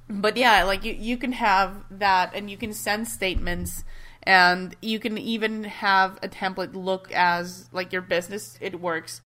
but 0.10 0.36
yeah, 0.36 0.64
like 0.64 0.84
you, 0.84 0.94
you 0.94 1.18
can 1.18 1.34
have 1.34 1.86
that, 1.92 2.32
and 2.34 2.50
you 2.50 2.58
can 2.58 2.74
send 2.74 3.08
statements, 3.08 3.84
and 4.24 4.76
you 4.82 5.00
can 5.00 5.18
even 5.18 5.64
have 5.66 6.18
a 6.22 6.28
template 6.28 6.74
look 6.74 7.12
as 7.14 7.70
like 7.72 7.94
your 7.94 8.02
business. 8.02 8.58
It 8.60 8.82
works 8.82 9.22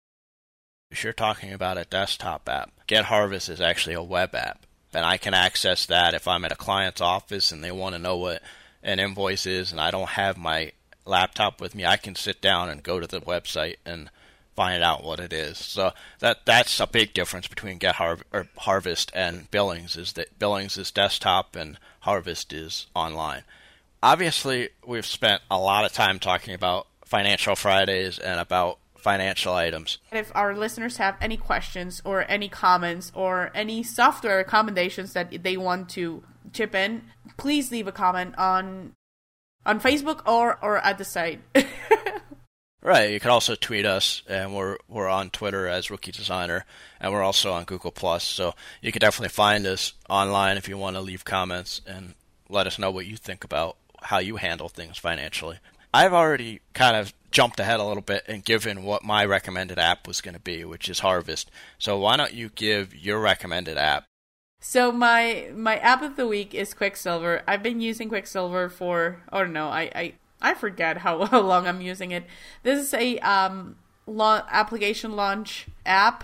if 0.91 1.05
you're 1.05 1.13
talking 1.13 1.53
about 1.53 1.77
a 1.77 1.85
desktop 1.85 2.47
app, 2.49 2.71
Get 2.85 3.05
Harvest 3.05 3.49
is 3.49 3.61
actually 3.61 3.95
a 3.95 4.03
web 4.03 4.35
app. 4.35 4.65
And 4.93 5.05
I 5.05 5.17
can 5.17 5.33
access 5.33 5.85
that 5.85 6.13
if 6.13 6.27
I'm 6.27 6.43
at 6.43 6.51
a 6.51 6.57
client's 6.57 6.99
office 6.99 7.53
and 7.53 7.63
they 7.63 7.71
want 7.71 7.95
to 7.95 7.99
know 7.99 8.17
what 8.17 8.43
an 8.83 8.99
invoice 8.99 9.45
is 9.45 9.71
and 9.71 9.79
I 9.79 9.89
don't 9.89 10.09
have 10.09 10.37
my 10.37 10.73
laptop 11.11 11.61
with 11.61 11.75
me, 11.75 11.85
I 11.85 11.97
can 11.97 12.15
sit 12.15 12.41
down 12.41 12.69
and 12.69 12.81
go 12.81 12.99
to 12.99 13.05
the 13.05 13.21
website 13.21 13.75
and 13.85 14.09
find 14.55 14.83
out 14.83 15.03
what 15.03 15.19
it 15.19 15.31
is. 15.31 15.57
So 15.57 15.91
that 16.19 16.45
that's 16.45 16.79
a 16.79 16.87
big 16.87 17.13
difference 17.13 17.47
between 17.47 17.77
Get 17.77 17.95
Harvest 18.57 19.11
and 19.13 19.49
Billings 19.51 19.95
is 19.95 20.13
that 20.13 20.39
Billings 20.39 20.77
is 20.77 20.91
desktop 20.91 21.55
and 21.55 21.77
Harvest 22.01 22.51
is 22.51 22.87
online. 22.95 23.43
Obviously, 24.03 24.69
we've 24.85 25.05
spent 25.05 25.41
a 25.51 25.59
lot 25.59 25.85
of 25.85 25.93
time 25.93 26.17
talking 26.17 26.55
about 26.55 26.87
Financial 27.05 27.55
Fridays 27.55 28.17
and 28.17 28.39
about 28.39 28.79
financial 28.97 29.53
items. 29.53 29.97
If 30.11 30.31
our 30.35 30.55
listeners 30.55 30.97
have 30.97 31.15
any 31.19 31.37
questions 31.37 32.01
or 32.05 32.25
any 32.29 32.49
comments 32.49 33.11
or 33.15 33.51
any 33.53 33.83
software 33.83 34.37
recommendations 34.37 35.13
that 35.13 35.43
they 35.43 35.57
want 35.57 35.89
to 35.89 36.23
chip 36.53 36.75
in, 36.75 37.03
please 37.37 37.71
leave 37.71 37.87
a 37.87 37.91
comment 37.91 38.37
on 38.37 38.93
on 39.65 39.79
Facebook 39.79 40.27
or 40.27 40.57
or 40.61 40.77
at 40.77 40.97
the 40.97 41.05
site. 41.05 41.41
right. 42.81 43.11
You 43.11 43.19
can 43.19 43.31
also 43.31 43.55
tweet 43.55 43.85
us, 43.85 44.23
and 44.27 44.55
we're 44.55 44.77
we're 44.87 45.09
on 45.09 45.29
Twitter 45.29 45.67
as 45.67 45.89
Rookie 45.89 46.11
Designer, 46.11 46.65
and 46.99 47.11
we're 47.11 47.23
also 47.23 47.53
on 47.53 47.65
Google 47.65 47.91
Plus. 47.91 48.23
So 48.23 48.53
you 48.81 48.91
can 48.91 48.99
definitely 48.99 49.29
find 49.29 49.65
us 49.65 49.93
online 50.09 50.57
if 50.57 50.67
you 50.67 50.77
want 50.77 50.95
to 50.95 51.01
leave 51.01 51.25
comments 51.25 51.81
and 51.87 52.15
let 52.49 52.67
us 52.67 52.77
know 52.77 52.91
what 52.91 53.05
you 53.05 53.17
think 53.17 53.43
about 53.43 53.77
how 54.03 54.19
you 54.19 54.37
handle 54.37 54.69
things 54.69 54.97
financially. 54.97 55.59
I've 55.93 56.13
already 56.13 56.61
kind 56.73 56.95
of 56.95 57.13
jumped 57.31 57.59
ahead 57.59 57.79
a 57.79 57.83
little 57.83 58.03
bit 58.03 58.23
and 58.27 58.43
given 58.43 58.83
what 58.83 59.03
my 59.03 59.25
recommended 59.25 59.79
app 59.79 60.07
was 60.07 60.21
going 60.21 60.33
to 60.35 60.39
be, 60.39 60.65
which 60.65 60.89
is 60.89 60.99
Harvest. 60.99 61.51
So 61.77 61.97
why 61.97 62.17
don't 62.17 62.33
you 62.33 62.49
give 62.49 62.95
your 62.95 63.19
recommended 63.19 63.77
app? 63.77 64.05
So 64.61 64.91
my 64.91 65.49
my 65.53 65.77
app 65.77 66.01
of 66.01 66.15
the 66.15 66.27
week 66.27 66.53
is 66.53 66.73
Quicksilver. 66.73 67.41
I've 67.47 67.63
been 67.63 67.81
using 67.81 68.07
Quicksilver 68.07 68.69
for 68.69 69.21
oh 69.33 69.43
no, 69.43 69.67
I 69.67 69.91
I, 69.93 70.13
I 70.41 70.53
forget 70.53 70.99
how, 70.99 71.25
how 71.25 71.41
long 71.51 71.67
I'm 71.67 71.81
using 71.81 72.11
it. 72.11 72.23
This 72.63 72.79
is 72.79 72.93
a 72.93 73.17
um 73.19 73.75
la- 74.05 74.45
application 74.49 75.17
launch 75.17 75.67
app 75.85 76.23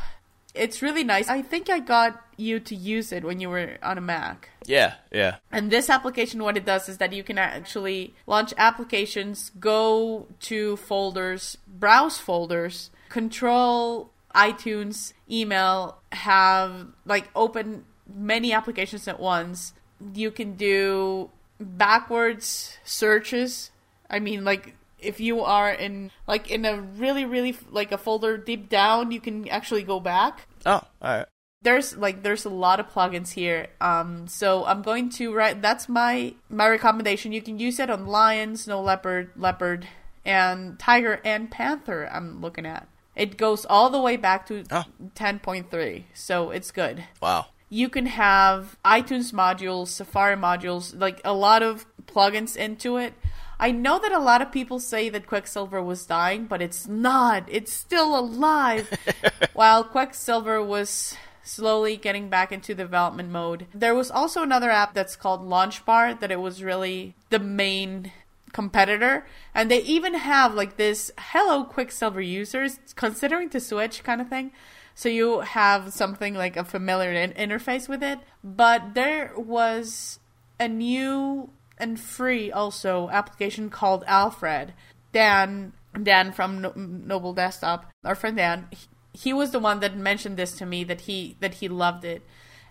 it's 0.58 0.82
really 0.82 1.04
nice. 1.04 1.30
I 1.30 1.42
think 1.42 1.70
I 1.70 1.80
got 1.80 2.22
you 2.36 2.60
to 2.60 2.76
use 2.76 3.12
it 3.12 3.24
when 3.24 3.40
you 3.40 3.50
were 3.50 3.78
on 3.82 3.98
a 3.98 4.02
Mac. 4.02 4.50
Yeah, 4.66 4.96
yeah. 5.12 5.38
And 5.52 5.72
this 5.72 5.90
application, 5.90 6.44
what 6.44 6.58
it 6.58 6.66
does 6.66 6.90
is 6.90 6.98
that 6.98 7.14
you 7.14 7.24
can 7.24 7.38
actually 7.38 8.14
launch 8.26 8.54
applications, 8.58 9.52
go 9.60 10.28
to 10.42 10.78
folders, 10.78 11.58
browse 11.68 12.18
folders, 12.18 12.90
control 13.10 14.12
iTunes, 14.36 15.14
email, 15.30 16.00
have 16.12 16.88
like 17.06 17.30
open 17.36 17.86
many 18.14 18.54
applications 18.54 19.08
at 19.08 19.20
once. 19.20 19.74
You 20.14 20.32
can 20.32 20.54
do 20.54 21.30
backwards 21.60 22.78
searches. 22.84 23.72
I 24.10 24.20
mean, 24.20 24.44
like 24.44 24.76
if 25.00 25.20
you 25.20 25.42
are 25.42 25.72
in 25.72 26.12
like 26.28 26.50
in 26.50 26.66
a 26.66 26.82
really 26.82 27.26
really 27.26 27.56
like 27.70 27.92
a 27.92 27.98
folder 27.98 28.36
deep 28.36 28.68
down 28.68 29.12
you 29.12 29.22
can 29.22 29.48
actually 29.48 29.84
go 29.84 30.00
back 30.00 30.48
oh 30.66 30.72
all 30.72 31.18
right 31.18 31.28
there's 31.62 31.98
like 31.98 32.24
there's 32.24 32.46
a 32.46 32.50
lot 32.50 32.80
of 32.80 32.88
plugins 32.88 33.34
here. 33.34 33.68
Um, 33.82 34.28
so 34.28 34.66
I'm 34.66 34.82
going 34.82 35.10
to 35.12 35.34
write. 35.34 35.62
That's 35.62 35.90
my 35.90 36.36
my 36.50 36.70
recommendation. 36.70 37.32
You 37.32 37.42
can 37.42 37.60
use 37.60 37.80
it 37.80 37.90
on 37.90 38.06
lion, 38.06 38.56
snow 38.58 38.82
leopard, 38.82 39.32
leopard, 39.36 39.88
and 40.24 40.78
tiger 40.78 41.20
and 41.26 41.50
panther. 41.50 42.10
I'm 42.12 42.42
looking 42.42 42.66
at. 42.66 42.88
It 43.16 43.38
goes 43.38 43.66
all 43.66 43.90
the 43.90 44.00
way 44.00 44.16
back 44.16 44.46
to 44.48 44.64
Oh. 44.72 44.84
10.3, 45.16 46.04
so 46.14 46.52
it's 46.52 46.70
good. 46.70 47.04
Wow. 47.20 47.48
You 47.70 47.90
can 47.90 48.06
have 48.06 48.78
iTunes 48.86 49.34
modules, 49.34 49.88
Safari 49.88 50.36
modules, 50.36 50.98
like 51.00 51.22
a 51.26 51.34
lot 51.34 51.64
of 51.64 51.86
plugins 52.06 52.56
into 52.56 52.98
it. 52.98 53.14
I 53.60 53.72
know 53.72 54.00
that 54.00 54.12
a 54.12 54.20
lot 54.20 54.42
of 54.42 54.52
people 54.52 54.80
say 54.80 55.10
that 55.10 55.26
Quicksilver 55.26 55.82
was 55.82 56.06
dying, 56.06 56.46
but 56.46 56.62
it's 56.62 56.88
not. 56.88 57.44
It's 57.48 57.74
still 57.74 58.18
alive. 58.18 58.90
While 59.54 59.84
Quicksilver 59.84 60.64
was 60.64 61.16
slowly 61.48 61.98
getting 61.98 62.30
back 62.30 62.52
into 62.52 62.76
development 62.76 63.30
mode. 63.30 63.66
There 63.74 63.96
was 63.96 64.12
also 64.12 64.44
another 64.44 64.70
app 64.70 64.94
that's 64.94 65.16
called 65.16 65.42
Launchbar 65.42 66.20
that 66.20 66.32
it 66.32 66.40
was 66.40 66.62
really 66.62 67.16
the 67.30 67.40
main 67.40 68.12
competitor 68.54 69.26
and 69.54 69.70
they 69.70 69.82
even 69.82 70.14
have 70.14 70.54
like 70.54 70.78
this 70.78 71.12
hello 71.18 71.66
quicksilver 71.66 72.22
users 72.22 72.80
considering 72.96 73.50
to 73.50 73.60
switch 73.60 74.04
kind 74.04 74.22
of 74.22 74.30
thing 74.30 74.52
so 74.98 75.10
you 75.10 75.42
have 75.42 75.94
something 75.94 76.34
like 76.34 76.58
a 76.58 76.64
familiar 76.64 77.12
in- 77.12 77.34
interface 77.34 77.88
with 77.88 78.02
it 78.02 78.18
but 78.44 78.96
there 78.96 79.32
was 79.38 80.20
a 80.60 80.68
new 80.68 81.52
and 81.78 82.00
free 82.00 82.52
also 82.52 83.08
application 83.10 83.70
called 83.70 84.04
alfred 84.08 84.74
dan 85.14 85.72
dan 86.02 86.32
from 86.32 86.62
no- 86.62 86.74
noble 86.76 87.34
desktop 87.34 87.92
our 88.04 88.16
friend 88.16 88.38
dan 88.38 88.68
he, 88.72 88.88
he 89.14 89.34
was 89.34 89.52
the 89.52 89.60
one 89.60 89.80
that 89.80 89.96
mentioned 89.96 90.38
this 90.38 90.58
to 90.58 90.66
me 90.66 90.84
that 90.84 91.02
he 91.02 91.38
that 91.40 91.56
he 91.56 91.68
loved 91.68 92.04
it 92.04 92.24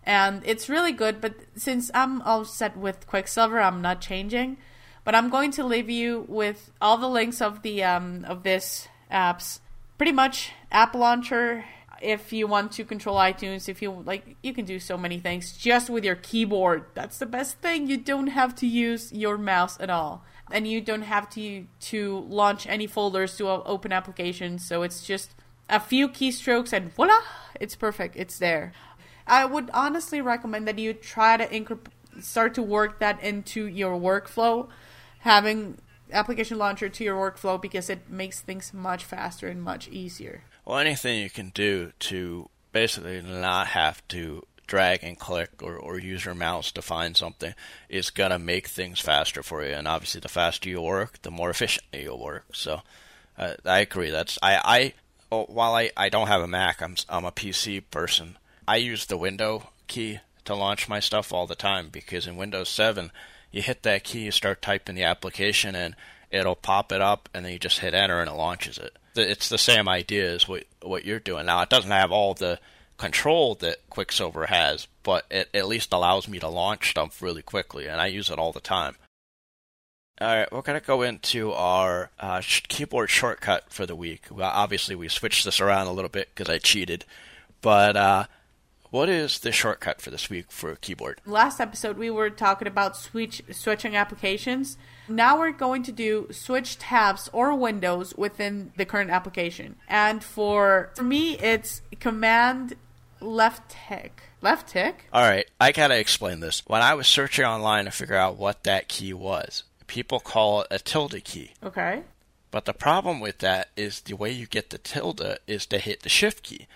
and 0.02 0.42
it's 0.44 0.68
really 0.68 0.92
good 0.92 1.20
but 1.20 1.34
since 1.54 1.90
i'm 1.94 2.20
all 2.22 2.44
set 2.44 2.76
with 2.76 3.06
quicksilver 3.06 3.60
i'm 3.60 3.80
not 3.80 4.00
changing 4.00 4.56
but 5.06 5.14
I'm 5.14 5.30
going 5.30 5.52
to 5.52 5.64
leave 5.64 5.88
you 5.88 6.26
with 6.28 6.72
all 6.80 6.98
the 6.98 7.08
links 7.08 7.40
of 7.40 7.62
the 7.62 7.84
um, 7.84 8.24
of 8.24 8.42
this 8.42 8.88
apps. 9.10 9.60
Pretty 9.98 10.10
much 10.10 10.50
app 10.72 10.96
launcher. 10.96 11.64
If 12.00 12.32
you 12.32 12.46
want 12.46 12.72
to 12.72 12.84
control 12.84 13.16
iTunes, 13.16 13.68
if 13.68 13.80
you 13.80 13.90
like, 13.90 14.36
you 14.42 14.52
can 14.52 14.64
do 14.64 14.78
so 14.78 14.96
many 14.96 15.18
things 15.18 15.56
just 15.56 15.90
with 15.90 16.04
your 16.04 16.16
keyboard. 16.16 16.86
That's 16.94 17.18
the 17.18 17.26
best 17.26 17.58
thing. 17.58 17.86
You 17.88 17.96
don't 17.96 18.28
have 18.28 18.54
to 18.56 18.66
use 18.66 19.12
your 19.12 19.38
mouse 19.38 19.78
at 19.80 19.90
all, 19.90 20.24
and 20.50 20.66
you 20.66 20.80
don't 20.80 21.02
have 21.02 21.28
to 21.30 21.66
to 21.92 22.20
launch 22.28 22.66
any 22.66 22.86
folders 22.86 23.36
to 23.38 23.48
open 23.48 23.92
applications. 23.92 24.66
So 24.66 24.82
it's 24.82 25.04
just 25.04 25.34
a 25.68 25.80
few 25.80 26.08
keystrokes, 26.08 26.72
and 26.72 26.92
voila, 26.92 27.20
it's 27.60 27.76
perfect. 27.76 28.16
It's 28.16 28.38
there. 28.38 28.72
I 29.26 29.44
would 29.44 29.70
honestly 29.72 30.20
recommend 30.20 30.68
that 30.68 30.78
you 30.78 30.92
try 30.92 31.36
to 31.36 31.54
incorporate 31.54 31.92
start 32.20 32.54
to 32.54 32.62
work 32.62 32.98
that 32.98 33.22
into 33.22 33.66
your 33.66 33.98
workflow 33.98 34.68
having 35.20 35.76
application 36.12 36.56
launcher 36.56 36.88
to 36.88 37.04
your 37.04 37.16
workflow 37.16 37.60
because 37.60 37.90
it 37.90 38.08
makes 38.08 38.40
things 38.40 38.72
much 38.72 39.04
faster 39.04 39.48
and 39.48 39.62
much 39.62 39.88
easier. 39.88 40.44
Well, 40.66 40.78
anything 40.78 41.22
you 41.22 41.30
can 41.30 41.50
do 41.50 41.92
to 42.00 42.50
basically 42.72 43.22
not 43.22 43.68
have 43.68 44.06
to 44.08 44.44
drag 44.66 45.04
and 45.04 45.16
click 45.16 45.62
or, 45.62 45.76
or 45.76 45.96
use 46.00 46.24
your 46.24 46.34
mouse 46.34 46.72
to 46.72 46.82
find 46.82 47.16
something 47.16 47.54
is 47.88 48.10
going 48.10 48.32
to 48.32 48.38
make 48.40 48.66
things 48.66 48.98
faster 48.98 49.44
for 49.44 49.64
you. 49.64 49.72
And 49.72 49.86
obviously, 49.86 50.20
the 50.20 50.28
faster 50.28 50.68
you 50.68 50.82
work, 50.82 51.22
the 51.22 51.30
more 51.30 51.50
efficiently 51.50 52.02
you'll 52.02 52.18
work. 52.18 52.46
So 52.52 52.82
uh, 53.38 53.54
I 53.64 53.78
agree. 53.78 54.10
That's 54.10 54.40
I, 54.42 54.60
I 54.64 54.92
oh, 55.30 55.44
while 55.44 55.72
I, 55.72 55.92
I 55.96 56.08
don't 56.08 56.26
have 56.26 56.42
a 56.42 56.48
Mac, 56.48 56.82
I'm 56.82 56.96
I'm 57.08 57.24
a 57.24 57.30
PC 57.30 57.84
person. 57.92 58.36
I 58.66 58.76
use 58.76 59.06
the 59.06 59.16
window 59.16 59.70
key 59.86 60.18
to 60.46 60.56
launch 60.56 60.88
my 60.88 60.98
stuff 60.98 61.32
all 61.32 61.46
the 61.46 61.54
time 61.54 61.90
because 61.90 62.26
in 62.26 62.36
Windows 62.36 62.68
7, 62.68 63.12
you 63.52 63.62
hit 63.62 63.84
that 63.84 64.02
key, 64.02 64.24
you 64.24 64.30
start 64.32 64.62
typing 64.62 64.96
the 64.96 65.04
application, 65.04 65.76
and 65.76 65.94
it'll 66.32 66.56
pop 66.56 66.90
it 66.90 67.00
up, 67.00 67.28
and 67.32 67.44
then 67.44 67.52
you 67.52 67.58
just 67.60 67.78
hit 67.78 67.94
enter, 67.94 68.20
and 68.20 68.28
it 68.28 68.34
launches 68.34 68.78
it. 68.78 68.96
It's 69.18 69.48
the 69.48 69.58
same 69.58 69.88
idea 69.88 70.32
as 70.32 70.48
what 70.48 70.64
what 70.82 71.04
you're 71.04 71.18
doing 71.18 71.46
now. 71.46 71.62
It 71.62 71.68
doesn't 71.68 71.90
have 71.90 72.12
all 72.12 72.34
the 72.34 72.58
control 72.96 73.54
that 73.56 73.88
Quicksilver 73.90 74.46
has, 74.46 74.86
but 75.02 75.26
it 75.30 75.48
at 75.52 75.68
least 75.68 75.92
allows 75.92 76.28
me 76.28 76.38
to 76.38 76.48
launch 76.48 76.90
stuff 76.90 77.20
really 77.22 77.42
quickly, 77.42 77.86
and 77.86 78.00
I 78.00 78.06
use 78.06 78.30
it 78.30 78.38
all 78.38 78.52
the 78.52 78.60
time. 78.60 78.96
All 80.18 80.28
right, 80.28 80.50
we're 80.50 80.62
going 80.62 80.80
to 80.80 80.86
go 80.86 81.02
into 81.02 81.52
our 81.52 82.10
uh, 82.18 82.40
keyboard 82.68 83.10
shortcut 83.10 83.64
for 83.68 83.84
the 83.84 83.94
week. 83.94 84.24
Well, 84.30 84.50
obviously, 84.50 84.94
we 84.94 85.08
switched 85.08 85.44
this 85.44 85.60
around 85.60 85.88
a 85.88 85.92
little 85.92 86.08
bit 86.08 86.30
because 86.34 86.48
I 86.48 86.56
cheated, 86.56 87.04
but 87.60 87.96
uh, 87.96 88.24
what 88.90 89.10
is 89.10 89.40
the 89.40 89.52
shortcut 89.52 90.00
for 90.00 90.10
this 90.10 90.30
week 90.30 90.50
for 90.50 90.70
a 90.70 90.76
keyboard? 90.76 91.20
Last 91.26 91.60
episode, 91.60 91.98
we 91.98 92.08
were 92.08 92.30
talking 92.30 92.66
about 92.66 92.96
switch 92.96 93.42
switching 93.52 93.94
applications. 93.94 94.78
Now 95.08 95.38
we're 95.38 95.52
going 95.52 95.82
to 95.84 95.92
do 95.92 96.28
switch 96.30 96.78
tabs 96.78 97.28
or 97.32 97.54
windows 97.54 98.14
within 98.16 98.72
the 98.76 98.84
current 98.84 99.10
application. 99.10 99.76
And 99.88 100.22
for, 100.22 100.90
for 100.94 101.04
me, 101.04 101.38
it's 101.38 101.82
Command 102.00 102.74
left 103.20 103.70
tick. 103.88 104.22
Left 104.42 104.68
tick? 104.68 105.06
All 105.12 105.22
right, 105.22 105.46
I 105.60 105.72
got 105.72 105.88
to 105.88 105.98
explain 105.98 106.40
this. 106.40 106.62
When 106.66 106.82
I 106.82 106.94
was 106.94 107.06
searching 107.06 107.44
online 107.44 107.86
to 107.86 107.90
figure 107.90 108.16
out 108.16 108.36
what 108.36 108.64
that 108.64 108.88
key 108.88 109.12
was, 109.12 109.64
people 109.86 110.20
call 110.20 110.62
it 110.62 110.68
a 110.70 110.78
tilde 110.78 111.22
key. 111.24 111.52
Okay. 111.62 112.02
But 112.50 112.64
the 112.64 112.72
problem 112.72 113.20
with 113.20 113.38
that 113.38 113.68
is 113.76 114.00
the 114.00 114.14
way 114.14 114.30
you 114.30 114.46
get 114.46 114.70
the 114.70 114.78
tilde 114.78 115.38
is 115.46 115.66
to 115.66 115.78
hit 115.78 116.02
the 116.02 116.08
shift 116.08 116.42
key. 116.42 116.66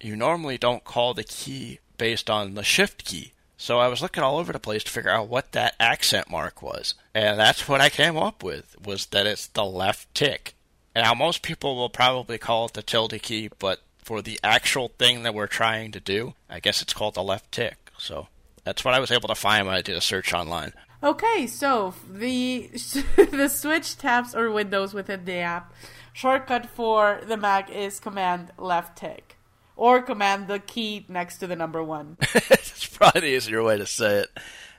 You 0.00 0.16
normally 0.16 0.58
don't 0.58 0.84
call 0.84 1.14
the 1.14 1.24
key 1.24 1.78
based 1.96 2.28
on 2.28 2.54
the 2.54 2.64
shift 2.64 3.04
key. 3.04 3.32
So 3.62 3.78
I 3.78 3.86
was 3.86 4.02
looking 4.02 4.24
all 4.24 4.38
over 4.38 4.52
the 4.52 4.58
place 4.58 4.82
to 4.82 4.90
figure 4.90 5.12
out 5.12 5.28
what 5.28 5.52
that 5.52 5.76
accent 5.78 6.28
mark 6.28 6.62
was. 6.62 6.96
And 7.14 7.38
that's 7.38 7.68
what 7.68 7.80
I 7.80 7.90
came 7.90 8.16
up 8.16 8.42
with, 8.42 8.74
was 8.84 9.06
that 9.06 9.24
it's 9.24 9.46
the 9.46 9.64
left 9.64 10.12
tick. 10.16 10.56
Now 10.96 11.14
most 11.14 11.42
people 11.42 11.76
will 11.76 11.88
probably 11.88 12.38
call 12.38 12.66
it 12.66 12.72
the 12.72 12.82
tilde 12.82 13.22
key, 13.22 13.50
but 13.60 13.78
for 13.98 14.20
the 14.20 14.40
actual 14.42 14.88
thing 14.98 15.22
that 15.22 15.32
we're 15.32 15.46
trying 15.46 15.92
to 15.92 16.00
do, 16.00 16.34
I 16.50 16.58
guess 16.58 16.82
it's 16.82 16.92
called 16.92 17.14
the 17.14 17.22
left 17.22 17.52
tick. 17.52 17.92
So 17.96 18.26
that's 18.64 18.84
what 18.84 18.94
I 18.94 18.98
was 18.98 19.12
able 19.12 19.28
to 19.28 19.36
find 19.36 19.64
when 19.64 19.76
I 19.76 19.82
did 19.82 19.94
a 19.94 20.00
search 20.00 20.34
online. 20.34 20.72
Okay, 21.00 21.46
so 21.46 21.94
the 22.10 22.66
the 23.16 23.48
switch 23.48 23.96
tabs 23.96 24.34
or 24.34 24.50
windows 24.50 24.92
within 24.92 25.24
the 25.24 25.34
app 25.34 25.72
shortcut 26.12 26.66
for 26.66 27.20
the 27.24 27.36
Mac 27.36 27.70
is 27.70 28.00
Command 28.00 28.50
left 28.58 28.98
tick 28.98 29.31
or 29.76 30.02
Command 30.02 30.48
the 30.48 30.58
key 30.58 31.04
next 31.08 31.38
to 31.38 31.46
the 31.46 31.56
number 31.56 31.82
one. 31.82 32.16
It's 32.34 32.86
probably 32.86 33.20
the 33.22 33.36
easier 33.36 33.62
way 33.62 33.78
to 33.78 33.86
say 33.86 34.20
it. 34.20 34.38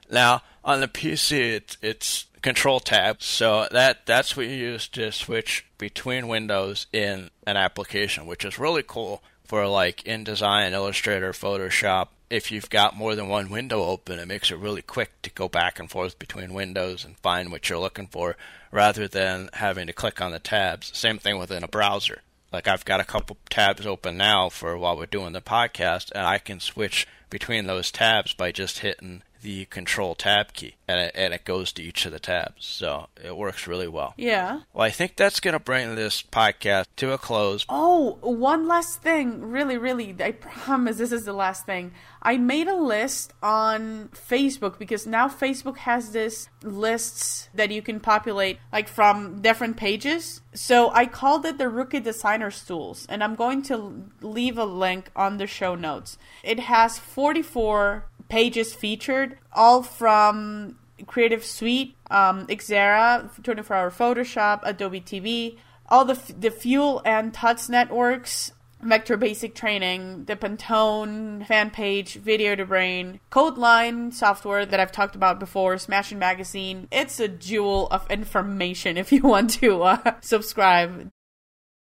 Now 0.09 0.43
on 0.63 0.79
the 0.79 0.87
PC, 0.87 1.53
it's, 1.53 1.77
it's 1.81 2.25
Control 2.41 2.79
Tab, 2.79 3.21
so 3.23 3.67
that 3.71 4.05
that's 4.05 4.35
what 4.35 4.47
you 4.47 4.53
use 4.53 4.87
to 4.89 5.11
switch 5.11 5.65
between 5.77 6.27
windows 6.27 6.87
in 6.91 7.29
an 7.47 7.57
application, 7.57 8.25
which 8.25 8.45
is 8.45 8.59
really 8.59 8.83
cool 8.85 9.23
for 9.45 9.65
like 9.67 10.03
InDesign, 10.03 10.71
Illustrator, 10.71 11.31
Photoshop. 11.31 12.09
If 12.29 12.51
you've 12.51 12.69
got 12.69 12.97
more 12.97 13.15
than 13.15 13.29
one 13.29 13.49
window 13.49 13.83
open, 13.83 14.19
it 14.19 14.27
makes 14.27 14.51
it 14.51 14.57
really 14.57 14.81
quick 14.81 15.21
to 15.21 15.29
go 15.29 15.47
back 15.47 15.79
and 15.79 15.89
forth 15.89 16.19
between 16.19 16.53
windows 16.53 17.05
and 17.05 17.17
find 17.19 17.51
what 17.51 17.69
you're 17.69 17.79
looking 17.79 18.07
for, 18.07 18.35
rather 18.71 19.07
than 19.07 19.49
having 19.53 19.87
to 19.87 19.93
click 19.93 20.19
on 20.19 20.31
the 20.31 20.39
tabs. 20.39 20.91
Same 20.97 21.19
thing 21.19 21.37
within 21.37 21.63
a 21.63 21.67
browser. 21.67 22.21
Like 22.53 22.67
I've 22.67 22.85
got 22.85 22.99
a 22.99 23.05
couple 23.05 23.37
tabs 23.49 23.87
open 23.87 24.15
now 24.15 24.47
for 24.47 24.77
while 24.77 24.95
we're 24.95 25.07
doing 25.07 25.33
the 25.33 25.41
podcast, 25.41 26.11
and 26.13 26.27
I 26.27 26.37
can 26.37 26.59
switch 26.59 27.07
between 27.31 27.65
those 27.65 27.91
tabs 27.91 28.33
by 28.35 28.51
just 28.51 28.79
hitting 28.79 29.23
the 29.43 29.65
control 29.65 30.15
tab 30.15 30.53
key, 30.53 30.75
and 30.87 30.99
it, 30.99 31.11
and 31.13 31.33
it 31.33 31.45
goes 31.45 31.71
to 31.73 31.83
each 31.83 32.05
of 32.05 32.11
the 32.11 32.19
tabs. 32.19 32.65
So 32.65 33.07
it 33.23 33.37
works 33.37 33.67
really 33.67 33.87
well. 33.87 34.13
Yeah. 34.17 34.61
Well, 34.73 34.85
I 34.85 34.89
think 34.89 35.15
that's 35.15 35.39
going 35.39 35.53
to 35.53 35.59
bring 35.59 35.95
this 35.95 36.23
podcast 36.23 36.85
to 36.97 37.11
a 37.11 37.17
close. 37.17 37.65
Oh, 37.69 38.17
one 38.21 38.67
last 38.67 39.01
thing. 39.01 39.41
Really, 39.41 39.77
really, 39.77 40.15
I 40.19 40.31
promise 40.31 40.97
this 40.97 41.11
is 41.11 41.25
the 41.25 41.33
last 41.33 41.65
thing. 41.65 41.91
I 42.21 42.37
made 42.37 42.67
a 42.67 42.75
list 42.75 43.33
on 43.43 44.09
Facebook 44.13 44.79
because 44.79 45.05
now 45.05 45.27
Facebook 45.27 45.77
has 45.77 46.11
this 46.11 46.47
lists 46.63 47.49
that 47.53 47.69
you 47.69 47.81
can 47.81 47.99
populate 47.99 48.59
like 48.71 48.87
from 48.87 49.41
different 49.41 49.75
pages. 49.75 50.41
So 50.53 50.89
I 50.91 51.05
called 51.05 51.45
it 51.45 51.57
the 51.57 51.67
Rookie 51.67 51.99
Designers 51.99 52.63
Tools, 52.63 53.05
and 53.09 53.23
I'm 53.23 53.35
going 53.35 53.61
to 53.63 54.05
leave 54.21 54.57
a 54.57 54.65
link 54.65 55.09
on 55.15 55.37
the 55.37 55.47
show 55.47 55.75
notes. 55.75 56.17
It 56.43 56.59
has 56.59 56.97
44 56.97 58.05
pages 58.29 58.73
featured, 58.73 59.37
all 59.51 59.83
from 59.83 60.77
Creative 61.05 61.43
Suite, 61.43 61.95
um, 62.09 62.47
Xera, 62.47 63.43
24 63.43 63.75
Hour 63.75 63.91
Photoshop, 63.91 64.61
Adobe 64.63 65.01
TV, 65.01 65.57
all 65.89 66.05
the, 66.05 66.19
the 66.37 66.51
Fuel 66.51 67.01
and 67.05 67.33
Tuts 67.33 67.69
networks, 67.69 68.51
Vector 68.81 69.17
Basic 69.17 69.55
Training, 69.55 70.25
the 70.25 70.35
Pantone, 70.35 71.45
fan 71.45 71.69
page, 71.69 72.19
video2brain, 72.21 73.19
Codeline 73.29 74.11
software 74.11 74.65
that 74.65 74.79
I've 74.79 74.91
talked 74.91 75.15
about 75.15 75.39
before, 75.39 75.77
Smashing 75.77 76.19
Magazine. 76.19 76.87
It's 76.91 77.19
a 77.19 77.27
jewel 77.27 77.87
of 77.87 78.09
information 78.11 78.97
if 78.97 79.11
you 79.11 79.21
want 79.23 79.51
to 79.51 79.83
uh, 79.83 80.15
subscribe. 80.21 81.09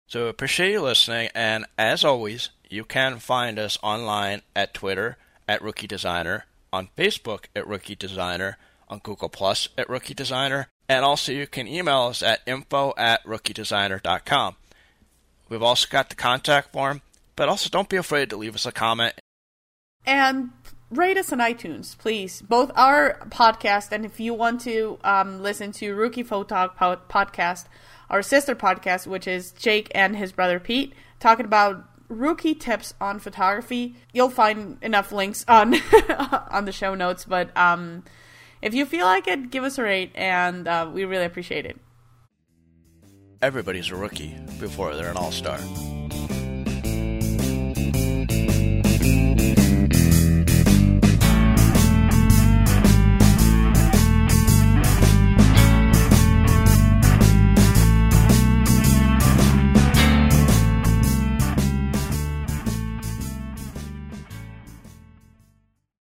So 0.07 0.27
appreciate 0.27 0.71
you 0.71 0.81
listening, 0.81 1.29
and 1.33 1.65
as 1.77 2.03
always, 2.03 2.49
you 2.69 2.83
can 2.83 3.19
find 3.19 3.57
us 3.57 3.77
online 3.81 4.41
at 4.55 4.73
Twitter 4.73 5.17
at 5.51 5.61
Rookie 5.61 5.85
Designer, 5.85 6.45
on 6.71 6.87
Facebook 6.97 7.45
at 7.53 7.67
Rookie 7.67 7.95
Designer, 7.95 8.57
on 8.87 8.99
Google 8.99 9.27
Plus 9.27 9.67
at 9.77 9.89
Rookie 9.89 10.13
Designer, 10.13 10.69
and 10.87 11.03
also 11.03 11.33
you 11.33 11.45
can 11.45 11.67
email 11.67 12.03
us 12.03 12.23
at 12.23 12.39
info 12.47 12.93
at 12.97 13.21
rookiedesigner.com. 13.25 14.55
We've 15.49 15.61
also 15.61 15.87
got 15.89 16.09
the 16.09 16.15
contact 16.15 16.71
form, 16.71 17.01
but 17.35 17.49
also 17.49 17.69
don't 17.69 17.89
be 17.89 17.97
afraid 17.97 18.29
to 18.29 18.37
leave 18.37 18.55
us 18.55 18.65
a 18.65 18.71
comment. 18.71 19.15
And 20.05 20.51
rate 20.89 21.17
us 21.17 21.33
on 21.33 21.39
iTunes, 21.39 21.97
please. 21.97 22.41
Both 22.41 22.71
our 22.75 23.19
podcast 23.27 23.91
and 23.91 24.05
if 24.05 24.21
you 24.21 24.33
want 24.33 24.61
to 24.61 24.99
um, 25.03 25.41
listen 25.41 25.73
to 25.73 25.93
Rookie 25.93 26.23
Photog 26.23 26.77
podcast, 27.09 27.65
our 28.09 28.21
sister 28.21 28.55
podcast, 28.55 29.05
which 29.05 29.27
is 29.27 29.51
Jake 29.51 29.91
and 29.93 30.15
his 30.15 30.31
brother 30.31 30.61
Pete, 30.61 30.93
talking 31.19 31.45
about 31.45 31.90
rookie 32.12 32.53
tips 32.53 32.93
on 33.01 33.20
photography. 33.20 33.95
You'll 34.14 34.30
find 34.30 34.78
enough 34.82 35.12
links 35.12 35.45
on 35.47 35.76
on 36.51 36.66
the 36.66 36.72
show 36.72 36.93
notes, 36.93 37.26
but 37.26 37.55
um, 37.57 38.03
if 38.62 38.74
you 38.74 38.86
feel 38.86 39.05
like 39.05 39.28
it, 39.28 39.49
give 39.49 39.64
us 39.64 39.78
a 39.78 39.84
rate, 39.84 40.12
and 40.16 40.68
uh, 40.68 40.89
we 40.93 41.05
really 41.05 41.26
appreciate 41.26 41.66
it. 41.66 41.80
Everybody's 43.41 43.89
a 43.89 43.95
rookie 43.95 44.38
before 44.59 44.95
they're 44.95 45.09
an 45.09 45.18
all 45.18 45.32
star. 45.32 45.57